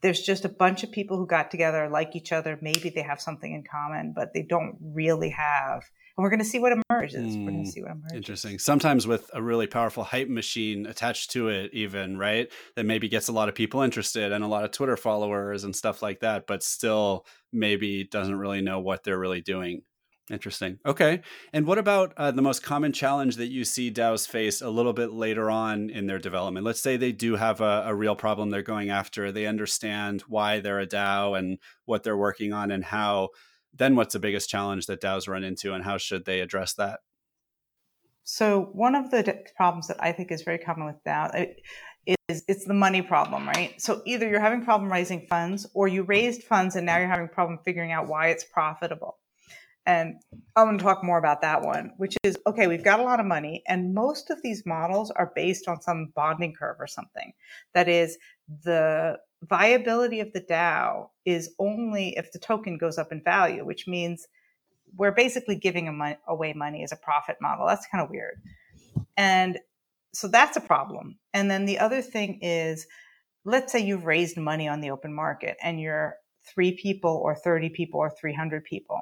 there's 0.00 0.20
just 0.20 0.44
a 0.44 0.48
bunch 0.48 0.84
of 0.84 0.92
people 0.92 1.16
who 1.16 1.26
got 1.26 1.50
together, 1.50 1.88
like 1.88 2.14
each 2.14 2.32
other. 2.32 2.58
Maybe 2.60 2.90
they 2.90 3.02
have 3.02 3.20
something 3.20 3.52
in 3.52 3.64
common, 3.64 4.12
but 4.14 4.32
they 4.34 4.42
don't 4.42 4.76
really 4.80 5.30
have. 5.30 5.82
And 6.16 6.24
we're 6.24 6.30
going 6.30 6.40
to 6.40 6.44
see 6.44 6.58
what 6.58 6.72
emerges. 6.72 7.36
Mm, 7.36 7.44
we're 7.44 7.52
going 7.52 7.64
to 7.64 7.70
see 7.70 7.82
what 7.82 7.92
emerges. 7.92 8.16
Interesting. 8.16 8.58
Sometimes 8.58 9.06
with 9.06 9.30
a 9.34 9.42
really 9.42 9.66
powerful 9.66 10.04
hype 10.04 10.28
machine 10.28 10.86
attached 10.86 11.30
to 11.32 11.48
it, 11.48 11.72
even 11.72 12.18
right, 12.18 12.50
that 12.76 12.86
maybe 12.86 13.08
gets 13.08 13.28
a 13.28 13.32
lot 13.32 13.48
of 13.48 13.54
people 13.54 13.82
interested 13.82 14.32
and 14.32 14.42
a 14.42 14.48
lot 14.48 14.64
of 14.64 14.72
Twitter 14.72 14.96
followers 14.96 15.64
and 15.64 15.74
stuff 15.74 16.02
like 16.02 16.20
that, 16.20 16.46
but 16.46 16.62
still 16.62 17.24
maybe 17.52 18.04
doesn't 18.04 18.38
really 18.38 18.60
know 18.60 18.80
what 18.80 19.04
they're 19.04 19.18
really 19.18 19.40
doing. 19.40 19.82
Interesting. 20.30 20.78
Okay. 20.84 21.22
And 21.52 21.66
what 21.66 21.78
about 21.78 22.12
uh, 22.16 22.30
the 22.30 22.42
most 22.42 22.62
common 22.62 22.92
challenge 22.92 23.36
that 23.36 23.46
you 23.46 23.64
see 23.64 23.90
DAOs 23.90 24.28
face 24.28 24.60
a 24.60 24.68
little 24.68 24.92
bit 24.92 25.12
later 25.12 25.50
on 25.50 25.88
in 25.90 26.06
their 26.06 26.18
development? 26.18 26.66
Let's 26.66 26.80
say 26.80 26.96
they 26.96 27.12
do 27.12 27.36
have 27.36 27.60
a, 27.60 27.84
a, 27.86 27.94
real 27.94 28.14
problem 28.14 28.50
they're 28.50 28.62
going 28.62 28.90
after. 28.90 29.32
They 29.32 29.46
understand 29.46 30.22
why 30.22 30.60
they're 30.60 30.80
a 30.80 30.86
DAO 30.86 31.38
and 31.38 31.58
what 31.86 32.02
they're 32.02 32.16
working 32.16 32.52
on 32.52 32.70
and 32.70 32.84
how. 32.84 33.30
Then 33.72 33.96
what's 33.96 34.12
the 34.12 34.18
biggest 34.18 34.50
challenge 34.50 34.86
that 34.86 35.00
DAOs 35.00 35.28
run 35.28 35.44
into 35.44 35.72
and 35.72 35.84
how 35.84 35.96
should 35.96 36.24
they 36.24 36.40
address 36.40 36.74
that? 36.74 37.00
So 38.24 38.70
one 38.72 38.94
of 38.94 39.10
the 39.10 39.42
problems 39.56 39.88
that 39.88 39.96
I 40.00 40.12
think 40.12 40.30
is 40.30 40.42
very 40.42 40.58
common 40.58 40.86
with 40.86 40.96
DAO 41.06 41.54
is 42.28 42.44
it's 42.46 42.66
the 42.66 42.74
money 42.74 43.00
problem, 43.00 43.46
right? 43.46 43.80
So 43.80 44.02
either 44.04 44.28
you're 44.28 44.40
having 44.40 44.62
problem 44.62 44.92
raising 44.92 45.26
funds 45.26 45.66
or 45.72 45.88
you 45.88 46.02
raised 46.02 46.42
funds 46.42 46.76
and 46.76 46.84
now 46.84 46.98
you're 46.98 47.08
having 47.08 47.28
problem 47.28 47.58
figuring 47.64 47.92
out 47.92 48.08
why 48.08 48.28
it's 48.28 48.44
profitable. 48.44 49.18
And 49.88 50.16
I'm 50.54 50.66
going 50.66 50.76
to 50.76 50.84
talk 50.84 51.02
more 51.02 51.16
about 51.16 51.40
that 51.40 51.62
one, 51.62 51.92
which 51.96 52.14
is 52.22 52.36
okay, 52.46 52.66
we've 52.66 52.84
got 52.84 53.00
a 53.00 53.02
lot 53.02 53.20
of 53.20 53.26
money, 53.26 53.62
and 53.66 53.94
most 53.94 54.28
of 54.28 54.42
these 54.42 54.64
models 54.66 55.10
are 55.10 55.32
based 55.34 55.66
on 55.66 55.80
some 55.80 56.12
bonding 56.14 56.52
curve 56.52 56.76
or 56.78 56.86
something. 56.86 57.32
That 57.72 57.88
is, 57.88 58.18
the 58.64 59.16
viability 59.42 60.20
of 60.20 60.30
the 60.34 60.42
DAO 60.42 61.08
is 61.24 61.54
only 61.58 62.10
if 62.18 62.32
the 62.32 62.38
token 62.38 62.76
goes 62.76 62.98
up 62.98 63.12
in 63.12 63.22
value, 63.24 63.64
which 63.64 63.88
means 63.88 64.28
we're 64.94 65.12
basically 65.12 65.56
giving 65.56 65.88
away 66.28 66.52
money 66.52 66.84
as 66.84 66.92
a 66.92 66.96
profit 66.96 67.36
model. 67.40 67.66
That's 67.66 67.86
kind 67.90 68.04
of 68.04 68.10
weird. 68.10 68.42
And 69.16 69.58
so 70.12 70.28
that's 70.28 70.58
a 70.58 70.60
problem. 70.60 71.18
And 71.32 71.50
then 71.50 71.64
the 71.64 71.78
other 71.78 72.02
thing 72.02 72.40
is, 72.42 72.86
let's 73.46 73.72
say 73.72 73.78
you've 73.78 74.04
raised 74.04 74.36
money 74.36 74.68
on 74.68 74.82
the 74.82 74.90
open 74.90 75.14
market 75.14 75.56
and 75.62 75.80
you're 75.80 76.16
three 76.44 76.72
people 76.72 77.18
or 77.24 77.34
30 77.34 77.70
people 77.70 78.00
or 78.00 78.10
300 78.10 78.64
people 78.64 79.00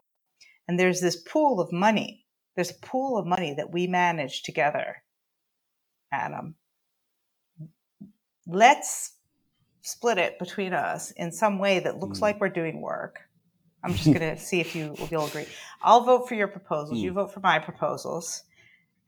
and 0.68 0.78
there's 0.78 1.00
this 1.00 1.16
pool 1.16 1.60
of 1.60 1.72
money. 1.72 2.24
There's 2.54 2.70
a 2.70 2.86
pool 2.86 3.18
of 3.18 3.26
money 3.26 3.54
that 3.54 3.72
we 3.72 3.86
manage 3.86 4.42
together, 4.42 5.02
Adam. 6.12 6.54
Let's 8.46 9.12
split 9.82 10.18
it 10.18 10.38
between 10.38 10.72
us 10.72 11.10
in 11.12 11.30
some 11.30 11.58
way 11.58 11.78
that 11.80 11.98
looks 11.98 12.18
mm. 12.18 12.22
like 12.22 12.40
we're 12.40 12.48
doing 12.48 12.80
work. 12.80 13.20
I'm 13.84 13.92
just 13.92 14.06
going 14.06 14.18
to 14.36 14.38
see 14.38 14.60
if 14.60 14.74
you 14.74 14.94
you'll 15.10 15.26
agree. 15.26 15.46
I'll 15.82 16.02
vote 16.02 16.28
for 16.28 16.34
your 16.34 16.48
proposals. 16.48 16.98
Mm. 16.98 17.02
You 17.02 17.12
vote 17.12 17.32
for 17.32 17.40
my 17.40 17.58
proposals 17.58 18.42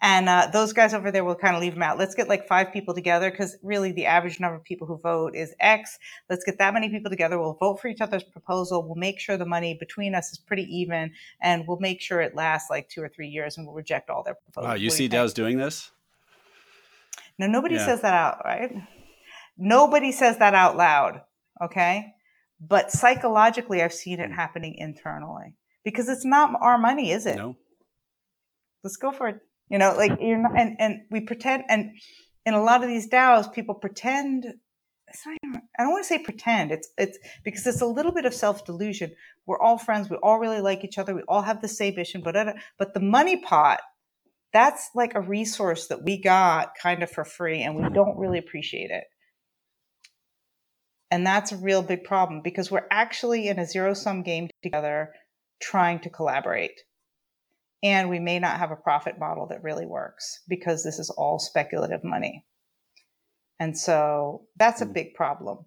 and 0.01 0.29
uh, 0.29 0.49
those 0.53 0.73
guys 0.73 0.95
over 0.95 1.11
there 1.11 1.25
will 1.25 1.35
kind 1.35 1.57
of 1.57 1.61
leave 1.61 1.75
them 1.75 1.83
out. 1.83 1.99
Let's 1.99 2.15
get 2.15 2.29
like 2.29 2.47
five 2.47 2.73
people 2.73 2.95
together 2.95 3.31
because 3.31 3.57
really 3.63 3.91
the 3.91 4.07
average 4.07 4.39
number 4.39 4.57
of 4.57 4.63
people 4.63 4.87
who 4.87 4.97
vote 4.99 5.35
is 5.35 5.55
X. 5.59 5.99
Let's 6.31 6.45
get 6.45 6.59
that 6.59 6.73
many 6.73 6.89
people 6.89 7.11
together. 7.11 7.39
We'll 7.39 7.55
vote 7.55 7.81
for 7.81 7.89
each 7.89 8.01
other's 8.01 8.23
proposal. 8.23 8.87
We'll 8.87 8.95
make 8.95 9.19
sure 9.19 9.37
the 9.37 9.45
money 9.47 9.75
between 9.75 10.15
us 10.15 10.31
is 10.31 10.39
pretty 10.39 10.65
even, 10.65 11.13
and 11.41 11.67
we'll 11.67 11.81
make 11.81 12.01
sure 12.01 12.21
it 12.21 12.37
lasts 12.37 12.71
like 12.71 12.89
two 12.89 13.03
or 13.03 13.09
three 13.09 13.29
years, 13.29 13.57
and 13.57 13.67
we'll 13.67 13.75
reject 13.75 14.09
all 14.09 14.23
their 14.23 14.35
proposals. 14.35 14.71
Wow, 14.71 14.75
you 14.77 14.91
see 14.91 15.09
DAOs 15.09 15.35
doing 15.35 15.59
this? 15.59 15.91
No, 17.39 17.47
nobody 17.47 17.75
yeah. 17.75 17.87
says 17.87 18.01
that 18.03 18.15
out, 18.15 18.43
right? 18.45 18.73
Nobody 19.57 20.13
says 20.13 20.39
that 20.39 20.55
out 20.55 20.77
loud, 20.77 21.23
okay? 21.63 22.15
But 22.61 22.91
psychologically, 22.93 23.83
I've 23.83 23.93
seen 23.93 24.21
it 24.21 24.29
hmm. 24.29 24.35
happening 24.35 24.75
internally 24.77 25.55
because 25.85 26.09
it's 26.09 26.25
not 26.25 26.55
our 26.61 26.79
money, 26.79 27.11
is 27.11 27.27
it? 27.27 27.37
No. 27.37 27.57
Let's 28.85 28.97
go 28.97 29.11
for 29.11 29.29
it. 29.29 29.41
You 29.69 29.79
know, 29.79 29.95
like 29.97 30.13
you're 30.21 30.39
not, 30.39 30.59
and, 30.59 30.77
and 30.79 31.01
we 31.11 31.21
pretend, 31.21 31.65
and 31.69 31.91
in 32.47 32.55
a 32.55 32.63
lot 32.63 32.83
of 32.83 32.89
these 32.89 33.09
DAOs, 33.09 33.53
people 33.53 33.75
pretend. 33.75 34.47
Even, 35.43 35.63
I 35.79 35.83
don't 35.83 35.93
want 35.93 36.05
to 36.05 36.09
say 36.09 36.19
pretend. 36.19 36.71
It's 36.71 36.89
it's 36.99 37.19
because 37.45 37.67
it's 37.67 37.81
a 37.81 37.87
little 37.87 38.13
bit 38.13 38.25
of 38.25 38.35
self 38.35 38.65
delusion. 38.65 39.13
We're 39.47 39.61
all 39.61 39.79
friends. 39.79 40.09
We 40.11 40.17
all 40.17 40.39
really 40.39 40.61
like 40.61 40.85
each 40.85 40.99
other. 40.99 41.15
We 41.15 41.23
all 41.29 41.43
have 41.43 41.61
the 41.61 41.69
same 41.69 41.95
mission. 41.97 42.23
But 42.23 42.37
uh, 42.37 42.53
but 42.79 42.95
the 42.95 43.01
money 43.01 43.43
pot, 43.43 43.81
that's 44.53 44.91
like 44.95 45.15
a 45.15 45.21
resource 45.21 45.89
that 45.89 46.03
we 46.03 46.21
got 46.21 46.73
kind 46.83 47.03
of 47.03 47.11
for 47.11 47.25
free, 47.25 47.63
and 47.63 47.77
we 47.77 47.89
don't 47.91 48.19
really 48.19 48.39
appreciate 48.39 48.91
it. 48.91 49.05
And 51.11 51.27
that's 51.27 51.53
a 51.53 51.57
real 51.57 51.83
big 51.83 52.05
problem 52.05 52.43
because 52.43 52.71
we're 52.71 52.87
actually 52.91 53.49
in 53.49 53.59
a 53.59 53.67
zero 53.67 53.95
sum 53.95 54.23
game 54.23 54.49
together, 54.63 55.15
trying 55.61 56.01
to 56.01 56.11
collaborate 56.11 56.81
and 57.83 58.09
we 58.09 58.19
may 58.19 58.39
not 58.39 58.59
have 58.59 58.71
a 58.71 58.77
profit 58.77 59.19
model 59.19 59.47
that 59.49 59.63
really 59.63 59.87
works 59.87 60.41
because 60.49 60.83
this 60.83 60.99
is 60.99 61.11
all 61.11 61.39
speculative 61.39 62.03
money. 62.03 62.45
And 63.61 63.77
so 63.77 64.47
that's 64.57 64.81
a 64.81 64.87
hmm. 64.87 64.93
big 64.93 65.15
problem. 65.15 65.65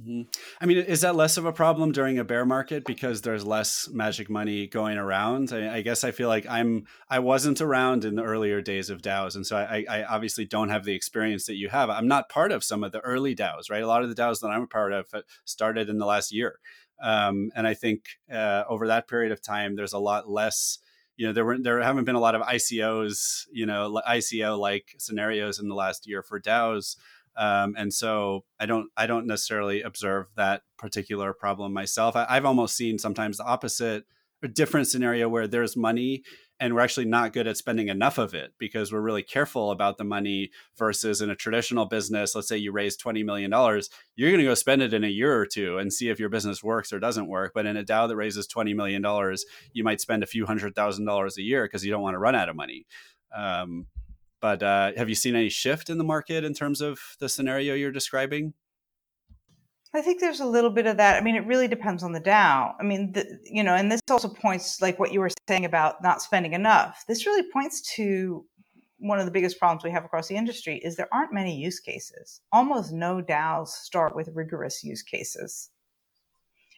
Mm-hmm. 0.00 0.22
I 0.60 0.66
mean, 0.66 0.78
is 0.78 1.02
that 1.02 1.16
less 1.16 1.36
of 1.36 1.44
a 1.44 1.52
problem 1.52 1.92
during 1.92 2.18
a 2.18 2.24
bear 2.24 2.44
market 2.44 2.84
because 2.84 3.22
there's 3.22 3.44
less 3.44 3.88
magic 3.92 4.30
money 4.30 4.66
going 4.66 4.98
around? 4.98 5.52
I, 5.52 5.76
I, 5.76 5.82
guess 5.82 6.04
I 6.04 6.10
feel 6.10 6.28
like 6.28 6.46
I'm 6.48 6.86
I 7.08 7.18
wasn't 7.18 7.60
around 7.60 8.04
in 8.04 8.14
the 8.14 8.22
earlier 8.22 8.60
days 8.60 8.90
of 8.90 9.02
DAOs, 9.02 9.34
and 9.34 9.46
so 9.46 9.56
I, 9.56 9.84
I, 9.88 10.04
obviously 10.04 10.44
don't 10.44 10.70
have 10.70 10.84
the 10.84 10.94
experience 10.94 11.46
that 11.46 11.56
you 11.56 11.68
have. 11.68 11.90
I'm 11.90 12.08
not 12.08 12.28
part 12.28 12.52
of 12.52 12.64
some 12.64 12.84
of 12.84 12.92
the 12.92 13.00
early 13.00 13.34
DAOs, 13.34 13.70
right? 13.70 13.82
A 13.82 13.86
lot 13.86 14.02
of 14.02 14.08
the 14.08 14.20
DAOs 14.20 14.40
that 14.40 14.48
I'm 14.48 14.62
a 14.62 14.66
part 14.66 14.92
of 14.92 15.06
started 15.44 15.88
in 15.88 15.98
the 15.98 16.06
last 16.06 16.32
year, 16.32 16.58
um, 17.02 17.50
and 17.54 17.66
I 17.66 17.74
think 17.74 18.04
uh, 18.32 18.64
over 18.68 18.86
that 18.86 19.08
period 19.08 19.32
of 19.32 19.42
time, 19.42 19.76
there's 19.76 19.92
a 19.92 19.98
lot 19.98 20.28
less 20.28 20.78
you 21.16 21.26
know 21.26 21.32
there 21.32 21.44
were 21.44 21.58
there 21.58 21.80
haven't 21.80 22.04
been 22.04 22.14
a 22.14 22.20
lot 22.20 22.34
of 22.34 22.42
ICOs, 22.42 23.46
you 23.52 23.66
know, 23.66 24.00
ICO 24.08 24.58
like 24.58 24.94
scenarios 24.98 25.58
in 25.58 25.68
the 25.68 25.74
last 25.74 26.06
year 26.06 26.22
for 26.22 26.40
DAOs. 26.40 26.96
Um, 27.36 27.74
and 27.78 27.92
so 27.92 28.44
I 28.60 28.66
don't 28.66 28.90
I 28.96 29.06
don't 29.06 29.26
necessarily 29.26 29.82
observe 29.82 30.26
that 30.36 30.62
particular 30.78 31.32
problem 31.32 31.72
myself. 31.72 32.16
I, 32.16 32.26
I've 32.28 32.44
almost 32.44 32.76
seen 32.76 32.98
sometimes 32.98 33.38
the 33.38 33.44
opposite, 33.44 34.04
a 34.42 34.48
different 34.48 34.88
scenario 34.88 35.28
where 35.28 35.46
there's 35.46 35.76
money 35.76 36.22
and 36.62 36.74
we're 36.74 36.80
actually 36.80 37.06
not 37.06 37.32
good 37.32 37.48
at 37.48 37.56
spending 37.56 37.88
enough 37.88 38.18
of 38.18 38.34
it 38.34 38.52
because 38.56 38.92
we're 38.92 39.00
really 39.00 39.22
careful 39.22 39.72
about 39.72 39.98
the 39.98 40.04
money 40.04 40.50
versus 40.78 41.20
in 41.20 41.28
a 41.30 41.34
traditional 41.34 41.86
business 41.86 42.34
let's 42.34 42.48
say 42.48 42.56
you 42.56 42.70
raise 42.70 42.96
20 42.96 43.22
million 43.22 43.50
dollars 43.50 43.90
you're 44.14 44.30
going 44.30 44.40
to 44.40 44.46
go 44.46 44.54
spend 44.54 44.80
it 44.80 44.94
in 44.94 45.04
a 45.04 45.08
year 45.08 45.36
or 45.36 45.46
two 45.46 45.78
and 45.78 45.92
see 45.92 46.08
if 46.08 46.20
your 46.20 46.28
business 46.28 46.62
works 46.62 46.92
or 46.92 47.00
doesn't 47.00 47.28
work 47.28 47.52
but 47.54 47.66
in 47.66 47.76
a 47.76 47.84
DAO 47.84 48.08
that 48.08 48.16
raises 48.16 48.46
20 48.46 48.74
million 48.74 49.02
dollars 49.02 49.44
you 49.72 49.82
might 49.82 50.00
spend 50.00 50.22
a 50.22 50.26
few 50.26 50.46
hundred 50.46 50.74
thousand 50.74 51.04
dollars 51.04 51.36
a 51.36 51.42
year 51.42 51.64
because 51.64 51.84
you 51.84 51.90
don't 51.90 52.02
want 52.02 52.14
to 52.14 52.18
run 52.18 52.34
out 52.34 52.48
of 52.48 52.56
money 52.56 52.86
um, 53.36 53.86
but 54.42 54.62
uh, 54.62 54.90
have 54.96 55.08
you 55.08 55.14
seen 55.14 55.34
any 55.34 55.48
shift 55.48 55.88
in 55.88 55.96
the 55.96 56.04
market 56.04 56.44
in 56.44 56.52
terms 56.52 56.82
of 56.82 56.98
the 57.20 57.28
scenario 57.30 57.74
you're 57.74 57.92
describing 57.92 58.52
I 59.94 60.00
think 60.00 60.20
there's 60.20 60.40
a 60.40 60.46
little 60.46 60.70
bit 60.70 60.86
of 60.86 60.96
that. 60.96 61.20
I 61.20 61.22
mean, 61.22 61.36
it 61.36 61.46
really 61.46 61.68
depends 61.68 62.02
on 62.02 62.12
the 62.12 62.20
DAO. 62.20 62.72
I 62.80 62.82
mean, 62.82 63.12
the, 63.12 63.26
you 63.44 63.62
know, 63.62 63.74
and 63.74 63.92
this 63.92 64.00
also 64.10 64.26
points 64.26 64.80
like 64.80 64.98
what 64.98 65.12
you 65.12 65.20
were 65.20 65.28
saying 65.46 65.66
about 65.66 66.02
not 66.02 66.22
spending 66.22 66.54
enough. 66.54 67.04
This 67.06 67.26
really 67.26 67.46
points 67.52 67.82
to 67.96 68.42
one 68.96 69.18
of 69.18 69.26
the 69.26 69.30
biggest 69.30 69.58
problems 69.58 69.84
we 69.84 69.90
have 69.90 70.02
across 70.02 70.28
the 70.28 70.36
industry 70.36 70.80
is 70.82 70.96
there 70.96 71.12
aren't 71.12 71.34
many 71.34 71.54
use 71.54 71.78
cases. 71.78 72.40
Almost 72.52 72.94
no 72.94 73.20
DAOs 73.20 73.68
start 73.68 74.16
with 74.16 74.30
rigorous 74.32 74.82
use 74.82 75.02
cases. 75.02 75.68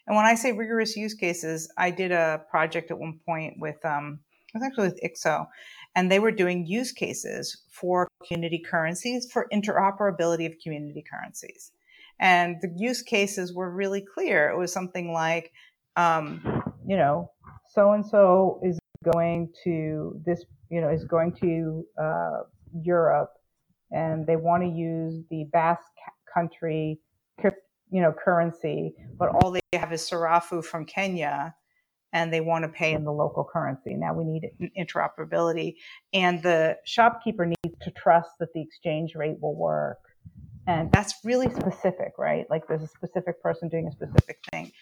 And 0.08 0.16
when 0.16 0.26
I 0.26 0.34
say 0.34 0.50
rigorous 0.50 0.96
use 0.96 1.14
cases, 1.14 1.72
I 1.78 1.92
did 1.92 2.10
a 2.10 2.42
project 2.50 2.90
at 2.90 2.98
one 2.98 3.20
point 3.24 3.54
with 3.60 3.76
um, 3.84 4.18
was 4.54 4.62
actually 4.62 4.88
with 4.88 5.00
IXO, 5.02 5.46
and 5.94 6.10
they 6.10 6.18
were 6.18 6.30
doing 6.30 6.66
use 6.66 6.92
cases 6.92 7.62
for 7.70 8.08
community 8.26 8.58
currencies 8.58 9.30
for 9.30 9.46
interoperability 9.52 10.46
of 10.46 10.52
community 10.62 11.04
currencies. 11.08 11.72
And 12.20 12.56
the 12.60 12.72
use 12.76 13.02
cases 13.02 13.52
were 13.52 13.70
really 13.70 14.04
clear. 14.14 14.48
It 14.48 14.58
was 14.58 14.72
something 14.72 15.12
like, 15.12 15.52
um, 15.96 16.42
you 16.86 16.96
know, 16.96 17.30
so 17.72 17.92
and 17.92 18.04
so 18.06 18.60
is 18.62 18.78
going 19.12 19.52
to 19.64 20.20
this, 20.24 20.44
you 20.70 20.80
know, 20.80 20.88
is 20.88 21.04
going 21.04 21.34
to 21.42 21.84
uh, 22.00 22.42
Europe, 22.82 23.32
and 23.90 24.26
they 24.26 24.36
want 24.36 24.62
to 24.62 24.68
use 24.68 25.22
the 25.30 25.44
Basque 25.52 25.82
country, 26.32 27.00
you 27.90 28.02
know, 28.02 28.12
currency, 28.12 28.94
but 29.18 29.28
all 29.28 29.52
they 29.52 29.60
have 29.72 29.92
is 29.92 30.02
sarafu 30.02 30.64
from 30.64 30.84
Kenya, 30.84 31.54
and 32.14 32.32
they 32.32 32.40
want 32.40 32.62
to 32.62 32.70
pay 32.70 32.94
in 32.94 33.04
the 33.04 33.12
local 33.12 33.44
currency. 33.44 33.94
Now 33.94 34.14
we 34.14 34.24
need 34.24 34.50
interoperability, 34.78 35.74
and 36.14 36.42
the 36.42 36.78
shopkeeper 36.86 37.44
needs 37.44 37.76
to 37.82 37.90
trust 37.90 38.30
that 38.40 38.54
the 38.54 38.62
exchange 38.62 39.14
rate 39.14 39.36
will 39.42 39.54
work 39.54 39.98
and 40.66 40.90
that's 40.92 41.14
really 41.24 41.50
specific, 41.50 42.12
right? 42.18 42.46
Like 42.48 42.66
there's 42.66 42.82
a 42.82 42.88
specific 42.88 43.42
person 43.42 43.68
doing 43.68 43.86
a 43.86 43.92
specific 43.92 44.38
thing. 44.50 44.72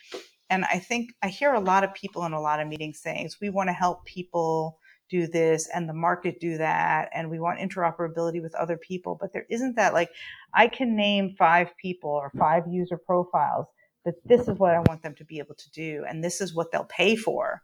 And 0.48 0.64
I 0.66 0.78
think 0.78 1.14
I 1.22 1.28
hear 1.28 1.54
a 1.54 1.60
lot 1.60 1.82
of 1.82 1.94
people 1.94 2.24
in 2.24 2.32
a 2.32 2.40
lot 2.40 2.60
of 2.60 2.68
meetings 2.68 3.00
saying, 3.00 3.30
we 3.40 3.50
want 3.50 3.68
to 3.68 3.72
help 3.72 4.04
people 4.04 4.78
do 5.10 5.26
this 5.26 5.68
and 5.74 5.88
the 5.88 5.94
market 5.94 6.40
do 6.40 6.56
that 6.56 7.10
and 7.14 7.30
we 7.30 7.38
want 7.38 7.58
interoperability 7.60 8.40
with 8.40 8.54
other 8.54 8.78
people 8.78 9.18
but 9.20 9.30
there 9.34 9.44
isn't 9.50 9.76
that 9.76 9.92
like 9.92 10.08
i 10.54 10.66
can 10.66 10.96
name 10.96 11.34
five 11.38 11.68
people 11.76 12.08
or 12.08 12.32
five 12.38 12.62
user 12.66 12.96
profiles 12.96 13.66
that 14.04 14.14
this 14.24 14.48
is 14.48 14.58
what 14.58 14.74
i 14.74 14.80
want 14.80 15.02
them 15.02 15.14
to 15.14 15.24
be 15.24 15.38
able 15.38 15.54
to 15.54 15.70
do 15.70 16.04
and 16.08 16.22
this 16.22 16.40
is 16.40 16.54
what 16.54 16.70
they'll 16.70 16.84
pay 16.84 17.16
for 17.16 17.62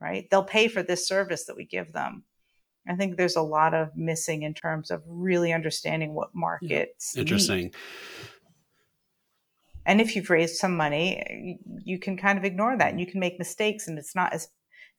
right 0.00 0.28
they'll 0.30 0.44
pay 0.44 0.68
for 0.68 0.82
this 0.82 1.06
service 1.06 1.44
that 1.44 1.56
we 1.56 1.64
give 1.64 1.92
them 1.92 2.24
i 2.88 2.94
think 2.94 3.16
there's 3.16 3.36
a 3.36 3.42
lot 3.42 3.74
of 3.74 3.96
missing 3.96 4.42
in 4.42 4.54
terms 4.54 4.90
of 4.90 5.02
really 5.06 5.52
understanding 5.52 6.14
what 6.14 6.34
markets 6.34 7.16
interesting 7.16 7.64
need. 7.64 7.74
and 9.86 10.00
if 10.00 10.14
you've 10.16 10.30
raised 10.30 10.56
some 10.56 10.76
money 10.76 11.58
you 11.84 11.98
can 11.98 12.16
kind 12.16 12.38
of 12.38 12.44
ignore 12.44 12.76
that 12.76 12.90
and 12.90 13.00
you 13.00 13.06
can 13.06 13.20
make 13.20 13.38
mistakes 13.38 13.88
and 13.88 13.98
it's 13.98 14.14
not 14.14 14.32
as 14.32 14.48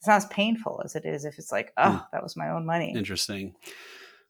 it's 0.04 0.08
not 0.10 0.18
as 0.18 0.26
painful 0.26 0.82
as 0.84 0.98
it 0.98 1.06
is 1.06 1.24
if 1.24 1.40
it's 1.40 1.50
like, 1.50 1.72
oh, 1.78 1.84
mm. 1.84 2.06
that 2.12 2.22
was 2.22 2.36
my 2.36 2.50
own 2.50 2.66
money. 2.66 2.94
Interesting. 2.94 3.56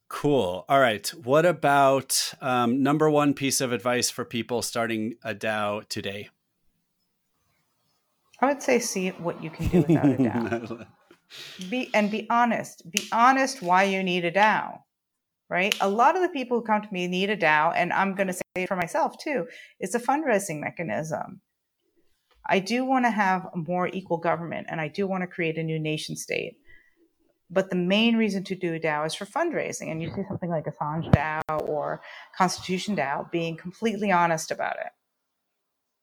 Cool. 0.07 0.65
All 0.69 0.79
right. 0.79 1.07
What 1.23 1.47
about 1.47 2.35
um, 2.41 2.83
number 2.83 3.09
one 3.09 3.33
piece 3.33 3.59
of 3.59 3.71
advice 3.71 4.11
for 4.11 4.23
people 4.23 4.61
starting 4.61 5.15
a 5.23 5.33
DAO 5.33 5.89
today? 5.89 6.29
I 8.39 8.47
would 8.47 8.61
say 8.61 8.79
see 8.79 9.09
what 9.09 9.43
you 9.43 9.49
can 9.49 9.67
do 9.67 9.81
without 9.81 10.05
a 10.05 10.17
DAO. 10.17 10.87
be 11.69 11.89
and 11.93 12.11
be 12.11 12.27
honest. 12.29 12.89
Be 12.89 13.07
honest 13.11 13.61
why 13.61 13.83
you 13.83 14.03
need 14.03 14.25
a 14.25 14.31
DAO. 14.31 14.79
Right? 15.49 15.75
A 15.81 15.89
lot 15.89 16.15
of 16.15 16.23
the 16.23 16.29
people 16.29 16.59
who 16.59 16.65
come 16.65 16.81
to 16.81 16.91
me 16.91 17.07
need 17.07 17.29
a 17.29 17.37
DAO, 17.37 17.73
and 17.75 17.93
I'm 17.93 18.15
going 18.15 18.27
to 18.27 18.33
say 18.33 18.65
for 18.65 18.75
myself 18.75 19.15
too, 19.21 19.45
it's 19.79 19.93
a 19.93 19.99
fundraising 19.99 20.59
mechanism. 20.59 21.41
I 22.45 22.59
do 22.59 22.85
want 22.85 23.05
to 23.05 23.11
have 23.11 23.47
a 23.53 23.57
more 23.57 23.87
equal 23.87 24.17
government 24.17 24.67
and 24.69 24.81
I 24.81 24.87
do 24.87 25.07
want 25.07 25.21
to 25.21 25.27
create 25.27 25.57
a 25.57 25.63
new 25.63 25.79
nation 25.79 26.15
state. 26.15 26.57
But 27.49 27.69
the 27.69 27.75
main 27.75 28.17
reason 28.17 28.43
to 28.45 28.55
do 28.55 28.73
a 28.73 28.79
DAO 28.79 29.05
is 29.05 29.13
for 29.13 29.25
fundraising. 29.25 29.91
And 29.91 30.01
you 30.01 30.09
see 30.09 30.23
something 30.27 30.49
like 30.49 30.65
Assange 30.65 31.11
DAO 31.13 31.67
or 31.67 32.01
Constitution 32.35 32.95
DAO 32.95 33.29
being 33.31 33.55
completely 33.55 34.11
honest 34.11 34.49
about 34.49 34.77
it. 34.77 34.91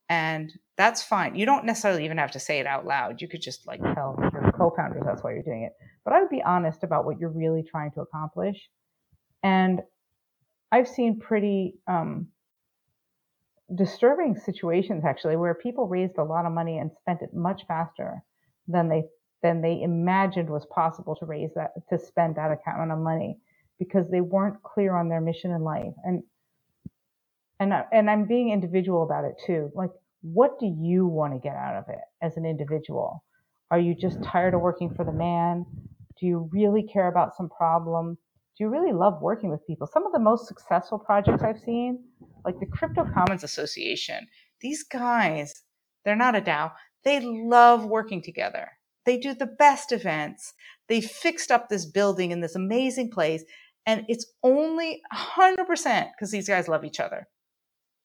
And 0.09 0.53
that's 0.81 1.03
fine. 1.03 1.35
You 1.35 1.45
don't 1.45 1.67
necessarily 1.67 2.07
even 2.07 2.17
have 2.17 2.31
to 2.31 2.41
say 2.41 2.59
it 2.59 2.67
out 2.67 2.87
loud. 2.87 3.21
You 3.21 3.29
could 3.29 3.43
just 3.43 3.67
like 3.67 3.83
tell 3.95 4.17
your 4.33 4.51
co 4.57 4.73
founders 4.75 5.03
that's 5.05 5.23
why 5.23 5.35
you're 5.35 5.43
doing 5.43 5.65
it. 5.65 5.73
But 6.05 6.15
I 6.15 6.21
would 6.21 6.31
be 6.31 6.43
honest 6.43 6.83
about 6.83 7.05
what 7.05 7.21
you're 7.21 7.29
really 7.29 7.63
trying 7.63 7.91
to 7.93 8.01
accomplish. 8.01 8.57
And 9.43 9.81
I've 10.73 10.89
seen 10.89 11.21
pretty 11.21 11.75
um, 11.87 12.29
disturbing 13.75 14.37
situations 14.37 15.05
actually 15.05 15.37
where 15.37 15.55
people 15.55 15.87
raised 15.87 16.17
a 16.17 16.25
lot 16.25 16.47
of 16.47 16.53
money 16.53 16.79
and 16.79 16.91
spent 17.03 17.21
it 17.21 17.35
much 17.35 17.63
faster 17.69 18.23
than 18.67 18.89
they 18.89 19.03
than 19.43 19.61
they 19.61 19.83
imagined 19.83 20.49
was 20.49 20.67
possible 20.67 21.15
to 21.17 21.27
raise 21.27 21.51
that 21.57 21.73
to 21.91 21.99
spend 21.99 22.37
that 22.37 22.59
amount 22.67 22.91
of 22.91 22.99
money 22.99 23.39
because 23.79 24.11
they 24.11 24.21
weren't 24.23 24.63
clear 24.63 24.95
on 24.95 25.11
their 25.11 25.21
mission 25.21 25.51
in 25.51 25.63
life 25.63 25.93
and 26.05 26.23
and 27.59 27.73
and 27.93 28.11
I'm 28.11 28.27
being 28.27 28.51
individual 28.51 29.03
about 29.03 29.25
it 29.25 29.35
too 29.47 29.71
like 29.75 29.91
what 30.23 30.59
do 30.59 30.67
you 30.81 31.07
want 31.07 31.33
to 31.33 31.39
get 31.39 31.57
out 31.57 31.77
of 31.77 31.85
it 31.89 32.01
as 32.23 32.37
an 32.37 32.45
individual 32.45 33.25
are 33.71 33.81
you 33.81 33.95
just 33.95 34.23
tired 34.23 34.55
of 34.55 34.61
working 34.61 34.93
for 34.95 35.05
the 35.05 35.13
man 35.13 35.65
do 36.19 36.27
you 36.27 36.49
really 36.53 36.87
care 36.93 37.09
about 37.09 37.37
some 37.37 37.49
problem 37.49 38.17
do 38.57 38.65
you 38.65 38.69
really 38.69 38.93
love 38.93 39.21
working 39.23 39.51
with 39.51 39.67
people 39.67 39.87
some 39.87 40.07
of 40.07 40.13
the 40.13 40.19
most 40.19 40.47
successful 40.47 40.99
projects 40.99 41.43
I've 41.43 41.61
seen 41.61 42.05
like 42.45 42.59
the 42.61 42.67
Crypto 42.67 43.05
Commons 43.13 43.45
Association, 43.45 44.27
these 44.61 44.83
guys, 44.83 45.53
they're 46.05 46.17
not 46.17 46.37
a 46.37 46.41
DAO. 46.41 46.73
They 47.05 47.21
love 47.21 47.85
working 47.85 48.23
together. 48.23 48.69
They 49.07 49.19
do 49.19 49.35
the 49.35 49.47
best 49.47 49.93
events. 49.93 50.53
They 50.89 51.01
fixed 51.01 51.51
up 51.51 51.69
this 51.69 51.87
building 51.87 52.31
in 52.31 52.41
this 52.41 52.55
amazing 52.55 53.11
place. 53.11 53.45
And 53.87 54.05
it's 54.09 54.27
only 54.43 55.01
100% 55.13 56.11
because 56.13 56.31
these 56.31 56.49
guys 56.49 56.69
love 56.69 56.85
each 56.85 57.01
other. 57.01 57.27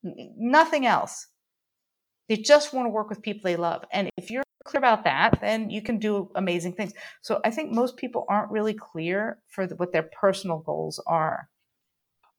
Nothing 0.03 0.85
else. 0.85 1.27
They 2.27 2.37
just 2.37 2.73
want 2.73 2.85
to 2.85 2.89
work 2.89 3.09
with 3.09 3.21
people 3.21 3.41
they 3.43 3.55
love. 3.55 3.83
And 3.91 4.09
if 4.17 4.31
you're 4.31 4.43
clear 4.63 4.79
about 4.79 5.03
that, 5.03 5.39
then 5.41 5.69
you 5.69 5.81
can 5.81 5.99
do 5.99 6.31
amazing 6.35 6.73
things. 6.73 6.93
So 7.21 7.39
I 7.45 7.51
think 7.51 7.71
most 7.71 7.97
people 7.97 8.25
aren't 8.27 8.51
really 8.51 8.73
clear 8.73 9.39
for 9.47 9.67
the, 9.67 9.75
what 9.75 9.93
their 9.93 10.09
personal 10.19 10.59
goals 10.59 10.99
are. 11.05 11.49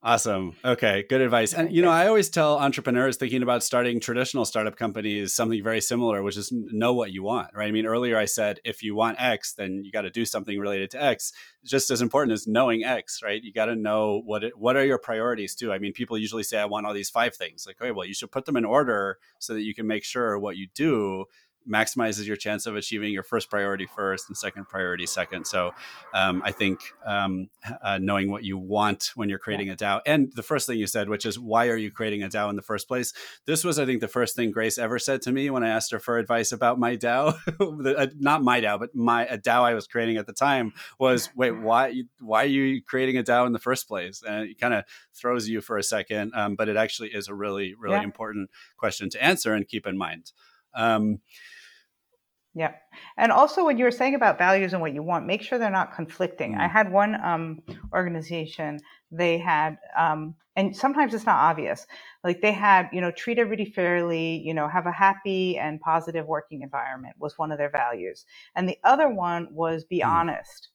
Awesome. 0.06 0.54
Okay, 0.64 1.04
good 1.08 1.20
advice. 1.20 1.52
And 1.52 1.72
you 1.72 1.82
know, 1.82 1.90
I 1.90 2.06
always 2.06 2.28
tell 2.28 2.58
entrepreneurs 2.58 3.16
thinking 3.16 3.42
about 3.42 3.64
starting 3.64 3.98
traditional 3.98 4.44
startup 4.44 4.76
companies 4.76 5.34
something 5.34 5.60
very 5.64 5.80
similar, 5.80 6.22
which 6.22 6.36
is 6.36 6.52
know 6.52 6.94
what 6.94 7.10
you 7.10 7.24
want, 7.24 7.48
right? 7.54 7.66
I 7.66 7.72
mean, 7.72 7.86
earlier 7.86 8.16
I 8.16 8.26
said 8.26 8.60
if 8.64 8.84
you 8.84 8.94
want 8.94 9.20
X, 9.20 9.54
then 9.54 9.82
you 9.82 9.90
got 9.90 10.02
to 10.02 10.10
do 10.10 10.24
something 10.24 10.60
related 10.60 10.92
to 10.92 11.02
X. 11.02 11.32
Just 11.64 11.90
as 11.90 12.00
important 12.02 12.34
as 12.34 12.46
knowing 12.46 12.84
X, 12.84 13.18
right? 13.20 13.42
You 13.42 13.52
got 13.52 13.64
to 13.64 13.74
know 13.74 14.22
what 14.24 14.44
it, 14.44 14.56
what 14.56 14.76
are 14.76 14.86
your 14.86 15.00
priorities 15.00 15.56
too. 15.56 15.72
I 15.72 15.80
mean, 15.80 15.92
people 15.92 16.16
usually 16.16 16.44
say 16.44 16.60
I 16.60 16.66
want 16.66 16.86
all 16.86 16.94
these 16.94 17.10
five 17.10 17.34
things. 17.34 17.64
Like, 17.66 17.82
okay, 17.82 17.90
well, 17.90 18.06
you 18.06 18.14
should 18.14 18.30
put 18.30 18.44
them 18.44 18.56
in 18.56 18.64
order 18.64 19.18
so 19.40 19.54
that 19.54 19.62
you 19.62 19.74
can 19.74 19.88
make 19.88 20.04
sure 20.04 20.38
what 20.38 20.56
you 20.56 20.68
do 20.72 21.24
maximizes 21.68 22.26
your 22.26 22.36
chance 22.36 22.66
of 22.66 22.76
achieving 22.76 23.12
your 23.12 23.22
first 23.22 23.50
priority 23.50 23.86
first 23.86 24.28
and 24.28 24.36
second 24.36 24.68
priority 24.68 25.06
second. 25.06 25.46
So 25.46 25.72
um, 26.14 26.42
I 26.44 26.52
think 26.52 26.80
um, 27.04 27.48
uh, 27.82 27.98
knowing 27.98 28.30
what 28.30 28.44
you 28.44 28.58
want 28.58 29.12
when 29.14 29.28
you're 29.28 29.38
creating 29.38 29.70
a 29.70 29.76
DAO, 29.76 30.00
and 30.06 30.32
the 30.34 30.42
first 30.42 30.66
thing 30.66 30.78
you 30.78 30.86
said, 30.86 31.08
which 31.08 31.26
is 31.26 31.38
why 31.38 31.68
are 31.68 31.76
you 31.76 31.90
creating 31.90 32.22
a 32.22 32.28
DAO 32.28 32.50
in 32.50 32.56
the 32.56 32.62
first 32.62 32.88
place? 32.88 33.12
This 33.46 33.64
was, 33.64 33.78
I 33.78 33.86
think, 33.86 34.00
the 34.00 34.08
first 34.08 34.36
thing 34.36 34.50
Grace 34.50 34.78
ever 34.78 34.98
said 34.98 35.22
to 35.22 35.32
me 35.32 35.50
when 35.50 35.62
I 35.62 35.68
asked 35.68 35.92
her 35.92 35.98
for 35.98 36.18
advice 36.18 36.52
about 36.52 36.78
my 36.78 36.96
DAO, 36.96 37.36
uh, 37.98 38.06
not 38.18 38.42
my 38.42 38.60
DAO, 38.60 38.78
but 38.78 38.94
my 38.94 39.26
a 39.26 39.38
DAO 39.38 39.62
I 39.62 39.74
was 39.74 39.86
creating 39.86 40.16
at 40.16 40.26
the 40.26 40.32
time 40.32 40.72
was, 40.98 41.30
wait, 41.34 41.52
why 41.52 42.02
why 42.20 42.44
are 42.44 42.48
you 42.48 42.82
creating 42.82 43.18
a 43.18 43.22
DAO 43.22 43.46
in 43.46 43.52
the 43.52 43.58
first 43.58 43.88
place? 43.88 44.22
And 44.26 44.50
it 44.50 44.58
kind 44.58 44.74
of 44.74 44.84
throws 45.14 45.48
you 45.48 45.60
for 45.60 45.78
a 45.78 45.82
second, 45.82 46.32
um, 46.34 46.56
but 46.56 46.68
it 46.68 46.76
actually 46.76 47.10
is 47.10 47.28
a 47.28 47.34
really 47.34 47.74
really 47.74 47.96
yeah. 47.96 48.02
important 48.02 48.50
question 48.76 49.10
to 49.10 49.22
answer 49.22 49.54
and 49.54 49.66
keep 49.68 49.86
in 49.86 49.96
mind. 49.96 50.32
Um, 50.74 51.20
yeah. 52.56 52.72
And 53.18 53.32
also, 53.32 53.64
what 53.64 53.76
you 53.76 53.84
were 53.84 53.90
saying 53.90 54.14
about 54.14 54.38
values 54.38 54.72
and 54.72 54.80
what 54.80 54.94
you 54.94 55.02
want, 55.02 55.26
make 55.26 55.42
sure 55.42 55.58
they're 55.58 55.70
not 55.70 55.94
conflicting. 55.94 56.54
Mm. 56.54 56.60
I 56.60 56.68
had 56.68 56.90
one 56.90 57.22
um, 57.22 57.60
organization, 57.92 58.80
they 59.10 59.36
had, 59.36 59.76
um, 59.94 60.34
and 60.56 60.74
sometimes 60.74 61.12
it's 61.12 61.26
not 61.26 61.36
obvious, 61.36 61.86
like 62.24 62.40
they 62.40 62.52
had, 62.52 62.88
you 62.94 63.02
know, 63.02 63.10
treat 63.10 63.38
everybody 63.38 63.70
fairly, 63.70 64.38
you 64.42 64.54
know, 64.54 64.68
have 64.68 64.86
a 64.86 64.90
happy 64.90 65.58
and 65.58 65.82
positive 65.82 66.24
working 66.26 66.62
environment 66.62 67.16
was 67.18 67.36
one 67.36 67.52
of 67.52 67.58
their 67.58 67.68
values. 67.68 68.24
And 68.54 68.66
the 68.66 68.78
other 68.82 69.10
one 69.10 69.48
was 69.50 69.84
be 69.84 70.00
mm. 70.00 70.06
honest. 70.06 70.70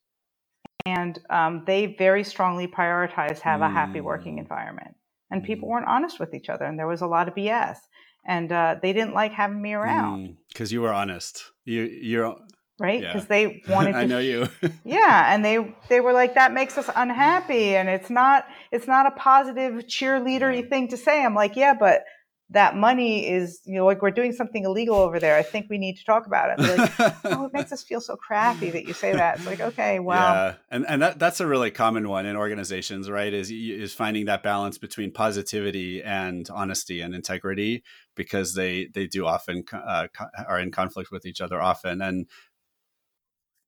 And 0.85 1.17
um, 1.31 1.63
they 1.65 1.95
very 1.97 2.23
strongly 2.23 2.67
prioritized 2.67 3.39
have 3.39 3.61
mm. 3.61 3.65
a 3.65 3.69
happy 3.71 4.01
working 4.01 4.35
mm. 4.35 4.41
environment. 4.41 4.95
And 5.31 5.43
people 5.43 5.67
mm. 5.67 5.71
weren't 5.71 5.87
honest 5.87 6.19
with 6.19 6.33
each 6.33 6.49
other, 6.49 6.65
and 6.65 6.77
there 6.77 6.87
was 6.87 7.01
a 7.01 7.07
lot 7.07 7.27
of 7.27 7.33
BS 7.33 7.77
and 8.25 8.51
uh, 8.51 8.75
they 8.81 8.93
didn't 8.93 9.13
like 9.13 9.31
having 9.31 9.61
me 9.61 9.73
around 9.73 10.37
because 10.49 10.69
mm, 10.69 10.73
you 10.73 10.81
were 10.81 10.93
honest. 10.93 11.43
You 11.65 11.83
you're 11.83 12.35
right 12.79 13.01
because 13.01 13.23
yeah. 13.23 13.27
they 13.27 13.63
wanted. 13.69 13.93
To 13.93 13.97
I 13.97 14.05
know 14.05 14.19
you. 14.19 14.47
yeah, 14.85 15.33
and 15.33 15.43
they 15.43 15.75
they 15.89 16.01
were 16.01 16.13
like 16.13 16.35
that 16.35 16.53
makes 16.53 16.77
us 16.77 16.89
unhappy, 16.95 17.75
and 17.75 17.89
it's 17.89 18.09
not 18.09 18.45
it's 18.71 18.87
not 18.87 19.07
a 19.07 19.11
positive 19.11 19.85
cheerleadery 19.85 20.69
thing 20.69 20.89
to 20.89 20.97
say. 20.97 21.23
I'm 21.23 21.35
like, 21.35 21.55
yeah, 21.55 21.73
but 21.73 22.03
that 22.51 22.75
money 22.75 23.29
is, 23.29 23.61
you 23.65 23.75
know, 23.75 23.85
like 23.85 24.01
we're 24.01 24.11
doing 24.11 24.33
something 24.33 24.65
illegal 24.65 24.97
over 24.97 25.19
there. 25.19 25.37
I 25.37 25.41
think 25.43 25.67
we 25.69 25.77
need 25.77 25.97
to 25.97 26.03
talk 26.03 26.27
about 26.27 26.59
it. 26.59 26.77
Like, 26.77 27.15
oh, 27.25 27.45
it 27.45 27.53
makes 27.53 27.71
us 27.71 27.81
feel 27.81 28.01
so 28.01 28.17
crappy 28.17 28.69
that 28.71 28.85
you 28.85 28.93
say 28.93 29.13
that. 29.13 29.37
It's 29.37 29.45
like, 29.45 29.61
okay, 29.61 29.99
well, 29.99 30.19
yeah, 30.19 30.53
and 30.69 30.85
and 30.87 31.01
that 31.01 31.17
that's 31.17 31.39
a 31.39 31.47
really 31.47 31.71
common 31.71 32.09
one 32.09 32.25
in 32.25 32.35
organizations, 32.35 33.09
right? 33.09 33.33
Is 33.33 33.49
is 33.51 33.93
finding 33.93 34.25
that 34.25 34.43
balance 34.43 34.77
between 34.77 35.11
positivity 35.11 36.03
and 36.03 36.47
honesty 36.49 36.99
and 36.99 37.15
integrity 37.15 37.83
because 38.15 38.53
they 38.53 38.87
they 38.93 39.07
do 39.07 39.25
often 39.25 39.63
uh, 39.71 40.07
are 40.47 40.59
in 40.59 40.71
conflict 40.71 41.09
with 41.09 41.25
each 41.25 41.39
other 41.39 41.61
often, 41.61 42.01
and 42.01 42.27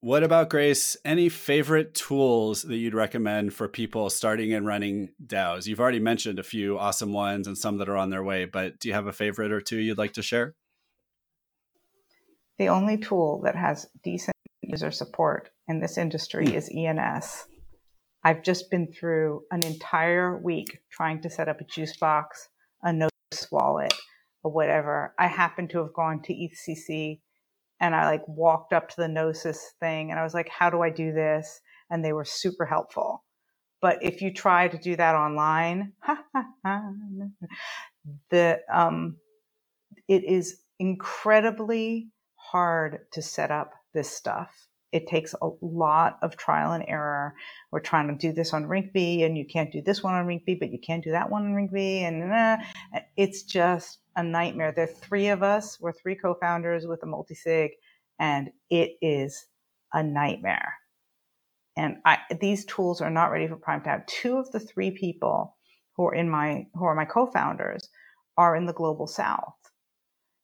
what 0.04 0.22
about 0.22 0.50
Grace? 0.50 0.98
Any 1.02 1.30
favorite 1.30 1.94
tools 1.94 2.60
that 2.60 2.76
you'd 2.76 2.92
recommend 2.92 3.54
for 3.54 3.68
people 3.68 4.10
starting 4.10 4.52
and 4.52 4.66
running 4.66 5.08
DAOs? 5.26 5.66
You've 5.66 5.80
already 5.80 5.98
mentioned 5.98 6.38
a 6.38 6.42
few 6.42 6.78
awesome 6.78 7.14
ones 7.14 7.46
and 7.46 7.56
some 7.56 7.78
that 7.78 7.88
are 7.88 7.96
on 7.96 8.10
their 8.10 8.22
way, 8.22 8.44
but 8.44 8.78
do 8.78 8.88
you 8.88 8.92
have 8.92 9.06
a 9.06 9.14
favorite 9.14 9.50
or 9.50 9.62
two 9.62 9.78
you'd 9.78 9.96
like 9.96 10.12
to 10.12 10.22
share? 10.22 10.56
The 12.58 12.68
only 12.68 12.98
tool 12.98 13.40
that 13.44 13.56
has 13.56 13.86
decent 14.02 14.36
user 14.60 14.90
support 14.90 15.48
in 15.68 15.80
this 15.80 15.96
industry 15.96 16.48
mm. 16.48 16.54
is 16.54 16.68
ENS. 16.68 17.46
I've 18.22 18.42
just 18.42 18.70
been 18.70 18.92
through 18.92 19.44
an 19.50 19.64
entire 19.64 20.36
week 20.36 20.80
trying 20.92 21.22
to 21.22 21.30
set 21.30 21.48
up 21.48 21.62
a 21.62 21.64
Juicebox, 21.64 22.24
a 22.82 22.92
Gnosis 22.92 23.50
wallet, 23.50 23.94
or 24.42 24.52
whatever. 24.52 25.14
I 25.18 25.28
happen 25.28 25.66
to 25.68 25.78
have 25.78 25.94
gone 25.94 26.20
to 26.24 26.34
EthCC 26.34 27.20
and 27.80 27.94
I 27.94 28.06
like 28.06 28.26
walked 28.28 28.72
up 28.72 28.88
to 28.90 28.96
the 28.96 29.08
Gnosis 29.08 29.72
thing 29.80 30.10
and 30.10 30.18
I 30.18 30.22
was 30.22 30.34
like, 30.34 30.48
how 30.48 30.70
do 30.70 30.82
I 30.82 30.90
do 30.90 31.12
this? 31.12 31.60
And 31.90 32.04
they 32.04 32.12
were 32.12 32.24
super 32.24 32.66
helpful. 32.66 33.24
But 33.80 34.02
if 34.02 34.22
you 34.22 34.32
try 34.32 34.68
to 34.68 34.78
do 34.78 34.96
that 34.96 35.14
online, 35.14 35.92
the 38.30 38.60
um, 38.72 39.16
it 40.08 40.24
is 40.24 40.60
incredibly 40.78 42.08
hard 42.36 43.00
to 43.12 43.22
set 43.22 43.50
up 43.50 43.72
this 43.92 44.10
stuff. 44.10 44.68
It 44.94 45.08
takes 45.08 45.34
a 45.42 45.50
lot 45.60 46.18
of 46.22 46.36
trial 46.36 46.70
and 46.70 46.84
error. 46.86 47.34
We're 47.72 47.80
trying 47.80 48.06
to 48.06 48.14
do 48.14 48.32
this 48.32 48.54
on 48.54 48.66
Rinkeby, 48.66 49.24
and 49.26 49.36
you 49.36 49.44
can't 49.44 49.72
do 49.72 49.82
this 49.82 50.04
one 50.04 50.14
on 50.14 50.24
Rinkeby, 50.24 50.60
but 50.60 50.70
you 50.70 50.78
can 50.78 51.00
do 51.00 51.10
that 51.10 51.28
one 51.30 51.44
on 51.46 51.52
Rinkeby, 51.52 52.02
and 52.02 52.32
uh, 52.32 53.00
it's 53.16 53.42
just 53.42 53.98
a 54.14 54.22
nightmare. 54.22 54.70
There 54.70 54.84
are 54.84 54.86
three 54.86 55.28
of 55.28 55.42
us. 55.42 55.80
We're 55.80 55.92
three 55.92 56.14
co-founders 56.14 56.86
with 56.86 57.02
a 57.02 57.06
multi-sig, 57.06 57.72
and 58.20 58.50
it 58.70 58.92
is 59.02 59.46
a 59.92 60.04
nightmare. 60.04 60.74
And 61.76 61.96
I, 62.04 62.18
these 62.40 62.64
tools 62.64 63.00
are 63.00 63.10
not 63.10 63.32
ready 63.32 63.48
for 63.48 63.56
prime 63.56 63.82
time. 63.82 64.04
Two 64.06 64.36
of 64.36 64.52
the 64.52 64.60
three 64.60 64.92
people 64.92 65.56
who 65.96 66.06
are 66.06 66.14
in 66.14 66.30
my 66.30 66.68
who 66.74 66.84
are 66.84 66.94
my 66.94 67.04
co-founders 67.04 67.88
are 68.36 68.54
in 68.54 68.66
the 68.66 68.72
global 68.72 69.08
south. 69.08 69.56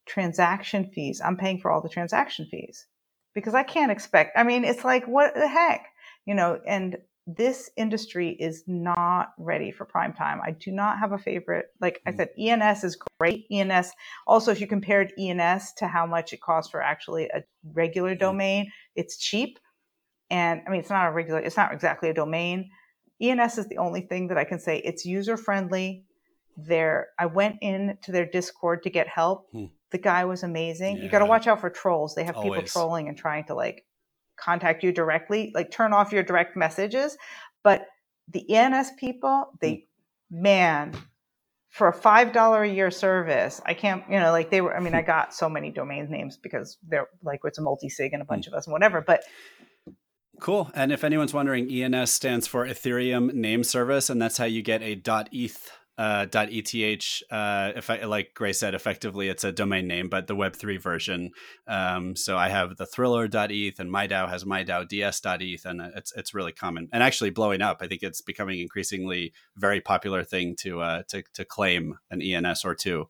Transaction 0.07 0.91
fees. 0.93 1.21
I'm 1.25 1.37
paying 1.37 1.61
for 1.61 1.71
all 1.71 1.81
the 1.81 1.89
transaction 1.89 2.49
fees 2.51 2.87
because 3.35 3.55
I 3.55 3.63
can't 3.63 3.93
expect. 3.93 4.37
I 4.37 4.43
mean, 4.43 4.65
it's 4.65 4.85
like 4.85 5.07
what 5.07 5.35
the 5.35 5.49
heck, 5.49 5.87
you 6.27 6.35
know? 6.35 6.61
And 6.67 6.99
this 7.27 7.71
industry 7.77 8.31
is 8.31 8.65
not 8.67 9.33
ready 9.39 9.71
for 9.71 9.85
prime 9.85 10.13
time. 10.13 10.41
I 10.43 10.53
do 10.53 10.71
not 10.71 10.99
have 10.99 11.13
a 11.13 11.19
favorite. 11.19 11.67
Like 11.81 12.01
I 12.07 12.13
mm. 12.13 12.17
said, 12.17 12.29
ENS 12.39 12.85
is 12.85 12.99
great. 13.19 13.47
ENS 13.51 13.93
also, 14.27 14.51
if 14.51 14.61
you 14.61 14.67
compared 14.67 15.13
ENS 15.19 15.75
to 15.79 15.87
how 15.87 16.07
much 16.07 16.33
it 16.33 16.41
costs 16.41 16.71
for 16.71 16.83
actually 16.83 17.27
a 17.27 17.43
regular 17.73 18.15
mm. 18.15 18.19
domain, 18.19 18.73
it's 18.97 19.17
cheap. 19.19 19.59
And 20.31 20.63
I 20.67 20.71
mean, 20.71 20.81
it's 20.81 20.91
not 20.91 21.09
a 21.09 21.13
regular. 21.13 21.41
It's 21.41 21.57
not 21.57 21.73
exactly 21.73 22.09
a 22.09 22.15
domain. 22.15 22.71
ENS 23.21 23.59
is 23.59 23.69
the 23.69 23.79
only 23.79 24.03
thing 24.03 24.29
that 24.29 24.39
I 24.39 24.45
can 24.45 24.59
say 24.59 24.79
it's 24.79 25.05
user 25.05 25.37
friendly. 25.37 26.05
There, 26.57 27.09
I 27.19 27.27
went 27.27 27.57
into 27.63 28.13
their 28.13 28.27
Discord 28.27 28.83
to 28.83 28.91
get 28.91 29.09
help. 29.09 29.47
Hmm. 29.53 29.67
The 29.91 29.99
guy 29.99 30.25
was 30.25 30.43
amazing. 30.43 30.97
Yeah. 30.97 31.05
You 31.05 31.09
got 31.09 31.19
to 31.21 31.27
watch 31.27 31.47
out 31.47 31.61
for 31.61 31.71
trolls. 31.71 32.15
They 32.15 32.25
have 32.25 32.37
Always. 32.37 32.51
people 32.51 32.69
trolling 32.69 33.09
and 33.09 33.17
trying 33.17 33.45
to 33.45 33.55
like 33.55 33.85
contact 34.37 34.83
you 34.83 34.93
directly. 34.93 35.53
Like 35.55 35.71
turn 35.71 35.93
off 35.93 36.13
your 36.13 36.23
direct 36.23 36.57
messages. 36.57 37.17
But 37.63 37.87
the 38.29 38.49
ENS 38.55 38.93
people, 38.99 39.51
they 39.61 39.87
hmm. 40.31 40.43
man, 40.43 40.95
for 41.69 41.89
a 41.89 41.93
five 41.93 42.33
dollar 42.33 42.63
a 42.63 42.69
year 42.69 42.91
service, 42.91 43.61
I 43.65 43.75
can't, 43.75 44.05
you 44.09 44.19
know, 44.19 44.33
like 44.33 44.51
they 44.51 44.61
were. 44.61 44.77
I 44.77 44.81
mean, 44.81 44.95
I 44.95 45.03
got 45.03 45.35
so 45.35 45.49
many 45.49 45.71
domain 45.71 46.11
names 46.11 46.37
because 46.37 46.79
they're 46.89 47.09
like 47.23 47.41
it's 47.45 47.59
a 47.59 47.63
multi 47.63 47.89
sig 47.89 48.13
and 48.13 48.23
a 48.23 48.25
bunch 48.25 48.47
hmm. 48.47 48.55
of 48.55 48.59
us 48.59 48.67
and 48.67 48.73
whatever. 48.73 49.01
But 49.01 49.25
Cool. 50.41 50.71
And 50.75 50.91
if 50.91 51.05
anyone's 51.05 51.35
wondering, 51.35 51.71
ENS 51.71 52.11
stands 52.11 52.47
for 52.47 52.67
Ethereum 52.67 53.35
Name 53.35 53.63
Service, 53.63 54.09
and 54.09 54.21
that's 54.21 54.39
how 54.39 54.47
you 54.47 54.63
get 54.63 54.81
a 54.81 55.01
.eth 55.33 55.71
uh, 56.01 56.27
.eth. 56.33 57.23
Uh, 57.31 57.73
if 57.77 57.91
I, 57.91 58.05
like 58.05 58.33
Gray 58.33 58.55
said, 58.55 58.75
effectively 58.75 59.29
it's 59.29 59.45
a 59.45 59.53
domain 59.53 59.87
name, 59.87 60.09
but 60.09 60.29
the 60.29 60.35
Web3 60.35 60.81
version. 60.81 61.31
Um, 61.69 62.17
so 62.17 62.39
I 62.39 62.49
have 62.49 62.79
the 62.79 62.87
Thriller.eth, 62.87 63.79
and 63.79 63.93
MIDAO 63.93 64.27
has 64.31 64.45
MIDAO 64.45 64.89
DS.eth, 64.89 65.67
and 65.67 65.83
it's 65.95 66.13
it's 66.17 66.33
really 66.33 66.53
common 66.53 66.89
and 66.91 67.03
actually 67.03 67.29
blowing 67.29 67.61
up. 67.61 67.79
I 67.83 67.87
think 67.87 68.03
it's 68.03 68.23
becoming 68.23 68.61
increasingly 68.61 69.35
very 69.57 69.83
popular 69.83 70.25
thing 70.25 70.57
to 70.61 70.81
uh, 70.81 71.03
to 71.09 71.23
to 71.35 71.45
claim 71.45 71.99
an 72.11 72.23
ENS 72.23 72.65
or 72.65 72.75
two. 72.75 73.09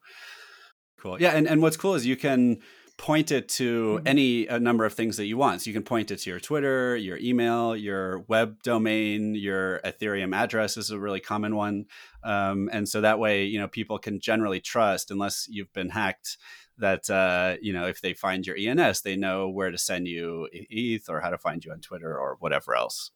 Cool. 0.98 1.22
Yeah, 1.22 1.36
and 1.36 1.46
and 1.46 1.62
what's 1.62 1.76
cool 1.76 1.94
is 1.94 2.06
you 2.06 2.16
can 2.16 2.58
point 3.00 3.32
it 3.32 3.48
to 3.48 3.96
mm-hmm. 3.96 4.06
any 4.06 4.46
a 4.46 4.60
number 4.60 4.84
of 4.84 4.92
things 4.92 5.16
that 5.16 5.24
you 5.24 5.38
want. 5.38 5.62
So 5.62 5.70
you 5.70 5.74
can 5.74 5.82
point 5.82 6.10
it 6.10 6.18
to 6.18 6.30
your 6.30 6.38
Twitter, 6.38 6.96
your 6.96 7.16
email, 7.16 7.74
your 7.74 8.20
web 8.28 8.62
domain, 8.62 9.34
your 9.34 9.80
Ethereum 9.82 10.36
address 10.36 10.76
is 10.76 10.90
a 10.90 10.98
really 10.98 11.18
common 11.18 11.56
one, 11.56 11.86
um, 12.22 12.68
and 12.70 12.86
so 12.86 13.00
that 13.00 13.18
way 13.18 13.44
you 13.44 13.58
know 13.58 13.68
people 13.68 13.98
can 13.98 14.20
generally 14.20 14.60
trust, 14.60 15.10
unless 15.10 15.46
you've 15.48 15.72
been 15.72 15.88
hacked, 15.88 16.36
that 16.76 17.08
uh, 17.08 17.56
you 17.62 17.72
know 17.72 17.86
if 17.86 18.02
they 18.02 18.12
find 18.12 18.46
your 18.46 18.56
ENS, 18.56 19.00
they 19.00 19.16
know 19.16 19.48
where 19.48 19.70
to 19.70 19.78
send 19.78 20.06
you 20.06 20.46
ETH 20.52 21.08
or 21.08 21.20
how 21.20 21.30
to 21.30 21.38
find 21.38 21.64
you 21.64 21.72
on 21.72 21.80
Twitter 21.80 22.18
or 22.18 22.36
whatever 22.38 22.74
else. 22.74 23.12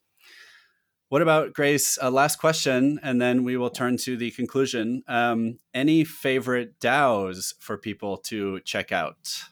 What 1.11 1.21
about 1.21 1.53
Grace? 1.53 1.99
Uh, 2.03 2.11
last 2.11 2.37
question, 2.37 2.99
and 3.03 3.21
then 3.21 3.45
we 3.45 3.59
will 3.59 3.71
turn 3.71 3.99
to 3.99 4.17
the 4.17 4.31
conclusion. 4.31 5.03
Um, 5.07 5.59
any 5.75 6.05
favorite 6.05 6.81
DAOs 6.81 7.53
for 7.61 7.77
people 7.77 8.17
to 8.29 8.61
check 8.61 8.91
out? 8.91 9.45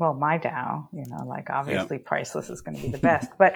Well, 0.00 0.14
my 0.14 0.38
DAO, 0.38 0.88
you 0.94 1.04
know, 1.06 1.24
like 1.26 1.50
obviously 1.50 1.98
priceless 1.98 2.48
is 2.48 2.62
going 2.62 2.74
to 2.74 2.82
be 2.82 2.88
the 2.88 2.98
best, 2.98 3.30
but 3.38 3.54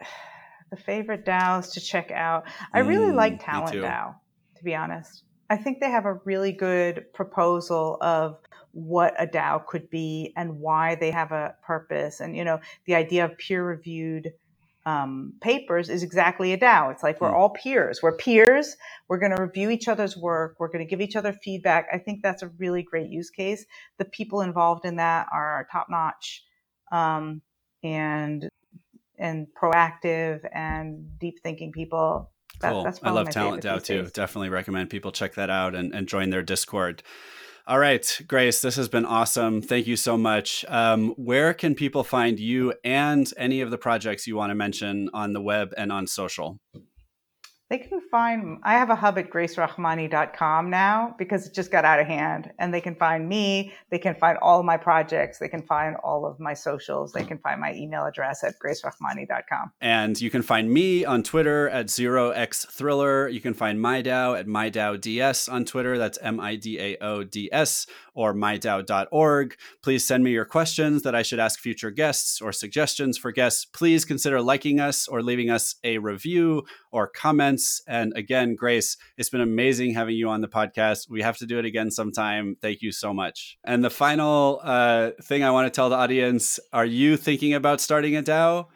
the 0.70 0.76
favorite 0.76 1.24
DAOs 1.24 1.74
to 1.74 1.80
check 1.80 2.10
out. 2.10 2.44
I 2.74 2.80
really 2.80 3.12
mm, 3.12 3.14
like 3.14 3.42
Talent 3.42 3.76
DAO, 3.76 4.16
to 4.56 4.64
be 4.64 4.74
honest. 4.74 5.22
I 5.48 5.56
think 5.56 5.78
they 5.78 5.88
have 5.88 6.04
a 6.04 6.14
really 6.24 6.50
good 6.50 7.06
proposal 7.14 7.98
of 8.00 8.40
what 8.72 9.14
a 9.16 9.28
DAO 9.28 9.64
could 9.64 9.88
be 9.88 10.32
and 10.36 10.58
why 10.58 10.96
they 10.96 11.12
have 11.12 11.30
a 11.30 11.54
purpose. 11.64 12.18
And, 12.18 12.36
you 12.36 12.42
know, 12.42 12.58
the 12.86 12.96
idea 12.96 13.24
of 13.24 13.38
peer 13.38 13.64
reviewed 13.64 14.32
um, 14.86 15.32
papers 15.40 15.90
is 15.90 16.04
exactly 16.04 16.52
a 16.52 16.58
DAO. 16.58 16.92
It's 16.92 17.02
like 17.02 17.20
we're 17.20 17.30
hmm. 17.30 17.36
all 17.36 17.50
peers. 17.50 17.98
We're 18.02 18.16
peers. 18.16 18.76
We're 19.08 19.18
going 19.18 19.34
to 19.34 19.42
review 19.42 19.68
each 19.68 19.88
other's 19.88 20.16
work. 20.16 20.56
We're 20.58 20.68
going 20.68 20.86
to 20.86 20.88
give 20.88 21.00
each 21.00 21.16
other 21.16 21.32
feedback. 21.32 21.88
I 21.92 21.98
think 21.98 22.22
that's 22.22 22.42
a 22.42 22.48
really 22.58 22.84
great 22.84 23.10
use 23.10 23.28
case. 23.28 23.66
The 23.98 24.04
people 24.04 24.40
involved 24.40 24.84
in 24.84 24.96
that 24.96 25.26
are 25.32 25.66
top 25.70 25.88
notch 25.90 26.44
um, 26.92 27.42
and 27.82 28.48
and 29.18 29.48
proactive 29.60 30.40
and 30.54 31.18
deep 31.18 31.40
thinking 31.42 31.72
people. 31.72 32.30
That, 32.60 32.70
cool. 32.70 32.90
I 33.02 33.10
love 33.10 33.28
Talent 33.30 33.64
DAO 33.64 33.82
too. 33.82 34.08
Definitely 34.14 34.50
recommend 34.50 34.88
people 34.88 35.10
check 35.10 35.34
that 35.34 35.50
out 35.50 35.74
and, 35.74 35.94
and 35.94 36.06
join 36.06 36.30
their 36.30 36.42
Discord. 36.42 37.02
All 37.68 37.80
right, 37.80 38.20
Grace, 38.28 38.60
this 38.60 38.76
has 38.76 38.88
been 38.88 39.04
awesome. 39.04 39.60
Thank 39.60 39.88
you 39.88 39.96
so 39.96 40.16
much. 40.16 40.64
Um, 40.68 41.14
where 41.16 41.52
can 41.52 41.74
people 41.74 42.04
find 42.04 42.38
you 42.38 42.74
and 42.84 43.28
any 43.36 43.60
of 43.60 43.72
the 43.72 43.78
projects 43.78 44.24
you 44.28 44.36
want 44.36 44.50
to 44.50 44.54
mention 44.54 45.10
on 45.12 45.32
the 45.32 45.40
web 45.40 45.74
and 45.76 45.90
on 45.90 46.06
social? 46.06 46.60
They 47.68 47.78
can 47.78 48.00
find, 48.10 48.58
I 48.62 48.74
have 48.74 48.90
a 48.90 48.94
hub 48.94 49.18
at 49.18 49.28
gracerachmany.com 49.30 50.70
now 50.70 51.16
because 51.18 51.46
it 51.46 51.54
just 51.54 51.72
got 51.72 51.84
out 51.84 51.98
of 51.98 52.06
hand. 52.06 52.52
And 52.60 52.72
they 52.72 52.80
can 52.80 52.94
find 52.94 53.28
me. 53.28 53.72
They 53.90 53.98
can 53.98 54.14
find 54.14 54.38
all 54.38 54.62
my 54.62 54.76
projects. 54.76 55.38
They 55.38 55.48
can 55.48 55.62
find 55.62 55.96
all 56.04 56.26
of 56.26 56.38
my 56.38 56.54
socials. 56.54 57.12
They 57.12 57.24
can 57.24 57.38
find 57.38 57.60
my 57.60 57.74
email 57.74 58.04
address 58.04 58.44
at 58.44 58.54
gracerachmany.com. 58.64 59.72
And 59.80 60.20
you 60.20 60.30
can 60.30 60.42
find 60.42 60.72
me 60.72 61.04
on 61.04 61.24
Twitter 61.24 61.68
at 61.68 61.86
0xthriller. 61.86 63.32
You 63.32 63.40
can 63.40 63.54
find 63.54 63.80
MIDAO 63.80 64.38
at 64.38 64.46
MIDAODS 64.46 65.52
on 65.52 65.64
Twitter. 65.64 65.98
That's 65.98 66.18
M 66.22 66.38
I 66.38 66.54
D 66.54 66.78
A 66.78 66.96
O 66.98 67.24
D 67.24 67.48
S 67.50 67.88
or 68.14 68.32
MIDAO.org. 68.32 69.56
Please 69.82 70.06
send 70.06 70.22
me 70.22 70.30
your 70.30 70.44
questions 70.44 71.02
that 71.02 71.14
I 71.16 71.22
should 71.22 71.40
ask 71.40 71.58
future 71.58 71.90
guests 71.90 72.40
or 72.40 72.52
suggestions 72.52 73.18
for 73.18 73.32
guests. 73.32 73.64
Please 73.64 74.04
consider 74.04 74.40
liking 74.40 74.78
us 74.78 75.08
or 75.08 75.20
leaving 75.20 75.50
us 75.50 75.74
a 75.82 75.98
review 75.98 76.64
or 76.92 77.08
And 77.86 78.12
again, 78.16 78.54
Grace, 78.54 78.96
it's 79.16 79.30
been 79.30 79.40
amazing 79.40 79.94
having 79.94 80.16
you 80.16 80.28
on 80.28 80.40
the 80.40 80.48
podcast. 80.48 81.08
We 81.10 81.22
have 81.22 81.36
to 81.38 81.46
do 81.46 81.58
it 81.58 81.64
again 81.64 81.90
sometime. 81.90 82.56
Thank 82.60 82.82
you 82.82 82.92
so 82.92 83.12
much. 83.12 83.58
And 83.64 83.84
the 83.84 83.90
final 83.90 84.60
uh, 84.62 85.10
thing 85.22 85.44
I 85.44 85.50
want 85.50 85.66
to 85.66 85.76
tell 85.76 85.88
the 85.88 85.96
audience 85.96 86.60
are 86.72 86.86
you 86.86 87.16
thinking 87.16 87.54
about 87.54 87.80
starting 87.80 88.16
a 88.16 88.22
DAO? 88.22 88.66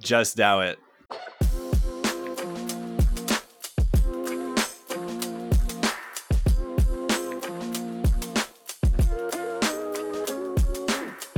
Just 0.00 0.36
DAO 0.36 0.72
it. 0.72 1.51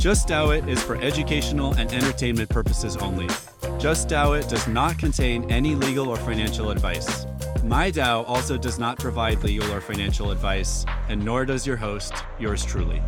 Just 0.04 0.28
DAO 0.28 0.54
It 0.54 0.68
is 0.68 0.82
for 0.82 0.96
educational 0.96 1.72
and 1.76 1.90
entertainment 1.90 2.50
purposes 2.50 2.94
only. 2.98 3.26
Just 3.78 4.06
DAO 4.06 4.38
It 4.38 4.50
does 4.50 4.68
not 4.68 4.98
contain 4.98 5.50
any 5.50 5.74
legal 5.74 6.10
or 6.10 6.18
financial 6.18 6.70
advice. 6.70 7.24
MIDAO 7.62 8.22
also 8.28 8.58
does 8.58 8.78
not 8.78 8.98
provide 8.98 9.42
legal 9.42 9.72
or 9.72 9.80
financial 9.80 10.30
advice, 10.30 10.84
and 11.08 11.24
nor 11.24 11.46
does 11.46 11.66
your 11.66 11.78
host, 11.78 12.12
yours 12.38 12.66
truly. 12.66 13.00